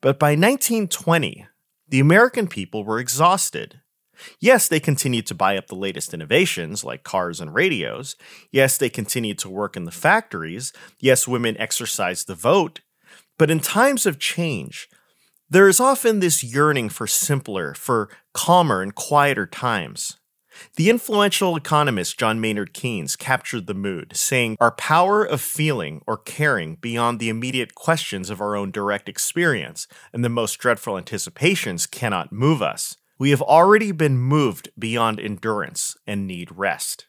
But 0.00 0.18
by 0.18 0.30
1920, 0.30 1.46
the 1.88 2.00
American 2.00 2.48
people 2.48 2.84
were 2.84 2.98
exhausted. 2.98 3.80
Yes, 4.40 4.66
they 4.66 4.80
continued 4.80 5.26
to 5.26 5.34
buy 5.34 5.56
up 5.56 5.66
the 5.66 5.74
latest 5.76 6.14
innovations 6.14 6.82
like 6.82 7.04
cars 7.04 7.40
and 7.40 7.54
radios. 7.54 8.16
Yes, 8.50 8.78
they 8.78 8.88
continued 8.88 9.38
to 9.40 9.50
work 9.50 9.76
in 9.76 9.84
the 9.84 9.90
factories. 9.90 10.72
Yes, 10.98 11.28
women 11.28 11.56
exercised 11.58 12.26
the 12.26 12.34
vote. 12.34 12.80
But 13.38 13.50
in 13.50 13.60
times 13.60 14.06
of 14.06 14.18
change, 14.18 14.88
there 15.48 15.68
is 15.68 15.78
often 15.78 16.20
this 16.20 16.42
yearning 16.42 16.88
for 16.88 17.06
simpler, 17.06 17.74
for 17.74 18.08
calmer 18.34 18.82
and 18.82 18.94
quieter 18.94 19.46
times. 19.46 20.18
The 20.76 20.90
influential 20.90 21.54
economist 21.54 22.18
John 22.18 22.40
Maynard 22.40 22.72
Keynes 22.72 23.14
captured 23.14 23.66
the 23.66 23.74
mood, 23.74 24.16
saying, 24.16 24.56
Our 24.58 24.72
power 24.72 25.24
of 25.24 25.40
feeling 25.40 26.02
or 26.06 26.16
caring 26.16 26.76
beyond 26.76 27.20
the 27.20 27.28
immediate 27.28 27.74
questions 27.74 28.30
of 28.30 28.40
our 28.40 28.56
own 28.56 28.70
direct 28.70 29.08
experience 29.08 29.86
and 30.12 30.24
the 30.24 30.28
most 30.28 30.56
dreadful 30.58 30.96
anticipations 30.96 31.86
cannot 31.86 32.32
move 32.32 32.62
us. 32.62 32.96
We 33.18 33.30
have 33.30 33.42
already 33.42 33.92
been 33.92 34.18
moved 34.18 34.70
beyond 34.78 35.20
endurance 35.20 35.96
and 36.06 36.26
need 36.26 36.50
rest. 36.52 37.06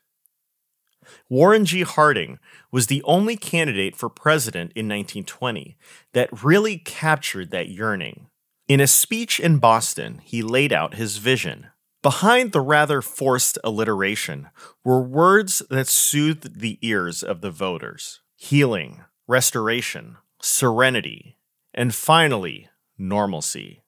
Warren 1.29 1.65
G. 1.65 1.81
Harding 1.81 2.39
was 2.71 2.87
the 2.87 3.03
only 3.03 3.35
candidate 3.37 3.95
for 3.95 4.09
president 4.09 4.71
in 4.75 4.87
1920 4.87 5.77
that 6.13 6.43
really 6.43 6.77
captured 6.77 7.51
that 7.51 7.69
yearning. 7.69 8.27
In 8.67 8.79
a 8.79 8.87
speech 8.87 9.39
in 9.39 9.59
Boston, 9.59 10.19
he 10.23 10.41
laid 10.41 10.73
out 10.73 10.95
his 10.95 11.17
vision. 11.17 11.67
Behind 12.03 12.51
the 12.51 12.61
rather 12.61 13.01
forced 13.01 13.57
alliteration 13.63 14.49
were 14.83 15.01
words 15.01 15.61
that 15.69 15.87
soothed 15.87 16.59
the 16.59 16.77
ears 16.81 17.23
of 17.23 17.41
the 17.41 17.51
voters 17.51 18.21
healing, 18.35 19.03
restoration, 19.27 20.17
serenity, 20.41 21.37
and 21.73 21.93
finally, 21.95 22.69
normalcy. 22.97 23.81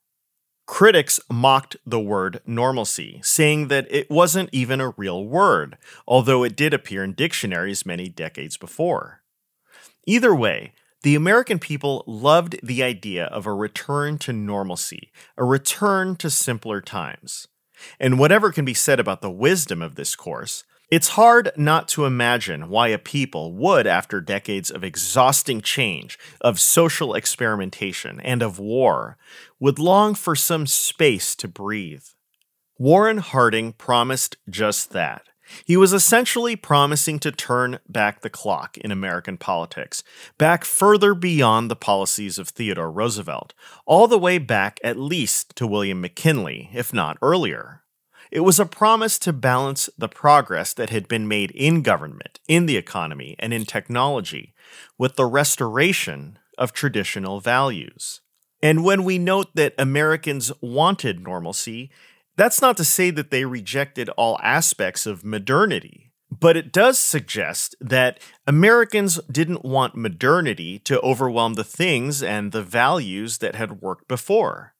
Critics 0.69 1.19
mocked 1.31 1.77
the 1.83 1.99
word 1.99 2.41
normalcy, 2.45 3.19
saying 3.23 3.69
that 3.69 3.87
it 3.89 4.09
wasn't 4.09 4.51
even 4.53 4.79
a 4.79 4.93
real 4.95 5.25
word, 5.25 5.79
although 6.07 6.43
it 6.43 6.55
did 6.55 6.75
appear 6.75 7.03
in 7.03 7.13
dictionaries 7.13 7.87
many 7.87 8.07
decades 8.07 8.55
before. 8.55 9.23
Either 10.05 10.33
way, 10.33 10.73
the 11.01 11.15
American 11.15 11.57
people 11.57 12.03
loved 12.05 12.59
the 12.61 12.83
idea 12.83 13.25
of 13.25 13.47
a 13.47 13.53
return 13.53 14.19
to 14.19 14.31
normalcy, 14.31 15.11
a 15.35 15.43
return 15.43 16.15
to 16.17 16.29
simpler 16.29 16.81
times. 16.81 17.47
And 17.99 18.19
whatever 18.19 18.51
can 18.51 18.63
be 18.63 18.75
said 18.75 18.99
about 18.99 19.21
the 19.21 19.31
wisdom 19.31 19.81
of 19.81 19.95
this 19.95 20.15
course, 20.15 20.63
it's 20.89 21.09
hard 21.09 21.51
not 21.55 21.87
to 21.89 22.05
imagine 22.05 22.69
why 22.69 22.87
a 22.87 22.97
people 22.97 23.53
would, 23.53 23.85
after 23.85 24.19
decades 24.19 24.71
of 24.71 24.83
exhausting 24.83 25.61
change, 25.61 26.17
of 26.41 26.59
social 26.59 27.13
experimentation, 27.13 28.19
and 28.21 28.41
of 28.41 28.57
war, 28.57 29.17
would 29.59 29.77
long 29.77 30.15
for 30.15 30.35
some 30.35 30.65
space 30.65 31.35
to 31.35 31.47
breathe. 31.47 32.05
Warren 32.77 33.17
Harding 33.17 33.73
promised 33.73 34.37
just 34.49 34.91
that. 34.91 35.23
He 35.65 35.77
was 35.77 35.93
essentially 35.93 36.55
promising 36.55 37.19
to 37.19 37.31
turn 37.31 37.79
back 37.87 38.21
the 38.21 38.29
clock 38.29 38.77
in 38.77 38.91
American 38.91 39.37
politics, 39.37 40.03
back 40.37 40.63
further 40.63 41.13
beyond 41.13 41.69
the 41.69 41.75
policies 41.75 42.37
of 42.37 42.49
Theodore 42.49 42.91
Roosevelt, 42.91 43.53
all 43.85 44.07
the 44.07 44.19
way 44.19 44.37
back 44.37 44.79
at 44.83 44.97
least 44.97 45.55
to 45.57 45.67
William 45.67 46.01
McKinley, 46.01 46.69
if 46.73 46.93
not 46.93 47.17
earlier. 47.21 47.83
It 48.31 48.41
was 48.41 48.59
a 48.59 48.65
promise 48.65 49.17
to 49.19 49.33
balance 49.33 49.89
the 49.97 50.07
progress 50.07 50.73
that 50.73 50.91
had 50.91 51.07
been 51.07 51.27
made 51.27 51.51
in 51.51 51.81
government, 51.81 52.39
in 52.47 52.67
the 52.67 52.77
economy, 52.77 53.35
and 53.39 53.53
in 53.53 53.65
technology 53.65 54.53
with 54.97 55.15
the 55.15 55.25
restoration 55.25 56.37
of 56.57 56.71
traditional 56.71 57.39
values. 57.39 58.21
And 58.61 58.83
when 58.83 59.03
we 59.03 59.17
note 59.17 59.55
that 59.55 59.73
Americans 59.77 60.51
wanted 60.61 61.21
normalcy, 61.21 61.89
that's 62.35 62.61
not 62.61 62.77
to 62.77 62.85
say 62.85 63.09
that 63.11 63.31
they 63.31 63.45
rejected 63.45 64.09
all 64.09 64.39
aspects 64.43 65.05
of 65.05 65.25
modernity. 65.25 66.11
But 66.29 66.55
it 66.55 66.71
does 66.71 66.99
suggest 66.99 67.75
that 67.81 68.19
Americans 68.45 69.19
didn't 69.31 69.65
want 69.65 69.95
modernity 69.95 70.77
to 70.79 70.99
overwhelm 71.01 71.55
the 71.55 71.63
things 71.63 72.21
and 72.21 72.51
the 72.51 72.61
values 72.61 73.39
that 73.39 73.55
had 73.55 73.81
worked 73.81 74.07
before. 74.07 74.75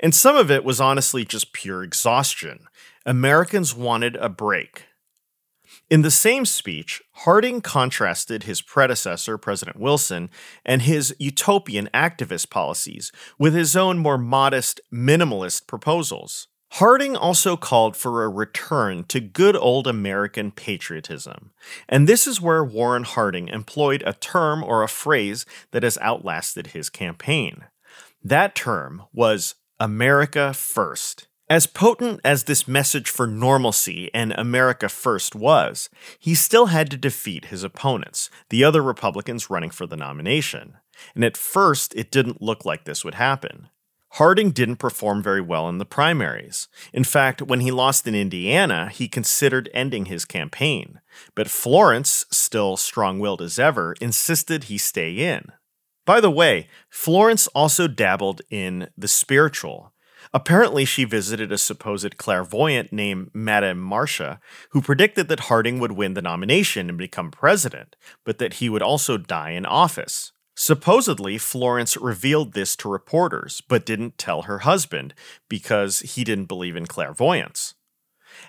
And 0.00 0.14
some 0.14 0.36
of 0.36 0.50
it 0.50 0.64
was 0.64 0.80
honestly 0.80 1.24
just 1.24 1.52
pure 1.52 1.82
exhaustion. 1.82 2.66
Americans 3.04 3.74
wanted 3.74 4.16
a 4.16 4.28
break. 4.28 4.84
In 5.88 6.02
the 6.02 6.10
same 6.10 6.44
speech, 6.44 7.02
Harding 7.12 7.60
contrasted 7.60 8.42
his 8.42 8.60
predecessor, 8.60 9.38
President 9.38 9.78
Wilson, 9.78 10.30
and 10.64 10.82
his 10.82 11.14
utopian 11.18 11.88
activist 11.94 12.50
policies 12.50 13.12
with 13.38 13.54
his 13.54 13.76
own 13.76 13.98
more 13.98 14.18
modest, 14.18 14.80
minimalist 14.92 15.66
proposals. 15.66 16.48
Harding 16.72 17.16
also 17.16 17.56
called 17.56 17.96
for 17.96 18.24
a 18.24 18.28
return 18.28 19.04
to 19.04 19.20
good 19.20 19.56
old 19.56 19.86
American 19.86 20.50
patriotism. 20.50 21.52
And 21.88 22.08
this 22.08 22.26
is 22.26 22.40
where 22.40 22.64
Warren 22.64 23.04
Harding 23.04 23.48
employed 23.48 24.02
a 24.04 24.12
term 24.12 24.64
or 24.64 24.82
a 24.82 24.88
phrase 24.88 25.46
that 25.70 25.84
has 25.84 25.96
outlasted 25.98 26.68
his 26.68 26.90
campaign. 26.90 27.64
That 28.22 28.56
term 28.56 29.04
was 29.12 29.54
America 29.78 30.54
First. 30.54 31.28
As 31.50 31.66
potent 31.66 32.20
as 32.24 32.44
this 32.44 32.66
message 32.66 33.10
for 33.10 33.26
normalcy 33.26 34.10
and 34.14 34.32
America 34.32 34.88
First 34.88 35.34
was, 35.34 35.90
he 36.18 36.34
still 36.34 36.66
had 36.66 36.90
to 36.90 36.96
defeat 36.96 37.46
his 37.46 37.62
opponents, 37.62 38.30
the 38.48 38.64
other 38.64 38.82
Republicans 38.82 39.50
running 39.50 39.68
for 39.68 39.86
the 39.86 39.96
nomination. 39.96 40.78
And 41.14 41.22
at 41.24 41.36
first, 41.36 41.94
it 41.94 42.10
didn't 42.10 42.40
look 42.40 42.64
like 42.64 42.84
this 42.84 43.04
would 43.04 43.16
happen. 43.16 43.68
Harding 44.12 44.50
didn't 44.50 44.76
perform 44.76 45.22
very 45.22 45.42
well 45.42 45.68
in 45.68 45.76
the 45.76 45.84
primaries. 45.84 46.68
In 46.94 47.04
fact, 47.04 47.42
when 47.42 47.60
he 47.60 47.70
lost 47.70 48.06
in 48.06 48.14
Indiana, 48.14 48.88
he 48.88 49.08
considered 49.08 49.68
ending 49.74 50.06
his 50.06 50.24
campaign. 50.24 51.00
But 51.34 51.50
Florence, 51.50 52.24
still 52.30 52.78
strong 52.78 53.18
willed 53.18 53.42
as 53.42 53.58
ever, 53.58 53.94
insisted 54.00 54.64
he 54.64 54.78
stay 54.78 55.12
in. 55.12 55.52
By 56.06 56.20
the 56.20 56.30
way, 56.30 56.68
Florence 56.88 57.48
also 57.48 57.88
dabbled 57.88 58.40
in 58.48 58.88
the 58.96 59.08
spiritual. 59.08 59.92
Apparently, 60.32 60.84
she 60.84 61.04
visited 61.04 61.52
a 61.52 61.58
supposed 61.58 62.16
clairvoyant 62.16 62.92
named 62.92 63.30
Madame 63.34 63.78
Marcia, 63.78 64.40
who 64.70 64.80
predicted 64.80 65.28
that 65.28 65.40
Harding 65.40 65.78
would 65.80 65.92
win 65.92 66.14
the 66.14 66.22
nomination 66.22 66.88
and 66.88 66.96
become 66.96 67.30
president, 67.30 67.96
but 68.24 68.38
that 68.38 68.54
he 68.54 68.68
would 68.68 68.82
also 68.82 69.18
die 69.18 69.50
in 69.50 69.66
office. 69.66 70.32
Supposedly, 70.54 71.38
Florence 71.38 71.96
revealed 71.96 72.54
this 72.54 72.76
to 72.76 72.88
reporters, 72.88 73.60
but 73.68 73.84
didn't 73.84 74.16
tell 74.16 74.42
her 74.42 74.60
husband 74.60 75.12
because 75.48 76.00
he 76.00 76.24
didn't 76.24 76.46
believe 76.46 76.76
in 76.76 76.86
clairvoyance. 76.86 77.74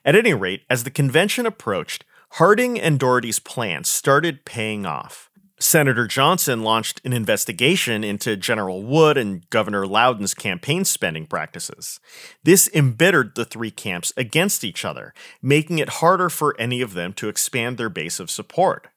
At 0.05 0.15
any 0.15 0.33
rate, 0.33 0.61
as 0.69 0.83
the 0.83 0.91
convention 0.91 1.45
approached, 1.45 2.05
Harding 2.31 2.79
and 2.79 2.99
Daugherty's 2.99 3.39
plans 3.39 3.89
started 3.89 4.45
paying 4.45 4.85
off. 4.85 5.26
Senator 5.59 6.05
Johnson 6.05 6.61
launched 6.61 7.01
an 7.03 7.13
investigation 7.13 8.03
into 8.03 8.37
General 8.37 8.83
Wood 8.83 9.17
and 9.17 9.49
Governor 9.49 9.87
Lowden's 9.87 10.35
campaign 10.35 10.85
spending 10.85 11.25
practices. 11.25 11.99
This 12.43 12.69
embittered 12.75 13.33
the 13.33 13.45
three 13.45 13.71
camps 13.71 14.13
against 14.15 14.63
each 14.63 14.85
other, 14.85 15.15
making 15.41 15.79
it 15.79 15.89
harder 15.89 16.29
for 16.29 16.55
any 16.59 16.81
of 16.81 16.93
them 16.93 17.11
to 17.13 17.27
expand 17.27 17.77
their 17.77 17.89
base 17.89 18.19
of 18.19 18.29
support. 18.29 18.89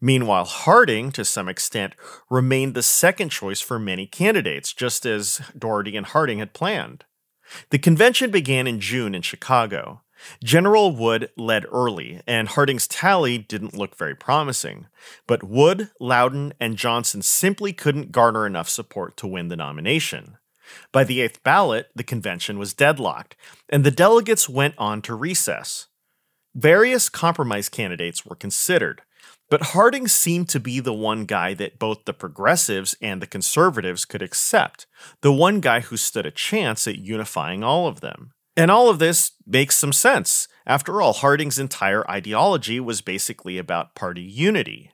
Meanwhile, 0.00 0.44
Harding, 0.44 1.10
to 1.12 1.24
some 1.24 1.48
extent, 1.48 1.94
remained 2.30 2.74
the 2.74 2.82
second 2.82 3.30
choice 3.30 3.60
for 3.60 3.78
many 3.78 4.06
candidates, 4.06 4.72
just 4.72 5.04
as 5.04 5.40
Daugherty 5.58 5.96
and 5.96 6.06
Harding 6.06 6.38
had 6.38 6.54
planned. 6.54 7.04
The 7.70 7.78
convention 7.78 8.30
began 8.30 8.66
in 8.66 8.80
June 8.80 9.14
in 9.14 9.22
Chicago. 9.22 10.02
General 10.42 10.94
Wood 10.94 11.30
led 11.36 11.66
early, 11.70 12.20
and 12.26 12.48
Harding's 12.48 12.86
tally 12.86 13.38
didn't 13.38 13.76
look 13.76 13.96
very 13.96 14.14
promising. 14.14 14.86
But 15.26 15.42
Wood, 15.42 15.90
Lowden, 16.00 16.54
and 16.60 16.76
Johnson 16.76 17.22
simply 17.22 17.72
couldn't 17.72 18.12
garner 18.12 18.46
enough 18.46 18.68
support 18.68 19.16
to 19.18 19.26
win 19.26 19.48
the 19.48 19.56
nomination. 19.56 20.38
By 20.92 21.04
the 21.04 21.20
eighth 21.20 21.42
ballot, 21.42 21.90
the 21.94 22.02
convention 22.02 22.58
was 22.58 22.74
deadlocked, 22.74 23.36
and 23.68 23.84
the 23.84 23.90
delegates 23.90 24.48
went 24.48 24.74
on 24.78 25.02
to 25.02 25.14
recess. 25.14 25.86
Various 26.54 27.08
compromise 27.08 27.68
candidates 27.68 28.24
were 28.24 28.34
considered, 28.34 29.02
but 29.48 29.62
Harding 29.62 30.08
seemed 30.08 30.48
to 30.48 30.60
be 30.60 30.80
the 30.80 30.94
one 30.94 31.24
guy 31.24 31.54
that 31.54 31.78
both 31.78 32.04
the 32.04 32.12
progressives 32.12 32.96
and 33.00 33.22
the 33.22 33.26
conservatives 33.26 34.04
could 34.04 34.22
accept, 34.22 34.86
the 35.20 35.32
one 35.32 35.60
guy 35.60 35.80
who 35.80 35.96
stood 35.96 36.26
a 36.26 36.30
chance 36.30 36.88
at 36.88 36.98
unifying 36.98 37.62
all 37.62 37.86
of 37.86 38.00
them. 38.00 38.32
And 38.56 38.70
all 38.70 38.88
of 38.88 38.98
this 38.98 39.32
makes 39.46 39.76
some 39.76 39.92
sense. 39.92 40.48
After 40.66 41.00
all, 41.02 41.12
Harding's 41.12 41.58
entire 41.58 42.08
ideology 42.10 42.80
was 42.80 43.02
basically 43.02 43.58
about 43.58 43.94
party 43.94 44.22
unity. 44.22 44.90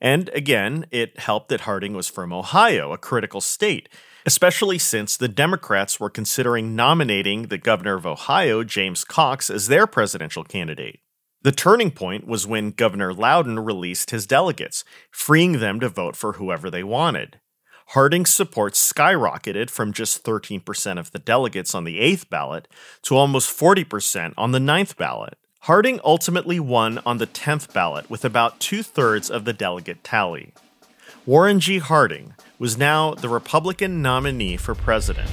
And 0.00 0.28
again, 0.30 0.86
it 0.90 1.18
helped 1.18 1.48
that 1.48 1.62
Harding 1.62 1.94
was 1.94 2.08
from 2.08 2.32
Ohio, 2.32 2.92
a 2.92 2.98
critical 2.98 3.40
state, 3.40 3.88
especially 4.24 4.78
since 4.78 5.16
the 5.16 5.28
Democrats 5.28 6.00
were 6.00 6.10
considering 6.10 6.74
nominating 6.74 7.42
the 7.42 7.58
governor 7.58 7.94
of 7.94 8.06
Ohio, 8.06 8.64
James 8.64 9.04
Cox, 9.04 9.50
as 9.50 9.68
their 9.68 9.86
presidential 9.86 10.44
candidate. 10.44 11.00
The 11.42 11.52
turning 11.52 11.90
point 11.90 12.26
was 12.26 12.46
when 12.46 12.70
Governor 12.70 13.12
Lowden 13.12 13.58
released 13.60 14.10
his 14.10 14.26
delegates, 14.26 14.82
freeing 15.10 15.60
them 15.60 15.78
to 15.80 15.90
vote 15.90 16.16
for 16.16 16.34
whoever 16.34 16.70
they 16.70 16.82
wanted. 16.82 17.38
Harding's 17.88 18.34
support 18.34 18.72
skyrocketed 18.72 19.70
from 19.70 19.92
just 19.92 20.24
13% 20.24 20.98
of 20.98 21.12
the 21.12 21.18
delegates 21.18 21.74
on 21.74 21.84
the 21.84 22.00
8th 22.00 22.28
ballot 22.28 22.66
to 23.02 23.16
almost 23.16 23.56
40% 23.56 24.34
on 24.36 24.52
the 24.52 24.60
ninth 24.60 24.96
ballot. 24.96 25.34
Harding 25.60 26.00
ultimately 26.04 26.58
won 26.58 27.00
on 27.06 27.18
the 27.18 27.26
10th 27.26 27.72
ballot 27.72 28.10
with 28.10 28.24
about 28.24 28.58
two 28.58 28.82
thirds 28.82 29.30
of 29.30 29.44
the 29.44 29.52
delegate 29.52 30.02
tally. 30.02 30.52
Warren 31.24 31.60
G. 31.60 31.78
Harding 31.78 32.34
was 32.58 32.76
now 32.76 33.14
the 33.14 33.28
Republican 33.28 34.02
nominee 34.02 34.56
for 34.56 34.74
president. 34.74 35.30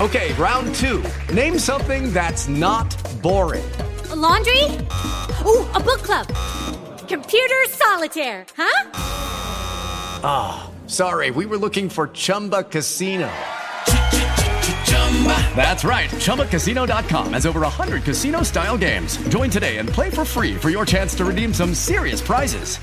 Okay, 0.00 0.32
round 0.34 0.74
two. 0.74 1.02
Name 1.32 1.58
something 1.58 2.12
that's 2.12 2.48
not 2.48 2.96
boring. 3.22 3.64
A 4.10 4.16
laundry? 4.16 4.62
Ooh, 5.44 5.66
a 5.74 5.80
book 5.80 6.02
club 6.02 6.26
Computer 7.08 7.64
solitaire, 7.68 8.44
huh? 8.56 8.90
Ah, 10.22 10.66
oh, 10.68 10.88
sorry, 10.88 11.30
we 11.30 11.46
were 11.46 11.56
looking 11.56 11.88
for 11.88 12.08
Chumba 12.08 12.64
Casino. 12.64 13.30
That's 15.56 15.84
right. 15.84 16.10
ChumbaCasino.com 16.10 17.32
has 17.32 17.46
over 17.46 17.60
100 17.60 18.02
casino 18.02 18.42
style 18.42 18.76
games. 18.76 19.16
Join 19.28 19.48
today 19.50 19.78
and 19.78 19.88
play 19.88 20.10
for 20.10 20.24
free 20.24 20.54
for 20.54 20.68
your 20.68 20.84
chance 20.84 21.14
to 21.14 21.24
redeem 21.24 21.54
some 21.54 21.74
serious 21.74 22.20
prizes. 22.20 22.78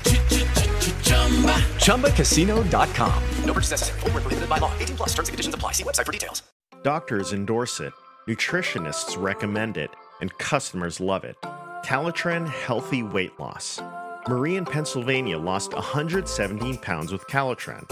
ChumbaCasino.com. 1.84 3.22
No 3.44 3.52
purchase 3.52 3.70
necessary. 3.70 4.00
Full 4.00 4.10
prohibited 4.10 4.48
by 4.48 4.58
law. 4.58 4.72
18 4.78 4.96
plus 4.96 5.10
terms 5.10 5.28
and 5.28 5.34
conditions 5.34 5.54
apply. 5.54 5.72
See 5.72 5.84
website 5.84 6.06
for 6.06 6.12
details. 6.12 6.42
Doctors 6.82 7.32
endorse 7.32 7.80
it, 7.80 7.92
nutritionists 8.28 9.20
recommend 9.20 9.76
it, 9.76 9.90
and 10.20 10.36
customers 10.38 11.00
love 11.00 11.24
it. 11.24 11.36
Calitren 11.84 12.48
Healthy 12.48 13.02
Weight 13.02 13.38
Loss. 13.38 13.80
Marie 14.26 14.56
in 14.56 14.64
Pennsylvania 14.64 15.36
lost 15.36 15.74
117 15.74 16.78
pounds 16.78 17.12
with 17.12 17.26
Calitren. 17.26 17.84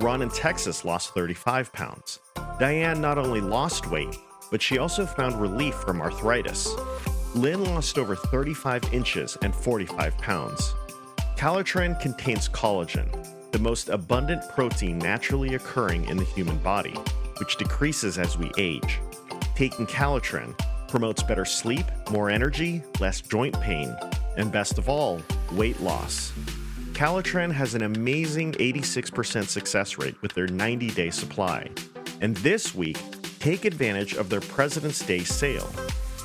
Ron 0.00 0.22
in 0.22 0.30
Texas 0.30 0.86
lost 0.86 1.12
35 1.12 1.70
pounds. 1.70 2.20
Diane 2.58 2.98
not 2.98 3.18
only 3.18 3.42
lost 3.42 3.90
weight, 3.90 4.16
but 4.50 4.62
she 4.62 4.78
also 4.78 5.04
found 5.04 5.38
relief 5.38 5.74
from 5.74 6.00
arthritis. 6.00 6.66
Lynn 7.34 7.62
lost 7.66 7.98
over 7.98 8.16
35 8.16 8.94
inches 8.94 9.36
and 9.42 9.54
45 9.54 10.16
pounds. 10.16 10.74
Calitren 11.36 12.00
contains 12.00 12.48
collagen, 12.48 13.10
the 13.52 13.58
most 13.58 13.90
abundant 13.90 14.48
protein 14.54 14.96
naturally 14.96 15.56
occurring 15.56 16.06
in 16.06 16.16
the 16.16 16.24
human 16.24 16.56
body, 16.58 16.94
which 17.38 17.58
decreases 17.58 18.16
as 18.16 18.38
we 18.38 18.50
age. 18.56 18.98
Taking 19.54 19.86
Calitren 19.86 20.58
promotes 20.88 21.22
better 21.22 21.44
sleep, 21.44 21.84
more 22.10 22.30
energy, 22.30 22.82
less 22.98 23.20
joint 23.20 23.60
pain, 23.60 23.94
and 24.36 24.52
best 24.52 24.78
of 24.78 24.88
all, 24.88 25.20
weight 25.52 25.80
loss. 25.80 26.32
Calitren 26.92 27.52
has 27.52 27.74
an 27.74 27.82
amazing 27.82 28.52
86% 28.52 29.48
success 29.48 29.98
rate 29.98 30.14
with 30.22 30.32
their 30.32 30.46
90 30.46 30.90
day 30.90 31.10
supply. 31.10 31.68
And 32.20 32.36
this 32.38 32.74
week, 32.74 32.98
take 33.38 33.64
advantage 33.64 34.14
of 34.14 34.28
their 34.30 34.40
President's 34.40 35.04
Day 35.04 35.20
sale. 35.20 35.68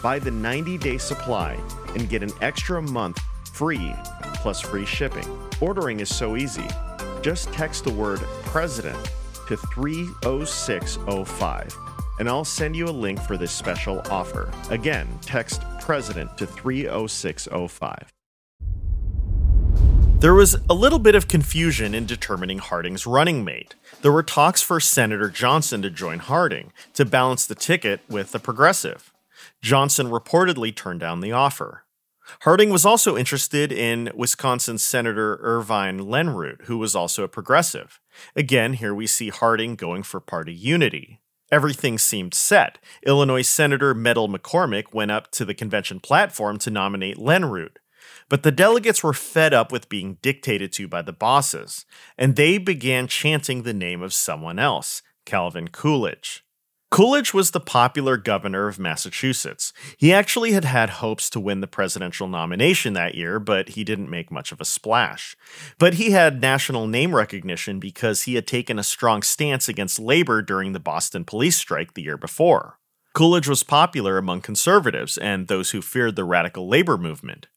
Buy 0.02 0.18
the 0.20 0.32
90 0.32 0.78
day 0.78 0.98
supply 0.98 1.58
and 1.96 2.10
get 2.10 2.24
an 2.24 2.32
extra 2.42 2.82
month 2.82 3.20
free 3.54 3.94
plus 4.36 4.62
free 4.62 4.86
shipping. 4.86 5.28
Ordering 5.60 6.00
is 6.00 6.14
so 6.14 6.38
easy. 6.38 6.68
Just 7.22 7.52
text 7.54 7.84
the 7.84 7.92
word 7.92 8.20
president 8.46 8.98
to 9.48 9.58
30605 9.58 11.91
and 12.22 12.30
I'll 12.30 12.46
send 12.46 12.76
you 12.76 12.88
a 12.88 12.92
link 12.92 13.20
for 13.20 13.36
this 13.36 13.52
special 13.52 14.00
offer. 14.12 14.54
Again, 14.70 15.08
text 15.22 15.64
president 15.80 16.38
to 16.38 16.46
30605. 16.46 18.14
There 20.20 20.36
was 20.36 20.56
a 20.70 20.76
little 20.76 21.00
bit 21.00 21.16
of 21.16 21.28
confusion 21.28 21.96
in 21.96 22.06
determining 22.06 22.60
Harding's 22.60 23.08
running 23.08 23.44
mate. 23.44 23.74
There 24.04 24.12
were 24.12 24.22
talks 24.22 24.62
for 24.62 24.80
Senator 24.80 25.32
Johnson 25.32 25.82
to 25.82 25.90
join 25.90 26.20
Harding 26.20 26.72
to 26.94 27.06
balance 27.06 27.48
the 27.48 27.56
ticket 27.56 28.02
with 28.08 28.34
the 28.34 28.40
progressive. 28.40 29.12
Johnson 29.64 30.12
reportedly 30.12 30.76
turned 30.76 31.00
down 31.00 31.22
the 31.22 31.32
offer. 31.32 31.86
Harding 32.42 32.70
was 32.70 32.86
also 32.86 33.18
interested 33.18 33.72
in 33.72 34.12
Wisconsin 34.14 34.78
Senator 34.78 35.40
Irvine 35.42 36.02
Lenroot, 36.02 36.66
who 36.66 36.78
was 36.78 36.96
also 36.96 37.24
a 37.24 37.28
progressive. 37.28 38.00
Again, 38.36 38.74
here 38.74 38.94
we 38.94 39.08
see 39.08 39.30
Harding 39.30 39.74
going 39.74 40.04
for 40.04 40.20
party 40.20 40.54
unity. 40.54 41.21
Everything 41.52 41.98
seemed 41.98 42.34
set. 42.34 42.78
Illinois 43.06 43.42
Senator 43.42 43.94
Medill 43.94 44.30
McCormick 44.30 44.94
went 44.94 45.12
up 45.12 45.30
to 45.32 45.44
the 45.44 45.54
convention 45.54 46.00
platform 46.00 46.58
to 46.60 46.72
nominate 46.72 47.18
Lenroot. 47.18 47.78
But 48.30 48.44
the 48.44 48.52
delegates 48.52 49.04
were 49.04 49.14
fed 49.14 49.54
up 49.54 49.72
with 49.72 49.90
being 49.90 50.18
dictated 50.22 50.72
to 50.74 50.88
by 50.88 51.02
the 51.02 51.12
bosses, 51.12 51.86
and 52.18 52.36
they 52.36 52.58
began 52.58 53.08
chanting 53.08 53.64
the 53.64 53.74
name 53.74 54.02
of 54.02 54.14
someone 54.14 54.58
else, 54.58 55.02
Calvin 55.26 55.68
Coolidge. 55.68 56.46
Coolidge 56.92 57.34
was 57.34 57.52
the 57.52 57.62
popular 57.62 58.18
governor 58.18 58.68
of 58.68 58.78
Massachusetts. 58.78 59.72
He 59.96 60.12
actually 60.12 60.52
had 60.52 60.66
had 60.66 60.90
hopes 60.90 61.30
to 61.30 61.40
win 61.40 61.62
the 61.62 61.68
presidential 61.68 62.28
nomination 62.28 62.92
that 62.94 63.16
year, 63.16 63.40
but 63.40 63.70
he 63.70 63.86
didn't 63.86 64.10
make 64.10 64.30
much 64.30 64.52
of 64.52 64.60
a 64.60 64.66
splash. 64.66 65.38
But 65.80 65.94
he 65.94 66.12
had 66.12 66.42
national 66.42 66.88
name 66.88 67.16
recognition 67.16 67.80
because 67.80 68.24
he 68.24 68.36
had 68.36 68.46
taken 68.46 68.78
a 68.78 68.84
strong 68.84 69.22
stance 69.22 69.70
against 69.70 70.00
labor 70.00 70.42
during 70.42 70.74
the 70.74 70.82
Boston 70.82 71.24
police 71.24 71.56
strike 71.56 71.94
the 71.94 72.02
year 72.02 72.18
before. 72.18 72.78
Coolidge 73.14 73.48
was 73.48 73.64
popular 73.64 74.18
among 74.18 74.42
conservatives 74.42 75.18
and 75.18 75.48
those 75.48 75.72
who 75.72 75.82
feared 75.82 76.18
the 76.18 76.26
radical 76.26 76.68
labor 76.68 76.98
movement. 76.98 77.48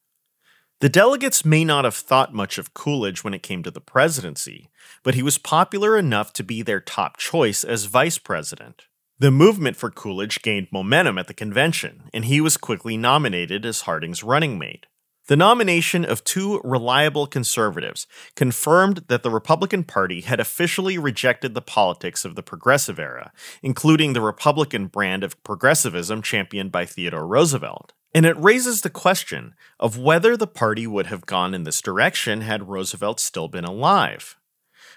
The 0.78 0.88
delegates 0.88 1.44
may 1.44 1.64
not 1.64 1.84
have 1.84 1.96
thought 1.96 2.32
much 2.32 2.56
of 2.56 2.72
Coolidge 2.72 3.24
when 3.24 3.34
it 3.34 3.42
came 3.42 3.64
to 3.64 3.70
the 3.72 3.80
presidency, 3.80 4.70
but 5.02 5.16
he 5.16 5.24
was 5.24 5.38
popular 5.38 5.98
enough 5.98 6.32
to 6.34 6.44
be 6.44 6.62
their 6.62 6.80
top 6.80 7.16
choice 7.16 7.64
as 7.64 7.86
vice 7.86 8.18
president. 8.18 8.86
The 9.20 9.30
movement 9.30 9.76
for 9.76 9.92
Coolidge 9.92 10.42
gained 10.42 10.66
momentum 10.72 11.18
at 11.18 11.28
the 11.28 11.34
convention, 11.34 12.10
and 12.12 12.24
he 12.24 12.40
was 12.40 12.56
quickly 12.56 12.96
nominated 12.96 13.64
as 13.64 13.82
Harding's 13.82 14.24
running 14.24 14.58
mate. 14.58 14.86
The 15.28 15.36
nomination 15.36 16.04
of 16.04 16.24
two 16.24 16.60
reliable 16.64 17.28
conservatives 17.28 18.08
confirmed 18.34 19.04
that 19.06 19.22
the 19.22 19.30
Republican 19.30 19.84
Party 19.84 20.22
had 20.22 20.40
officially 20.40 20.98
rejected 20.98 21.54
the 21.54 21.62
politics 21.62 22.24
of 22.24 22.34
the 22.34 22.42
progressive 22.42 22.98
era, 22.98 23.32
including 23.62 24.12
the 24.12 24.20
Republican 24.20 24.88
brand 24.88 25.22
of 25.22 25.42
progressivism 25.44 26.20
championed 26.20 26.72
by 26.72 26.84
Theodore 26.84 27.26
Roosevelt. 27.26 27.92
And 28.12 28.26
it 28.26 28.36
raises 28.36 28.80
the 28.80 28.90
question 28.90 29.54
of 29.78 29.96
whether 29.96 30.36
the 30.36 30.48
party 30.48 30.88
would 30.88 31.06
have 31.06 31.24
gone 31.24 31.54
in 31.54 31.62
this 31.62 31.80
direction 31.80 32.40
had 32.40 32.68
Roosevelt 32.68 33.20
still 33.20 33.46
been 33.46 33.64
alive. 33.64 34.36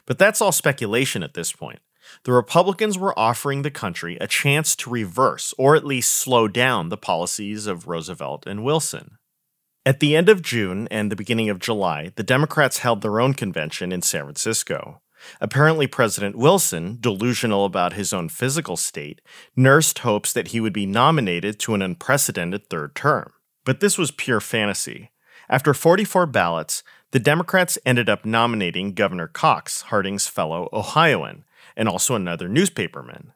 But 0.08 0.18
that's 0.18 0.42
all 0.42 0.52
speculation 0.52 1.22
at 1.22 1.36
this 1.36 1.52
point 1.52 1.80
the 2.24 2.32
Republicans 2.32 2.98
were 2.98 3.18
offering 3.18 3.62
the 3.62 3.72
country 3.72 4.18
a 4.20 4.28
chance 4.28 4.76
to 4.78 4.90
reverse 4.90 5.54
or 5.58 5.76
at 5.76 5.86
least 5.86 6.12
slow 6.12 6.48
down 6.48 6.90
the 6.90 6.98
policies 6.98 7.68
of 7.68 7.88
Roosevelt 7.88 8.46
and 8.46 8.64
Wilson. 8.64 9.18
At 9.86 10.02
the 10.02 10.16
end 10.16 10.28
of 10.28 10.42
June 10.42 10.88
and 10.92 11.12
the 11.12 11.16
beginning 11.16 11.50
of 11.50 11.60
July, 11.60 12.12
the 12.16 12.24
Democrats 12.24 12.80
held 12.80 13.02
their 13.02 13.22
own 13.22 13.34
convention 13.34 13.92
in 13.92 14.02
San 14.02 14.24
Francisco. 14.24 15.02
Apparently, 15.40 15.88
President 15.88 16.36
Wilson, 16.36 16.98
delusional 17.00 17.66
about 17.66 17.94
his 17.94 18.14
own 18.14 18.30
physical 18.30 18.78
state, 18.78 19.22
nursed 19.56 20.00
hopes 20.00 20.34
that 20.34 20.50
he 20.50 20.60
would 20.60 20.74
be 20.74 20.86
nominated 20.86 21.60
to 21.60 21.74
an 21.74 21.82
unprecedented 21.82 22.70
third 22.70 22.96
term. 22.96 23.32
But 23.66 23.80
this 23.80 23.98
was 23.98 24.12
pure 24.12 24.42
fantasy. 24.42 25.12
After 25.50 25.74
44 25.74 26.26
ballots, 26.28 26.84
the 27.12 27.20
Democrats 27.20 27.78
ended 27.86 28.10
up 28.10 28.26
nominating 28.26 28.94
Governor 28.94 29.28
Cox, 29.28 29.84
Harding's 29.84 30.28
fellow 30.28 30.68
Ohioan, 30.74 31.46
and 31.78 31.88
also 31.88 32.16
another 32.16 32.50
newspaperman. 32.50 33.32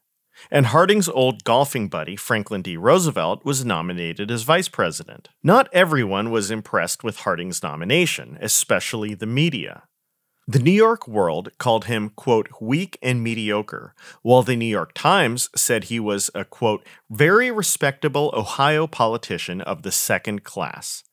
And 0.49 0.67
Harding's 0.67 1.07
old 1.07 1.43
golfing 1.43 1.87
buddy, 1.87 2.15
Franklin 2.15 2.61
D. 2.61 2.75
Roosevelt, 2.75 3.45
was 3.45 3.63
nominated 3.63 4.31
as 4.31 4.43
vice 4.43 4.67
president. 4.67 5.29
Not 5.43 5.69
everyone 5.71 6.31
was 6.31 6.51
impressed 6.51 7.03
with 7.03 7.17
Harding's 7.17 7.61
nomination, 7.61 8.37
especially 8.41 9.13
the 9.13 9.27
media. 9.27 9.83
The 10.47 10.59
New 10.59 10.71
York 10.71 11.07
World 11.07 11.49
called 11.59 11.85
him, 11.85 12.09
quote, 12.15 12.49
weak 12.59 12.97
and 13.03 13.23
mediocre, 13.23 13.93
while 14.23 14.41
the 14.41 14.55
New 14.55 14.65
York 14.65 14.91
Times 14.95 15.49
said 15.55 15.85
he 15.85 15.99
was 15.99 16.31
a, 16.33 16.43
quote, 16.43 16.85
very 17.09 17.51
respectable 17.51 18.33
Ohio 18.35 18.87
politician 18.87 19.61
of 19.61 19.83
the 19.83 19.91
second 19.91 20.43
class. 20.43 21.03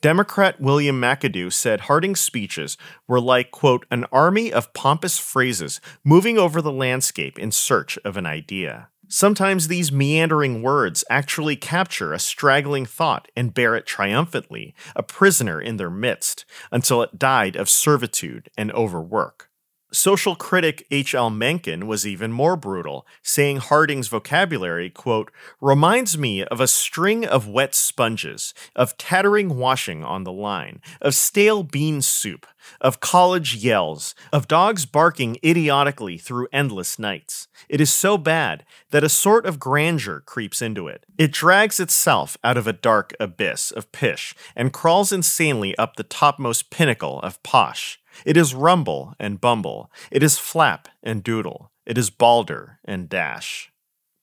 Democrat 0.00 0.60
William 0.60 1.00
McAdoo 1.00 1.52
said 1.52 1.82
Harding's 1.82 2.20
speeches 2.20 2.76
were 3.06 3.20
like, 3.20 3.50
quote, 3.50 3.86
an 3.90 4.04
army 4.12 4.52
of 4.52 4.72
pompous 4.72 5.18
phrases 5.18 5.80
moving 6.04 6.38
over 6.38 6.60
the 6.60 6.72
landscape 6.72 7.38
in 7.38 7.50
search 7.50 7.98
of 8.04 8.16
an 8.16 8.26
idea. 8.26 8.88
Sometimes 9.08 9.68
these 9.68 9.92
meandering 9.92 10.62
words 10.62 11.04
actually 11.10 11.56
capture 11.56 12.12
a 12.12 12.18
straggling 12.18 12.86
thought 12.86 13.28
and 13.36 13.54
bear 13.54 13.76
it 13.76 13.86
triumphantly, 13.86 14.74
a 14.96 15.02
prisoner 15.02 15.60
in 15.60 15.76
their 15.76 15.90
midst, 15.90 16.44
until 16.72 17.02
it 17.02 17.18
died 17.18 17.54
of 17.54 17.68
servitude 17.68 18.48
and 18.56 18.72
overwork. 18.72 19.50
Social 19.94 20.34
critic 20.34 20.88
H.L. 20.90 21.30
Mencken 21.30 21.86
was 21.86 22.04
even 22.04 22.32
more 22.32 22.56
brutal, 22.56 23.06
saying 23.22 23.58
Harding's 23.58 24.08
vocabulary, 24.08 24.90
quote, 24.90 25.30
reminds 25.60 26.18
me 26.18 26.44
of 26.44 26.60
a 26.60 26.66
string 26.66 27.24
of 27.24 27.46
wet 27.46 27.76
sponges, 27.76 28.54
of 28.74 28.98
tattering 28.98 29.56
washing 29.56 30.02
on 30.02 30.24
the 30.24 30.32
line, 30.32 30.80
of 31.00 31.14
stale 31.14 31.62
bean 31.62 32.02
soup, 32.02 32.44
of 32.80 32.98
college 32.98 33.54
yells, 33.54 34.16
of 34.32 34.48
dogs 34.48 34.84
barking 34.84 35.38
idiotically 35.44 36.18
through 36.18 36.48
endless 36.52 36.98
nights. 36.98 37.46
It 37.68 37.80
is 37.80 37.92
so 37.92 38.18
bad 38.18 38.64
that 38.90 39.04
a 39.04 39.08
sort 39.08 39.46
of 39.46 39.60
grandeur 39.60 40.24
creeps 40.26 40.60
into 40.60 40.88
it. 40.88 41.06
It 41.16 41.30
drags 41.30 41.78
itself 41.78 42.36
out 42.42 42.56
of 42.56 42.66
a 42.66 42.72
dark 42.72 43.14
abyss 43.20 43.70
of 43.70 43.92
pish 43.92 44.34
and 44.56 44.72
crawls 44.72 45.12
insanely 45.12 45.78
up 45.78 45.94
the 45.94 46.02
topmost 46.02 46.70
pinnacle 46.70 47.20
of 47.20 47.40
posh. 47.44 48.00
It 48.24 48.36
is 48.36 48.54
rumble 48.54 49.14
and 49.18 49.40
bumble. 49.40 49.90
It 50.10 50.22
is 50.22 50.38
flap 50.38 50.88
and 51.02 51.22
doodle. 51.22 51.70
It 51.86 51.98
is 51.98 52.10
balder 52.10 52.78
and 52.84 53.08
dash. 53.08 53.70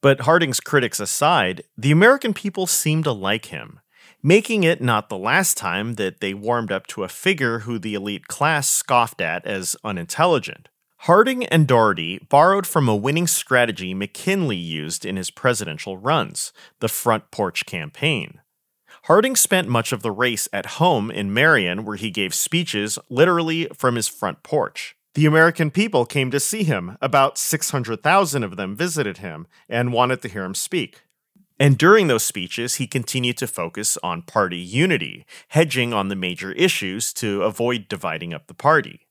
But 0.01 0.21
Harding's 0.21 0.59
critics 0.59 0.99
aside, 0.99 1.63
the 1.77 1.91
American 1.91 2.33
people 2.33 2.65
seem 2.65 3.03
to 3.03 3.11
like 3.11 3.45
him, 3.45 3.79
making 4.23 4.63
it 4.63 4.81
not 4.81 5.09
the 5.09 5.17
last 5.17 5.57
time 5.57 5.95
that 5.95 6.21
they 6.21 6.33
warmed 6.33 6.71
up 6.71 6.87
to 6.87 7.03
a 7.03 7.07
figure 7.07 7.59
who 7.59 7.77
the 7.77 7.93
elite 7.93 8.27
class 8.27 8.67
scoffed 8.67 9.21
at 9.21 9.45
as 9.45 9.75
unintelligent. 9.83 10.69
Harding 11.05 11.45
and 11.47 11.67
Daugherty 11.67 12.19
borrowed 12.29 12.67
from 12.67 12.87
a 12.87 12.95
winning 12.95 13.25
strategy 13.25 13.93
McKinley 13.93 14.55
used 14.55 15.03
in 15.03 15.15
his 15.15 15.31
presidential 15.31 15.97
runs, 15.97 16.53
the 16.79 16.87
front 16.87 17.31
porch 17.31 17.65
campaign. 17.65 18.39
Harding 19.05 19.35
spent 19.35 19.67
much 19.67 19.91
of 19.91 20.03
the 20.03 20.11
race 20.11 20.47
at 20.53 20.77
home 20.77 21.09
in 21.09 21.33
Marion, 21.33 21.85
where 21.85 21.95
he 21.95 22.11
gave 22.11 22.35
speeches 22.35 22.99
literally 23.09 23.67
from 23.73 23.95
his 23.95 24.07
front 24.07 24.43
porch. 24.43 24.95
The 25.15 25.25
American 25.25 25.71
people 25.71 26.05
came 26.05 26.29
to 26.29 26.39
see 26.39 26.63
him. 26.63 26.97
About 27.01 27.39
600,000 27.39 28.43
of 28.43 28.57
them 28.57 28.75
visited 28.75 29.17
him 29.17 29.47
and 29.67 29.91
wanted 29.91 30.21
to 30.21 30.27
hear 30.27 30.43
him 30.43 30.53
speak. 30.53 31.01
And 31.59 31.79
during 31.79 32.07
those 32.07 32.23
speeches, 32.23 32.75
he 32.75 32.85
continued 32.85 33.37
to 33.37 33.47
focus 33.47 33.97
on 34.03 34.21
party 34.21 34.57
unity, 34.57 35.25
hedging 35.49 35.93
on 35.93 36.09
the 36.09 36.15
major 36.15 36.51
issues 36.51 37.11
to 37.13 37.41
avoid 37.41 37.87
dividing 37.87 38.35
up 38.35 38.45
the 38.45 38.53
party. 38.53 39.07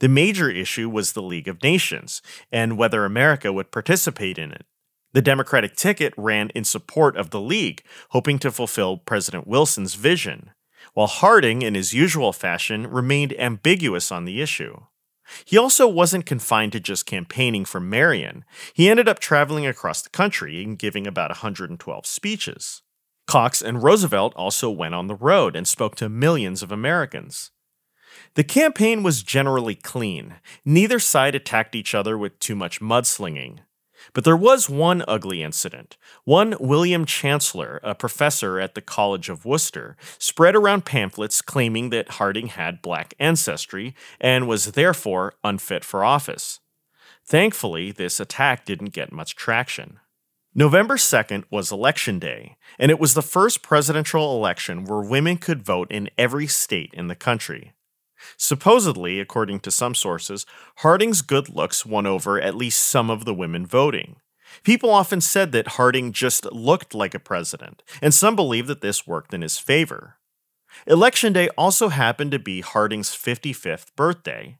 The 0.00 0.08
major 0.08 0.50
issue 0.50 0.90
was 0.90 1.12
the 1.12 1.22
League 1.22 1.48
of 1.48 1.62
Nations 1.62 2.20
and 2.50 2.76
whether 2.76 3.04
America 3.04 3.52
would 3.52 3.70
participate 3.70 4.38
in 4.38 4.50
it. 4.52 4.66
The 5.12 5.22
Democratic 5.22 5.74
ticket 5.74 6.14
ran 6.16 6.50
in 6.50 6.64
support 6.64 7.16
of 7.16 7.30
the 7.30 7.40
League, 7.40 7.82
hoping 8.10 8.38
to 8.40 8.52
fulfill 8.52 8.96
President 8.96 9.46
Wilson's 9.46 9.94
vision, 9.94 10.50
while 10.94 11.08
Harding, 11.08 11.62
in 11.62 11.74
his 11.74 11.92
usual 11.92 12.32
fashion, 12.32 12.86
remained 12.86 13.38
ambiguous 13.38 14.12
on 14.12 14.24
the 14.24 14.40
issue. 14.40 14.82
He 15.44 15.56
also 15.56 15.86
wasn't 15.86 16.26
confined 16.26 16.72
to 16.72 16.80
just 16.80 17.06
campaigning 17.06 17.64
for 17.64 17.80
Marion. 17.80 18.44
He 18.72 18.88
ended 18.88 19.08
up 19.08 19.18
traveling 19.18 19.66
across 19.66 20.02
the 20.02 20.10
country 20.10 20.62
and 20.62 20.78
giving 20.78 21.06
about 21.06 21.30
112 21.30 22.06
speeches. 22.06 22.82
Cox 23.26 23.62
and 23.62 23.82
Roosevelt 23.82 24.34
also 24.34 24.70
went 24.70 24.94
on 24.94 25.06
the 25.06 25.14
road 25.14 25.54
and 25.54 25.66
spoke 25.66 25.94
to 25.96 26.08
millions 26.08 26.62
of 26.62 26.72
Americans. 26.72 27.52
The 28.34 28.44
campaign 28.44 29.02
was 29.04 29.22
generally 29.22 29.76
clean. 29.76 30.36
Neither 30.64 30.98
side 30.98 31.36
attacked 31.36 31.76
each 31.76 31.94
other 31.94 32.18
with 32.18 32.38
too 32.40 32.56
much 32.56 32.80
mudslinging. 32.80 33.60
But 34.12 34.24
there 34.24 34.36
was 34.36 34.68
one 34.68 35.04
ugly 35.06 35.42
incident. 35.42 35.96
One 36.24 36.56
William 36.60 37.04
Chancellor, 37.04 37.80
a 37.82 37.94
professor 37.94 38.58
at 38.60 38.74
the 38.74 38.80
College 38.80 39.28
of 39.28 39.44
Wooster, 39.44 39.96
spread 40.18 40.56
around 40.56 40.84
pamphlets 40.84 41.42
claiming 41.42 41.90
that 41.90 42.12
Harding 42.12 42.48
had 42.48 42.82
black 42.82 43.14
ancestry 43.18 43.94
and 44.20 44.48
was 44.48 44.72
therefore 44.72 45.34
unfit 45.44 45.84
for 45.84 46.04
office. 46.04 46.60
Thankfully, 47.24 47.92
this 47.92 48.18
attack 48.18 48.64
didn't 48.64 48.92
get 48.92 49.12
much 49.12 49.36
traction. 49.36 50.00
November 50.52 50.96
2nd 50.96 51.44
was 51.48 51.70
Election 51.70 52.18
Day, 52.18 52.56
and 52.76 52.90
it 52.90 52.98
was 52.98 53.14
the 53.14 53.22
first 53.22 53.62
presidential 53.62 54.36
election 54.36 54.84
where 54.84 55.00
women 55.00 55.36
could 55.36 55.62
vote 55.62 55.88
in 55.92 56.10
every 56.18 56.48
state 56.48 56.92
in 56.92 57.06
the 57.06 57.14
country. 57.14 57.72
Supposedly, 58.36 59.20
according 59.20 59.60
to 59.60 59.70
some 59.70 59.94
sources, 59.94 60.46
Harding's 60.78 61.22
good 61.22 61.48
looks 61.48 61.86
won 61.86 62.06
over 62.06 62.40
at 62.40 62.54
least 62.54 62.82
some 62.82 63.10
of 63.10 63.24
the 63.24 63.34
women 63.34 63.66
voting. 63.66 64.16
People 64.62 64.90
often 64.90 65.20
said 65.20 65.52
that 65.52 65.68
Harding 65.68 66.12
just 66.12 66.50
looked 66.52 66.94
like 66.94 67.14
a 67.14 67.20
president, 67.20 67.82
and 68.02 68.12
some 68.12 68.36
believe 68.36 68.66
that 68.66 68.80
this 68.80 69.06
worked 69.06 69.32
in 69.32 69.42
his 69.42 69.58
favor. 69.58 70.16
Election 70.86 71.32
day 71.32 71.48
also 71.56 71.88
happened 71.88 72.32
to 72.32 72.38
be 72.38 72.60
Harding's 72.60 73.10
55th 73.10 73.94
birthday. 73.96 74.58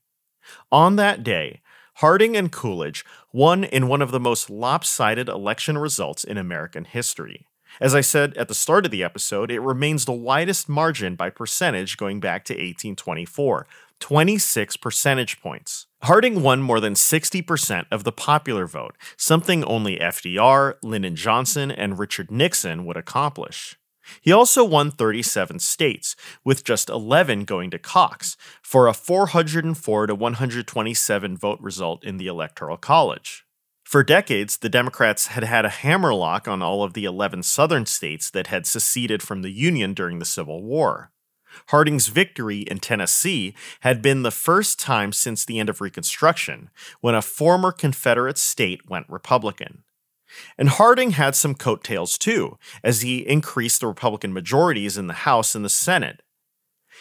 On 0.72 0.96
that 0.96 1.22
day, 1.22 1.61
Harding 1.94 2.36
and 2.36 2.50
Coolidge 2.50 3.04
won 3.32 3.64
in 3.64 3.88
one 3.88 4.00
of 4.00 4.11
the 4.11 4.20
most 4.20 4.48
lopsided 4.48 5.28
election 5.28 5.76
results 5.76 6.24
in 6.24 6.38
American 6.38 6.84
history. 6.84 7.46
As 7.81 7.95
I 7.95 8.03
said 8.03 8.37
at 8.37 8.49
the 8.49 8.55
start 8.55 8.85
of 8.85 8.91
the 8.91 9.03
episode, 9.03 9.51
it 9.51 9.61
remains 9.61 10.05
the 10.05 10.12
widest 10.12 10.68
margin 10.68 11.14
by 11.16 11.31
percentage 11.31 11.97
going 11.97 12.20
back 12.20 12.45
to 12.45 12.53
1824 12.53 13.66
26 14.01 14.76
percentage 14.78 15.41
points. 15.41 15.87
Harding 16.03 16.43
won 16.43 16.62
more 16.62 16.81
than 16.81 16.95
60% 16.95 17.87
of 17.91 18.05
the 18.05 18.12
popular 18.12 18.66
vote, 18.66 18.97
something 19.16 19.62
only 19.64 19.99
FDR, 19.99 20.74
Lyndon 20.83 21.16
Johnson, 21.16 21.70
and 21.70 21.99
Richard 21.99 22.31
Nixon 22.31 22.87
would 22.87 22.97
accomplish. 22.97 23.78
He 24.22 24.33
also 24.33 24.64
won 24.64 24.91
37 24.91 25.59
states, 25.59 26.16
with 26.45 26.64
just 26.64 26.89
11 26.89 27.45
going 27.45 27.70
to 27.70 27.78
Cox, 27.78 28.39
for 28.62 28.89
a 28.89 28.95
404 28.95 30.07
to 30.07 30.14
127 30.14 31.37
vote 31.37 31.61
result 31.61 32.05
in 32.05 32.16
the 32.16 32.26
Electoral 32.26 32.78
College. 32.78 33.45
For 33.91 34.05
decades, 34.05 34.59
the 34.59 34.68
Democrats 34.68 35.26
had 35.26 35.43
had 35.43 35.64
a 35.64 35.68
hammerlock 35.68 36.47
on 36.47 36.62
all 36.62 36.84
of 36.84 36.93
the 36.93 37.05
11 37.05 37.43
southern 37.43 37.86
states 37.86 38.30
that 38.30 38.47
had 38.47 38.64
seceded 38.64 39.20
from 39.20 39.43
the 39.43 39.51
Union 39.51 39.95
during 39.95 40.20
the 40.20 40.24
Civil 40.24 40.62
War. 40.62 41.11
Harding's 41.70 42.07
victory 42.07 42.61
in 42.61 42.78
Tennessee 42.78 43.53
had 43.80 44.01
been 44.01 44.22
the 44.22 44.30
first 44.30 44.78
time 44.78 45.12
since 45.12 45.45
the 45.45 45.59
end 45.59 45.68
of 45.68 45.80
Reconstruction 45.80 46.70
when 47.01 47.16
a 47.16 47.20
former 47.20 47.72
Confederate 47.72 48.38
state 48.38 48.88
went 48.88 49.09
Republican. 49.09 49.82
And 50.57 50.68
Harding 50.68 51.11
had 51.11 51.34
some 51.34 51.57
coattails 51.57 52.16
too, 52.16 52.59
as 52.84 53.03
he 53.03 53.26
increased 53.26 53.80
the 53.80 53.88
Republican 53.88 54.32
majorities 54.32 54.97
in 54.99 55.09
the 55.09 55.14
House 55.26 55.57
and 55.57 55.64
the 55.64 55.68
Senate. 55.68 56.22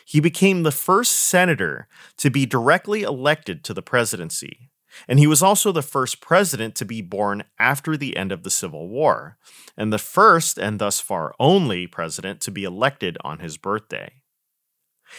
He 0.05 0.19
became 0.19 0.63
the 0.63 0.71
first 0.71 1.13
senator 1.13 1.87
to 2.17 2.31
be 2.31 2.47
directly 2.47 3.03
elected 3.03 3.63
to 3.65 3.75
the 3.75 3.83
presidency, 3.83 4.68
and 5.07 5.19
he 5.19 5.27
was 5.27 5.41
also 5.41 5.71
the 5.71 5.81
first 5.81 6.21
president 6.21 6.75
to 6.75 6.85
be 6.85 7.01
born 7.01 7.43
after 7.57 7.95
the 7.95 8.17
end 8.17 8.31
of 8.31 8.43
the 8.43 8.49
Civil 8.49 8.87
War, 8.87 9.37
and 9.77 9.91
the 9.91 9.97
first 9.97 10.57
and 10.57 10.79
thus 10.79 10.99
far 10.99 11.33
only 11.39 11.87
president 11.87 12.41
to 12.41 12.51
be 12.51 12.63
elected 12.63 13.17
on 13.23 13.39
his 13.39 13.57
birthday. 13.57 14.13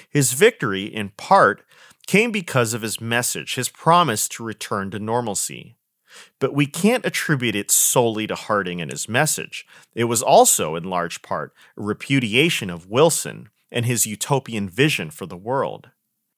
His 0.09 0.33
victory, 0.33 0.85
in 0.85 1.11
part, 1.11 1.65
came 2.07 2.31
because 2.31 2.75
of 2.75 2.83
his 2.83 3.01
message, 3.01 3.55
his 3.55 3.69
promise 3.69 4.29
to 4.29 4.45
return 4.45 4.91
to 4.91 4.99
normalcy. 4.99 5.77
But 6.39 6.55
we 6.55 6.67
can't 6.67 7.07
attribute 7.07 7.55
it 7.55 7.71
solely 7.71 8.27
to 8.27 8.35
Harding 8.35 8.81
and 8.81 8.91
his 8.91 9.09
message. 9.09 9.65
It 9.95 10.05
was 10.05 10.23
also, 10.23 10.75
in 10.75 10.85
large 10.85 11.23
part, 11.23 11.55
a 11.77 11.83
repudiation 11.83 12.71
of 12.71 12.89
Wilson 12.89 13.49
and 13.71 13.87
his 13.87 14.07
utopian 14.07 14.69
vision 14.69 15.11
for 15.11 15.27
the 15.27 15.37
world. 15.37 15.91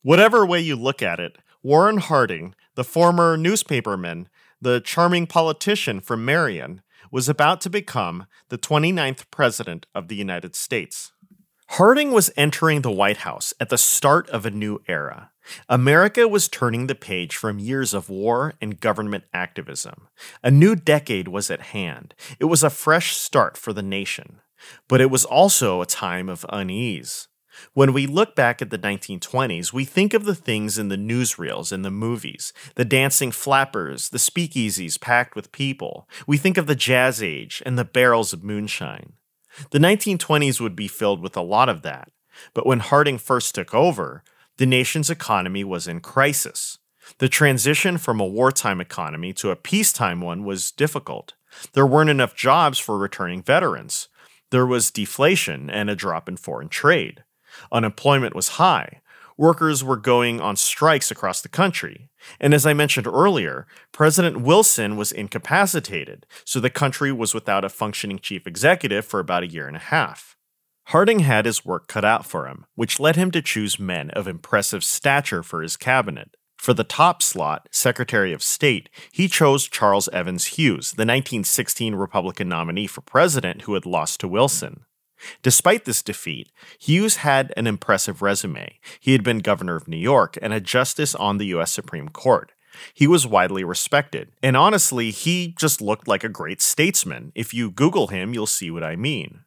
Whatever 0.02 0.44
way 0.44 0.60
you 0.60 0.76
look 0.76 1.00
at 1.00 1.20
it, 1.20 1.38
Warren 1.62 1.98
Harding, 1.98 2.54
the 2.74 2.84
former 2.84 3.36
newspaperman, 3.36 4.26
the 4.60 4.80
charming 4.80 5.26
politician 5.26 6.00
from 6.00 6.24
Marion, 6.24 6.82
was 7.12 7.28
about 7.28 7.60
to 7.60 7.70
become 7.70 8.26
the 8.48 8.58
29th 8.58 9.30
President 9.30 9.86
of 9.94 10.08
the 10.08 10.16
United 10.16 10.56
States. 10.56 11.12
Harding 11.70 12.10
was 12.10 12.32
entering 12.36 12.82
the 12.82 12.90
White 12.90 13.18
House 13.18 13.54
at 13.60 13.68
the 13.68 13.78
start 13.78 14.28
of 14.30 14.44
a 14.44 14.50
new 14.50 14.80
era. 14.88 15.30
America 15.68 16.26
was 16.26 16.48
turning 16.48 16.86
the 16.86 16.94
page 16.94 17.36
from 17.36 17.58
years 17.58 17.94
of 17.94 18.10
war 18.10 18.54
and 18.60 18.80
government 18.80 19.24
activism. 19.32 20.08
A 20.42 20.50
new 20.50 20.74
decade 20.74 21.28
was 21.28 21.50
at 21.50 21.60
hand. 21.60 22.14
It 22.40 22.46
was 22.46 22.62
a 22.62 22.70
fresh 22.70 23.16
start 23.16 23.56
for 23.56 23.72
the 23.72 23.82
nation. 23.82 24.40
But 24.88 25.00
it 25.00 25.10
was 25.10 25.24
also 25.24 25.80
a 25.80 25.86
time 25.86 26.28
of 26.28 26.46
unease. 26.48 27.28
When 27.74 27.92
we 27.92 28.06
look 28.06 28.34
back 28.34 28.60
at 28.60 28.70
the 28.70 28.78
1920s, 28.78 29.72
we 29.72 29.84
think 29.84 30.14
of 30.14 30.24
the 30.24 30.34
things 30.34 30.78
in 30.78 30.88
the 30.88 30.96
newsreels 30.96 31.72
and 31.72 31.84
the 31.84 31.90
movies 31.90 32.52
the 32.74 32.84
dancing 32.84 33.30
flappers, 33.30 34.10
the 34.10 34.18
speakeasies 34.18 35.00
packed 35.00 35.36
with 35.36 35.52
people. 35.52 36.08
We 36.26 36.36
think 36.36 36.56
of 36.56 36.66
the 36.66 36.74
jazz 36.74 37.22
age 37.22 37.62
and 37.64 37.78
the 37.78 37.84
barrels 37.84 38.32
of 38.32 38.44
moonshine. 38.44 39.14
The 39.70 39.78
1920s 39.78 40.60
would 40.60 40.74
be 40.74 40.88
filled 40.88 41.20
with 41.20 41.36
a 41.36 41.42
lot 41.42 41.68
of 41.68 41.82
that, 41.82 42.10
but 42.54 42.66
when 42.66 42.80
Harding 42.80 43.18
first 43.18 43.54
took 43.54 43.74
over, 43.74 44.22
the 44.56 44.66
nation's 44.66 45.10
economy 45.10 45.64
was 45.64 45.86
in 45.86 46.00
crisis. 46.00 46.78
The 47.18 47.28
transition 47.28 47.98
from 47.98 48.20
a 48.20 48.26
wartime 48.26 48.80
economy 48.80 49.32
to 49.34 49.50
a 49.50 49.56
peacetime 49.56 50.20
one 50.20 50.44
was 50.44 50.70
difficult. 50.70 51.34
There 51.72 51.86
weren't 51.86 52.10
enough 52.10 52.34
jobs 52.34 52.78
for 52.78 52.96
returning 52.96 53.42
veterans. 53.42 54.08
There 54.50 54.66
was 54.66 54.90
deflation 54.90 55.70
and 55.70 55.90
a 55.90 55.96
drop 55.96 56.28
in 56.28 56.36
foreign 56.36 56.68
trade. 56.68 57.24
Unemployment 57.70 58.34
was 58.34 58.50
high. 58.50 59.00
Workers 59.36 59.82
were 59.82 59.96
going 59.96 60.40
on 60.40 60.56
strikes 60.56 61.10
across 61.10 61.40
the 61.40 61.48
country. 61.48 62.10
And 62.38 62.54
as 62.54 62.66
I 62.66 62.74
mentioned 62.74 63.06
earlier, 63.06 63.66
President 63.90 64.42
Wilson 64.42 64.96
was 64.96 65.10
incapacitated, 65.10 66.26
so 66.44 66.60
the 66.60 66.70
country 66.70 67.10
was 67.10 67.34
without 67.34 67.64
a 67.64 67.68
functioning 67.68 68.18
chief 68.18 68.46
executive 68.46 69.04
for 69.04 69.20
about 69.20 69.42
a 69.42 69.48
year 69.48 69.66
and 69.66 69.76
a 69.76 69.80
half. 69.80 70.36
Harding 70.86 71.20
had 71.20 71.46
his 71.46 71.64
work 71.64 71.86
cut 71.86 72.04
out 72.04 72.26
for 72.26 72.46
him, 72.46 72.66
which 72.74 73.00
led 73.00 73.16
him 73.16 73.30
to 73.30 73.42
choose 73.42 73.78
men 73.78 74.10
of 74.10 74.28
impressive 74.28 74.84
stature 74.84 75.42
for 75.42 75.62
his 75.62 75.76
cabinet. 75.76 76.36
For 76.58 76.74
the 76.74 76.84
top 76.84 77.22
slot, 77.22 77.68
Secretary 77.72 78.32
of 78.32 78.42
State, 78.42 78.88
he 79.10 79.26
chose 79.26 79.66
Charles 79.66 80.08
Evans 80.12 80.44
Hughes, 80.46 80.92
the 80.92 81.02
1916 81.02 81.94
Republican 81.94 82.48
nominee 82.48 82.86
for 82.86 83.00
president 83.00 83.62
who 83.62 83.74
had 83.74 83.86
lost 83.86 84.20
to 84.20 84.28
Wilson. 84.28 84.84
Despite 85.42 85.84
this 85.84 86.02
defeat, 86.02 86.50
Hughes 86.78 87.16
had 87.16 87.52
an 87.56 87.66
impressive 87.66 88.22
resume. 88.22 88.78
He 89.00 89.12
had 89.12 89.22
been 89.22 89.38
governor 89.38 89.76
of 89.76 89.88
New 89.88 89.96
York 89.96 90.38
and 90.40 90.52
a 90.52 90.60
justice 90.60 91.14
on 91.14 91.38
the 91.38 91.46
U.S. 91.46 91.72
Supreme 91.72 92.08
Court. 92.08 92.52
He 92.94 93.06
was 93.06 93.26
widely 93.26 93.64
respected, 93.64 94.32
and 94.42 94.56
honestly, 94.56 95.10
he 95.10 95.54
just 95.58 95.80
looked 95.80 96.08
like 96.08 96.24
a 96.24 96.28
great 96.28 96.62
statesman. 96.62 97.32
If 97.34 97.52
you 97.52 97.70
Google 97.70 98.08
him, 98.08 98.32
you'll 98.32 98.46
see 98.46 98.70
what 98.70 98.82
I 98.82 98.96
mean. 98.96 99.40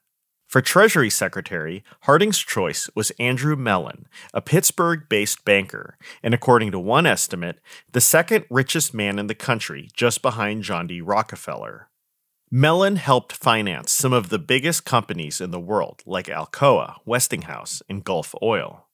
For 0.48 0.62
Treasury 0.62 1.10
Secretary, 1.10 1.84
Harding's 2.02 2.38
choice 2.38 2.90
was 2.96 3.12
Andrew 3.20 3.56
Mellon, 3.56 4.08
a 4.34 4.42
Pittsburgh 4.42 5.10
based 5.10 5.44
banker, 5.44 5.98
and 6.24 6.34
according 6.34 6.72
to 6.72 6.80
one 6.80 7.06
estimate, 7.06 7.60
the 7.92 8.00
second 8.00 8.46
richest 8.50 8.94
man 8.94 9.18
in 9.18 9.28
the 9.28 9.36
country, 9.36 9.90
just 9.94 10.22
behind 10.22 10.64
John 10.64 10.88
D. 10.88 11.02
Rockefeller. 11.02 11.90
Mellon 12.52 12.98
helped 12.98 13.34
finance 13.34 13.92
some 13.92 14.14
of 14.14 14.30
the 14.30 14.38
biggest 14.38 14.86
companies 14.86 15.42
in 15.42 15.50
the 15.50 15.60
world, 15.60 16.04
like 16.06 16.28
Alcoa, 16.28 16.98
Westinghouse, 17.04 17.82
and 17.90 18.04
Gulf 18.04 18.36
Oil. 18.42 18.86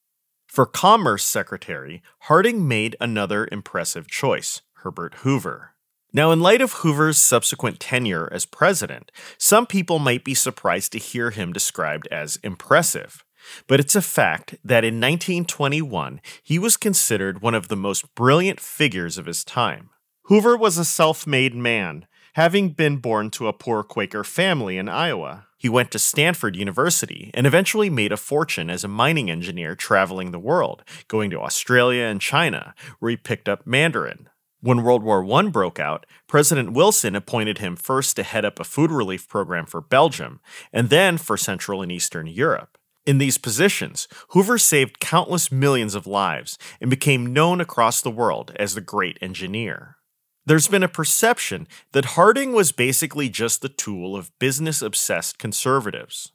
For 0.47 0.66
Commerce 0.66 1.26
Secretary, 1.26 2.02
Harding 2.20 2.66
made 2.66 2.95
another 3.02 3.49
impressive 3.52 4.08
choice 4.08 4.62
Herbert 4.84 5.16
Hoover. 5.16 5.76
Now, 6.14 6.32
in 6.32 6.39
light 6.39 6.62
of 6.62 6.74
Hoover's 6.74 7.18
subsequent 7.18 7.80
tenure 7.80 8.30
as 8.32 8.45
president, 8.45 9.12
some 9.38 9.66
people 9.66 9.99
might 9.99 10.24
be 10.24 10.34
surprised 10.34 10.93
to 10.93 10.99
hear 10.99 11.32
him 11.32 11.52
described 11.52 12.08
as 12.10 12.38
impressive. 12.43 13.26
But 13.68 13.80
it's 13.80 13.95
a 13.95 14.02
fact 14.02 14.56
that 14.64 14.84
in 14.84 14.95
1921, 14.95 16.22
he 16.41 16.58
was 16.60 16.78
considered 16.78 17.41
one 17.41 17.56
of 17.56 17.68
the 17.68 17.76
most 17.76 18.14
brilliant 18.16 18.60
figures 18.60 19.18
of 19.18 19.26
his 19.26 19.43
time. 19.43 19.89
Hoover 20.24 20.56
was 20.56 20.78
a 20.78 20.86
self 20.86 21.28
made 21.28 21.56
man 21.56 22.06
having 22.34 22.70
been 22.70 22.98
born 22.98 23.30
to 23.32 23.48
a 23.48 23.54
poor 23.54 23.84
Quaker 23.84 24.24
family 24.24 24.78
in 24.78 24.88
Iowa. 24.88 25.48
He 25.58 25.70
went 25.70 25.92
to 25.92 26.00
Stanford 26.00 26.56
University 26.56 27.30
and 27.34 27.46
eventually 27.46 27.90
made 27.90 28.12
a 28.12 28.18
fortune 28.18 28.70
as 28.70 28.84
a 28.84 28.88
mining 28.88 29.30
engineer 29.30 29.76
traveling 29.76 30.32
the 30.32 30.40
world, 30.40 30.84
going 31.08 31.30
to 31.32 31.42
Australia 31.42 32.04
and 32.04 32.22
China, 32.22 32.74
where 33.00 33.12
he 33.12 33.18
picked 33.18 33.50
up 33.50 33.68
Mandarin. 33.68 34.30
When 34.62 34.84
World 34.84 35.04
War 35.04 35.26
I 35.34 35.50
broke 35.50 35.80
out, 35.80 36.06
President 36.28 36.74
Wilson 36.74 37.16
appointed 37.16 37.58
him 37.58 37.76
first 37.76 38.16
to 38.16 38.24
head 38.24 38.46
up 38.46 38.60
a 38.60 38.64
food 38.64 38.92
relief 38.92 39.28
program 39.28 39.66
for 39.66 39.82
Belgium 39.82 40.40
and 40.72 40.90
then 40.90 41.18
for 41.18 41.36
Central 41.36 41.82
and 41.82 41.92
Eastern 41.92 42.28
Europe. 42.28 42.78
In 43.06 43.18
these 43.18 43.40
positions, 43.40 44.08
Hoover 44.30 44.60
saved 44.60 45.00
countless 45.00 45.52
millions 45.52 45.96
of 45.96 46.06
lives 46.06 46.60
and 46.80 46.92
became 46.92 47.34
known 47.34 47.60
across 47.60 48.02
the 48.02 48.12
world 48.12 48.52
as 48.58 48.76
the 48.76 48.82
Great 48.82 49.18
Engineer. 49.20 49.98
There's 50.46 50.68
been 50.68 50.84
a 50.84 50.88
perception 50.88 51.68
that 51.92 52.18
Harding 52.18 52.54
was 52.54 52.72
basically 52.72 53.30
just 53.30 53.62
the 53.62 53.70
tool 53.70 54.16
of 54.16 54.38
business 54.39 54.82
obsessed 54.82 55.38
conservatives. 55.38 56.32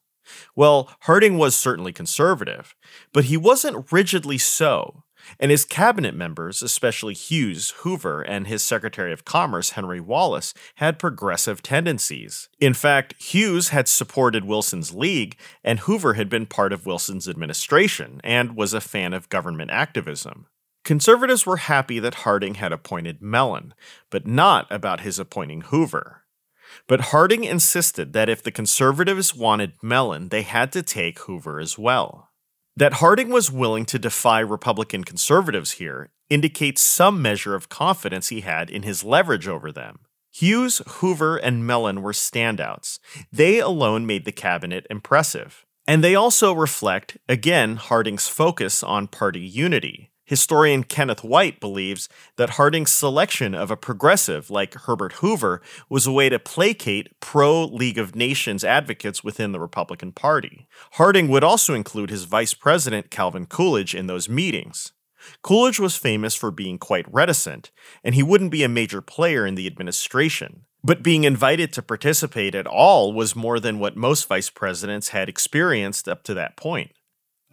Well, 0.55 0.91
Harding 1.03 1.39
was 1.39 1.57
certainly 1.57 1.93
conservative, 1.93 2.75
but 3.13 3.25
he 3.25 3.37
wasn't 3.37 3.91
rigidly 3.91 4.39
so, 4.39 5.05
and 5.41 5.51
his 5.51 5.65
cabinet 5.65 6.15
members, 6.15 6.63
especially 6.63 7.15
Hughes, 7.15 7.71
Hoover, 7.79 8.23
and 8.23 8.47
his 8.47 8.63
Secretary 8.63 9.13
of 9.13 9.25
Commerce, 9.25 9.71
Henry 9.71 10.01
Wallace, 10.01 10.55
had 10.77 11.01
progressive 11.01 11.63
tendencies. 11.63 12.49
In 12.61 12.75
fact, 12.75 13.21
Hughes 13.21 13.71
had 13.71 13.89
supported 13.89 14.45
Wilson's 14.45 14.95
League, 14.95 15.37
and 15.65 15.81
Hoover 15.81 16.15
had 16.15 16.29
been 16.29 16.47
part 16.47 16.73
of 16.73 16.87
Wilson's 16.87 17.29
administration 17.29 18.21
and 18.23 18.57
was 18.57 18.73
a 18.73 18.81
fan 18.81 19.13
of 19.13 19.29
government 19.29 19.71
activism. 19.73 20.47
Conservatives 20.87 21.45
were 21.45 21.57
happy 21.57 21.99
that 21.99 22.23
Harding 22.23 22.55
had 22.55 22.71
appointed 22.71 23.21
Mellon, 23.21 23.75
but 24.09 24.25
not 24.25 24.69
about 24.71 25.01
his 25.01 25.19
appointing 25.19 25.63
Hoover. 25.63 26.23
But 26.87 27.11
Harding 27.11 27.43
insisted 27.43 28.13
that 28.13 28.29
if 28.29 28.41
the 28.41 28.53
conservatives 28.53 29.35
wanted 29.35 29.73
Mellon, 29.83 30.29
they 30.29 30.43
had 30.43 30.71
to 30.71 30.85
take 30.85 31.19
Hoover 31.19 31.59
as 31.59 31.77
well. 31.77 32.31
That 32.77 32.95
Harding 32.95 33.31
was 33.31 33.51
willing 33.51 33.85
to 33.87 33.99
defy 33.99 34.39
Republican 34.39 35.03
conservatives 35.03 35.73
here 35.73 36.13
indicates 36.31 36.83
some 36.83 37.21
measure 37.21 37.57
of 37.57 37.69
confidence 37.69 38.29
he 38.29 38.43
had 38.43 38.71
in 38.71 38.85
his 38.85 39.03
leverage 39.03 39.49
over 39.49 39.73
them. 39.73 39.99
Hughes, 40.33 40.83
Hoover, 40.87 41.37
and 41.37 41.67
Mellon 41.67 42.01
were 42.01 42.13
standouts. 42.13 43.01
They 43.33 43.59
alone 43.59 44.07
made 44.07 44.25
the 44.25 44.31
cabinet 44.31 44.87
impressive. 44.89 45.67
And 45.89 46.05
they 46.05 46.15
also 46.15 46.53
reflect, 46.53 47.17
again, 47.29 47.75
Harding's 47.75 48.29
focus 48.29 48.85
on 48.85 49.09
party 49.09 49.41
unity. 49.41 50.13
Historian 50.27 50.83
Kenneth 50.83 51.23
Whyte 51.23 51.61
believes 51.61 52.09
that 52.37 52.51
Harding's 52.51 52.93
selection 52.93 53.55
of 53.55 53.71
a 53.71 53.77
progressive 53.77 54.51
like 54.51 54.75
Herbert 54.75 55.15
Hoover 55.15 55.63
was 55.89 56.07
a 56.07 56.13
way 56.13 56.29
to 56.29 56.41
placate 56.41 57.19
pro 57.21 57.65
League 57.65 57.97
of 57.97 58.17
Nations 58.17 58.65
advocates 58.65 59.23
within 59.23 59.53
the 59.53 59.61
Republican 59.61 60.11
Party. 60.11 60.67
Harding 60.93 61.29
would 61.29 61.45
also 61.45 61.75
include 61.75 62.11
his 62.11 62.25
vice 62.25 62.55
president, 62.55 63.11
Calvin 63.11 63.47
Coolidge, 63.47 63.95
in 63.95 64.09
those 64.09 64.29
meetings. 64.29 64.93
Coolidge 65.43 65.79
was 65.79 65.97
famous 65.97 66.35
for 66.35 66.51
being 66.51 66.79
quite 66.79 67.13
reticent, 67.13 67.71
and 68.03 68.15
he 68.15 68.23
wouldn't 68.23 68.51
be 68.51 68.65
a 68.65 68.69
major 68.69 69.01
player 69.01 69.47
in 69.47 69.55
the 69.55 69.67
administration. 69.67 70.65
But 70.83 71.03
being 71.03 71.25
invited 71.25 71.73
to 71.73 71.83
participate 71.83 72.55
at 72.55 72.67
all 72.67 73.13
was 73.13 73.35
more 73.35 73.59
than 73.59 73.79
what 73.79 73.97
most 73.97 74.29
vice 74.29 74.51
presidents 74.51 75.09
had 75.09 75.29
experienced 75.29 76.09
up 76.09 76.23
to 76.25 76.35
that 76.35 76.57
point. 76.57 76.93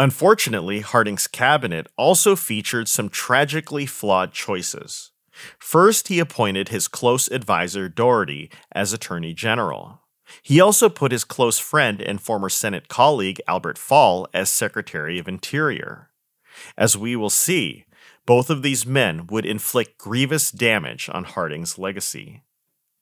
Unfortunately, 0.04 0.82
Harding's 0.82 1.28
cabinet 1.28 1.88
also 1.96 2.36
featured 2.36 2.90
some 2.90 3.08
tragically 3.08 3.86
flawed 3.86 4.34
choices. 4.34 5.12
First, 5.58 6.10
he 6.10 6.20
appointed 6.20 6.68
his 6.68 6.90
close 6.90 7.30
advisor 7.30 7.88
Daugherty 7.88 8.52
as 8.74 8.92
Attorney 8.92 9.34
General. 9.34 10.02
He 10.42 10.60
also 10.60 10.90
put 10.90 11.14
his 11.14 11.24
close 11.24 11.58
friend 11.58 12.02
and 12.02 12.20
former 12.20 12.50
Senate 12.50 12.90
colleague 12.90 13.40
Albert 13.48 13.78
Fall 13.78 14.28
as 14.34 14.50
Secretary 14.50 15.20
of 15.20 15.30
Interior. 15.30 16.10
As 16.78 16.98
we 16.98 17.16
will 17.16 17.30
see, 17.30 17.86
both 18.26 18.50
of 18.50 18.62
these 18.62 18.86
men 18.86 19.26
would 19.28 19.46
inflict 19.46 19.98
grievous 19.98 20.52
damage 20.52 21.10
on 21.14 21.24
Harding's 21.24 21.78
legacy. 21.80 22.44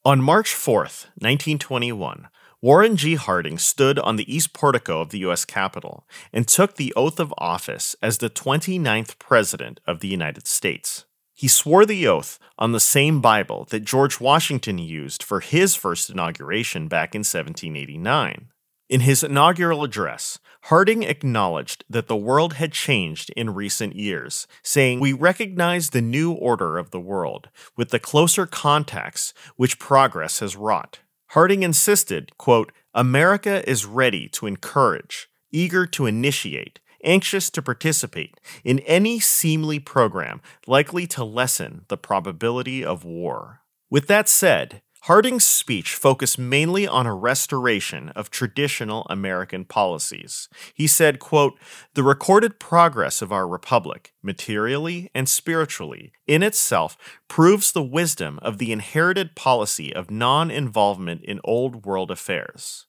On 0.05 0.21
March 0.21 0.53
4th, 0.53 1.07
1921, 1.17 2.27
Warren 2.63 2.95
G. 2.95 3.15
Harding 3.15 3.57
stood 3.57 3.97
on 3.97 4.17
the 4.17 4.31
east 4.31 4.53
portico 4.53 5.01
of 5.01 5.09
the 5.09 5.17
U.S. 5.19 5.45
Capitol 5.45 6.07
and 6.31 6.47
took 6.47 6.75
the 6.75 6.93
oath 6.95 7.19
of 7.19 7.33
office 7.39 7.95
as 8.03 8.19
the 8.19 8.29
29th 8.29 9.17
President 9.17 9.79
of 9.87 9.99
the 9.99 10.07
United 10.07 10.45
States. 10.45 11.05
He 11.33 11.47
swore 11.47 11.87
the 11.87 12.05
oath 12.05 12.37
on 12.59 12.71
the 12.71 12.79
same 12.79 13.19
Bible 13.19 13.65
that 13.71 13.83
George 13.83 14.19
Washington 14.19 14.77
used 14.77 15.23
for 15.23 15.39
his 15.39 15.73
first 15.73 16.11
inauguration 16.11 16.87
back 16.87 17.15
in 17.15 17.21
1789. 17.21 18.49
In 18.89 19.01
his 19.01 19.23
inaugural 19.23 19.83
address, 19.83 20.37
Harding 20.65 21.01
acknowledged 21.01 21.83
that 21.89 22.07
the 22.07 22.15
world 22.15 22.53
had 22.53 22.73
changed 22.73 23.31
in 23.35 23.55
recent 23.55 23.95
years, 23.95 24.45
saying, 24.61 24.99
We 24.99 25.13
recognize 25.13 25.89
the 25.89 26.01
new 26.01 26.31
order 26.31 26.77
of 26.77 26.91
the 26.91 26.99
world 26.99 27.49
with 27.75 27.89
the 27.89 27.97
closer 27.97 28.45
contacts 28.45 29.33
which 29.55 29.79
progress 29.79 30.41
has 30.41 30.55
wrought. 30.55 30.99
Harding 31.31 31.63
insisted, 31.63 32.37
quote, 32.37 32.73
America 32.93 33.63
is 33.69 33.85
ready 33.85 34.27
to 34.27 34.47
encourage, 34.47 35.29
eager 35.49 35.85
to 35.85 36.05
initiate, 36.05 36.81
anxious 37.05 37.49
to 37.51 37.61
participate 37.61 38.37
in 38.65 38.79
any 38.79 39.17
seemly 39.21 39.79
program 39.79 40.41
likely 40.67 41.07
to 41.07 41.23
lessen 41.23 41.85
the 41.87 41.95
probability 41.95 42.83
of 42.83 43.05
war. 43.05 43.61
With 43.89 44.07
that 44.07 44.27
said, 44.27 44.81
Harding's 45.05 45.43
speech 45.43 45.95
focused 45.95 46.37
mainly 46.37 46.87
on 46.87 47.07
a 47.07 47.15
restoration 47.15 48.09
of 48.09 48.29
traditional 48.29 49.07
American 49.09 49.65
policies. 49.65 50.47
He 50.75 50.85
said, 50.85 51.17
quote, 51.17 51.57
The 51.95 52.03
recorded 52.03 52.59
progress 52.59 53.19
of 53.19 53.31
our 53.31 53.47
republic, 53.47 54.13
materially 54.21 55.09
and 55.15 55.27
spiritually, 55.27 56.13
in 56.27 56.43
itself 56.43 56.97
proves 57.27 57.71
the 57.71 57.81
wisdom 57.81 58.37
of 58.43 58.59
the 58.59 58.71
inherited 58.71 59.35
policy 59.35 59.91
of 59.91 60.11
non 60.11 60.51
involvement 60.51 61.23
in 61.23 61.39
old 61.43 61.83
world 61.83 62.11
affairs. 62.11 62.85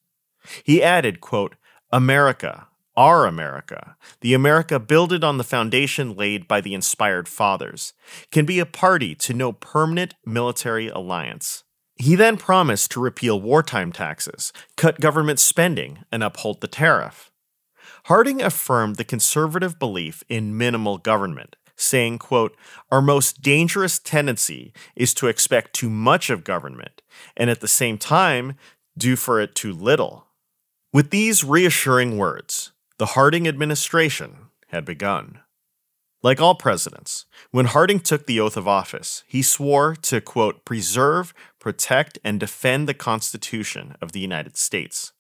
He 0.63 0.83
added, 0.83 1.23
quote, 1.23 1.57
America, 1.91 2.69
our 2.95 3.25
America, 3.25 3.97
the 4.21 4.35
America 4.35 4.79
builded 4.79 5.25
on 5.25 5.39
the 5.39 5.45
foundation 5.45 6.15
laid 6.15 6.47
by 6.47 6.61
the 6.61 6.75
inspired 6.75 7.27
fathers, 7.27 7.95
can 8.31 8.45
be 8.45 8.59
a 8.59 8.67
party 8.67 9.15
to 9.15 9.33
no 9.33 9.51
permanent 9.51 10.15
military 10.27 10.89
alliance. 10.89 11.65
He 11.97 12.15
then 12.15 12.37
promised 12.37 12.91
to 12.93 13.01
repeal 13.01 13.41
wartime 13.41 13.93
taxes, 13.93 14.53
cut 14.77 15.01
government 15.01 15.39
spending, 15.39 16.01
and 16.11 16.23
uphold 16.23 16.61
the 16.61 16.69
tariff. 16.69 17.31
Harding 18.07 18.43
affirmed 18.43 18.97
the 18.97 19.05
conservative 19.05 19.79
belief 19.79 20.25
in 20.29 20.57
minimal 20.57 20.99
government, 20.99 21.57
saying, 21.77 22.19
quote, 22.19 22.57
Our 22.91 23.03
most 23.03 23.43
dangerous 23.43 23.99
tendency 23.99 24.73
is 24.97 25.15
to 25.15 25.29
expect 25.29 25.75
too 25.75 25.91
much 25.91 26.31
of 26.31 26.45
government, 26.45 27.03
and 27.37 27.51
at 27.51 27.61
the 27.61 27.69
same 27.69 27.99
time, 27.99 28.57
do 28.97 29.17
for 29.17 29.41
it 29.41 29.55
too 29.55 29.73
little. 29.73 30.27
With 30.93 31.11
these 31.11 31.45
reassuring 31.45 32.19
words, 32.19 32.73
the 32.99 33.07
Harding 33.07 33.49
administration 33.49 34.37
had 34.69 34.85
begun. 34.85 35.41
Like 36.23 36.41
all 36.41 36.55
presidents, 36.55 37.27
when 37.51 37.67
Harding 37.67 37.99
took 37.99 38.27
the 38.27 38.39
oath 38.39 38.57
of 38.57 38.69
office, 38.69 39.25
he 39.27 39.43
swore 39.43 39.97
to, 40.03 40.21
quote, 40.21 40.65
preserve, 40.65 41.35
protect, 41.63 42.19
and 42.25 42.41
defend 42.41 42.89
the 42.89 42.93
Constitution 42.93 43.95
of 44.03 44.11
the 44.11 44.19
United 44.19 44.57
States. 44.57 45.13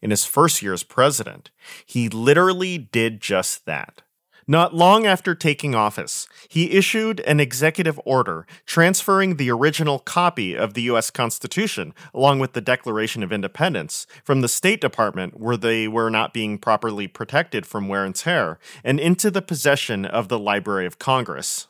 In 0.00 0.10
his 0.10 0.24
first 0.24 0.62
year 0.62 0.72
as 0.72 0.84
president, 0.84 1.50
he 1.84 2.08
literally 2.08 2.78
did 2.78 3.20
just 3.20 3.66
that. 3.66 4.02
Not 4.46 4.74
long 4.74 5.06
after 5.06 5.34
taking 5.34 5.74
office, 5.74 6.28
he 6.48 6.70
issued 6.70 7.18
an 7.20 7.40
executive 7.40 8.00
order 8.04 8.46
transferring 8.64 9.36
the 9.36 9.50
original 9.50 9.98
copy 9.98 10.54
of 10.56 10.74
the 10.74 10.82
U.S. 10.82 11.10
Constitution, 11.10 11.94
along 12.14 12.38
with 12.38 12.52
the 12.52 12.60
Declaration 12.60 13.24
of 13.24 13.32
Independence, 13.32 14.06
from 14.22 14.40
the 14.40 14.48
State 14.48 14.80
Department, 14.80 15.40
where 15.40 15.56
they 15.56 15.88
were 15.88 16.10
not 16.10 16.32
being 16.32 16.58
properly 16.58 17.08
protected 17.08 17.66
from 17.66 17.88
wear 17.88 18.04
and 18.04 18.14
tear, 18.14 18.60
and 18.84 19.00
into 19.00 19.32
the 19.32 19.42
possession 19.42 20.04
of 20.04 20.28
the 20.28 20.38
Library 20.38 20.86
of 20.86 21.00
Congress. 21.00 21.66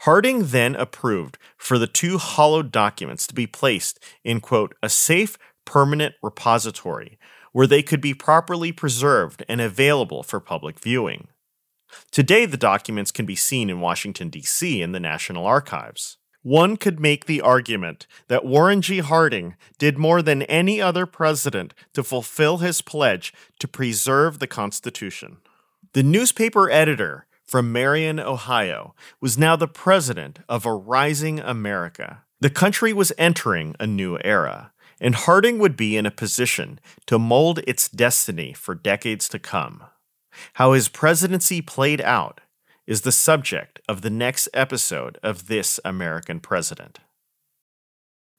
Harding 0.00 0.46
then 0.46 0.74
approved 0.76 1.38
for 1.56 1.78
the 1.78 1.86
two 1.86 2.18
hollowed 2.18 2.70
documents 2.72 3.26
to 3.26 3.34
be 3.34 3.46
placed 3.46 3.98
in, 4.24 4.40
quote, 4.40 4.74
a 4.82 4.88
safe, 4.88 5.38
permanent 5.64 6.14
repository 6.22 7.18
where 7.52 7.66
they 7.66 7.82
could 7.82 8.00
be 8.00 8.14
properly 8.14 8.72
preserved 8.72 9.44
and 9.48 9.60
available 9.60 10.22
for 10.22 10.40
public 10.40 10.78
viewing. 10.78 11.28
Today, 12.10 12.46
the 12.46 12.56
documents 12.56 13.10
can 13.10 13.26
be 13.26 13.36
seen 13.36 13.70
in 13.70 13.80
Washington, 13.80 14.28
D.C. 14.28 14.82
in 14.82 14.92
the 14.92 15.00
National 15.00 15.46
Archives. 15.46 16.18
One 16.42 16.76
could 16.76 17.00
make 17.00 17.26
the 17.26 17.40
argument 17.40 18.06
that 18.28 18.44
Warren 18.44 18.80
G. 18.80 19.00
Harding 19.00 19.56
did 19.78 19.98
more 19.98 20.22
than 20.22 20.42
any 20.42 20.80
other 20.80 21.04
president 21.04 21.74
to 21.94 22.02
fulfill 22.02 22.58
his 22.58 22.80
pledge 22.80 23.32
to 23.58 23.68
preserve 23.68 24.38
the 24.38 24.46
Constitution. 24.46 25.38
The 25.94 26.02
newspaper 26.02 26.70
editor 26.70 27.26
from 27.48 27.72
Marion, 27.72 28.20
Ohio, 28.20 28.94
was 29.22 29.38
now 29.38 29.56
the 29.56 29.66
president 29.66 30.38
of 30.50 30.66
a 30.66 30.74
rising 30.74 31.40
America. 31.40 32.24
The 32.40 32.50
country 32.50 32.92
was 32.92 33.10
entering 33.16 33.74
a 33.80 33.86
new 33.86 34.18
era, 34.22 34.72
and 35.00 35.14
Harding 35.14 35.58
would 35.58 35.74
be 35.74 35.96
in 35.96 36.04
a 36.04 36.10
position 36.10 36.78
to 37.06 37.18
mold 37.18 37.60
its 37.66 37.88
destiny 37.88 38.52
for 38.52 38.74
decades 38.74 39.30
to 39.30 39.38
come. 39.38 39.82
How 40.54 40.74
his 40.74 40.88
presidency 40.88 41.62
played 41.62 42.02
out 42.02 42.42
is 42.86 43.00
the 43.00 43.12
subject 43.12 43.80
of 43.88 44.02
the 44.02 44.10
next 44.10 44.48
episode 44.52 45.18
of 45.22 45.48
This 45.48 45.80
American 45.86 46.40
President. 46.40 47.00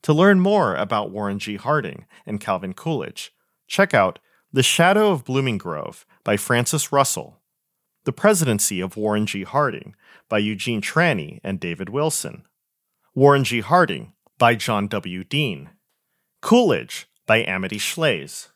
To 0.03 0.13
learn 0.13 0.39
more 0.39 0.75
about 0.75 1.11
Warren 1.11 1.39
G. 1.39 1.55
Harding 1.55 2.05
and 2.27 2.39
Calvin 2.39 2.73
Coolidge, 2.73 3.33
check 3.67 3.93
out 3.93 4.19
The 4.53 4.63
Shadow 4.63 5.11
of 5.11 5.25
Blooming 5.25 5.57
Grove 5.57 6.05
by 6.23 6.37
Francis 6.37 6.91
Russell, 6.91 7.38
The 8.09 8.13
Presidency 8.13 8.81
of 8.81 8.97
Warren 8.97 9.27
G. 9.27 9.43
Harding 9.43 9.93
by 10.29 10.39
Eugene 10.39 10.81
Trani 10.81 11.39
and 11.43 11.59
David 11.59 11.89
Wilson, 11.89 12.41
Warren 13.13 13.43
G. 13.43 13.59
Harding 13.59 14.13
by 14.39 14.55
John 14.55 14.87
W. 14.87 15.23
Dean, 15.23 15.69
Coolidge 16.41 17.07
by 17.27 17.43
Amity 17.43 17.77
Shlaes. 17.77 18.47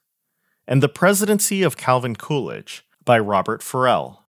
and 0.68 0.82
The 0.82 0.90
Presidency 0.90 1.62
of 1.62 1.78
Calvin 1.78 2.16
Coolidge 2.16 2.84
by 3.06 3.20
Robert 3.20 3.62
Ferrell. 3.62 4.24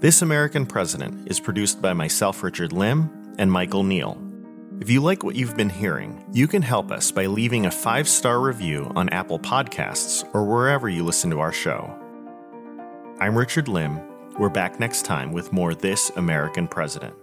This 0.00 0.22
American 0.22 0.66
President 0.66 1.30
is 1.30 1.38
produced 1.38 1.80
by 1.80 1.92
myself, 1.92 2.42
Richard 2.42 2.72
Lim, 2.72 3.36
and 3.38 3.52
Michael 3.52 3.84
Neal. 3.84 4.20
If 4.80 4.90
you 4.90 5.00
like 5.02 5.22
what 5.22 5.36
you've 5.36 5.56
been 5.56 5.70
hearing, 5.70 6.24
you 6.32 6.48
can 6.48 6.62
help 6.62 6.90
us 6.90 7.12
by 7.12 7.26
leaving 7.26 7.66
a 7.66 7.70
five 7.70 8.08
star 8.08 8.40
review 8.40 8.90
on 8.96 9.08
Apple 9.10 9.38
Podcasts 9.38 10.28
or 10.34 10.42
wherever 10.42 10.88
you 10.88 11.04
listen 11.04 11.30
to 11.30 11.38
our 11.38 11.52
show. 11.52 11.96
I'm 13.22 13.36
Richard 13.36 13.68
Lim. 13.68 14.00
We're 14.38 14.48
back 14.48 14.80
next 14.80 15.04
time 15.04 15.30
with 15.30 15.52
more 15.52 15.74
This 15.74 16.10
American 16.16 16.66
President. 16.66 17.14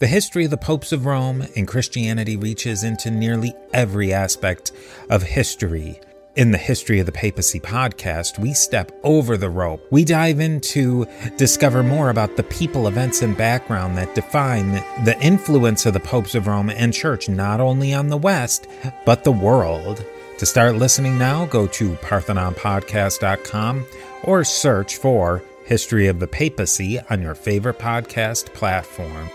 The 0.00 0.06
history 0.06 0.46
of 0.46 0.50
the 0.50 0.56
popes 0.56 0.92
of 0.92 1.04
Rome 1.04 1.46
and 1.54 1.68
Christianity 1.68 2.38
reaches 2.38 2.82
into 2.82 3.10
nearly 3.10 3.52
every 3.74 4.14
aspect 4.14 4.72
of 5.10 5.22
history. 5.22 6.00
In 6.34 6.50
the 6.50 6.56
History 6.56 6.98
of 6.98 7.04
the 7.04 7.12
Papacy 7.12 7.60
podcast, 7.60 8.38
we 8.38 8.54
step 8.54 8.90
over 9.02 9.36
the 9.36 9.50
rope. 9.50 9.86
We 9.90 10.02
dive 10.02 10.40
in 10.40 10.62
to 10.62 11.06
discover 11.36 11.82
more 11.82 12.08
about 12.08 12.38
the 12.38 12.42
people, 12.42 12.88
events, 12.88 13.20
and 13.20 13.36
background 13.36 13.98
that 13.98 14.14
define 14.14 14.72
the 15.04 15.14
influence 15.20 15.84
of 15.84 15.92
the 15.92 16.00
popes 16.00 16.34
of 16.34 16.46
Rome 16.46 16.70
and 16.70 16.94
Church, 16.94 17.28
not 17.28 17.60
only 17.60 17.92
on 17.92 18.08
the 18.08 18.16
West, 18.16 18.66
but 19.04 19.24
the 19.24 19.32
world. 19.32 20.02
To 20.38 20.46
start 20.46 20.76
listening 20.76 21.18
now, 21.18 21.44
go 21.44 21.66
to 21.66 21.90
parthenonpodcast.com 21.96 23.86
or 24.22 24.42
search 24.42 24.96
for 24.96 25.42
History 25.66 26.06
of 26.06 26.18
the 26.18 26.28
Papacy 26.28 26.98
on 27.10 27.20
your 27.20 27.34
favorite 27.34 27.78
podcast 27.78 28.54
platform. 28.54 29.28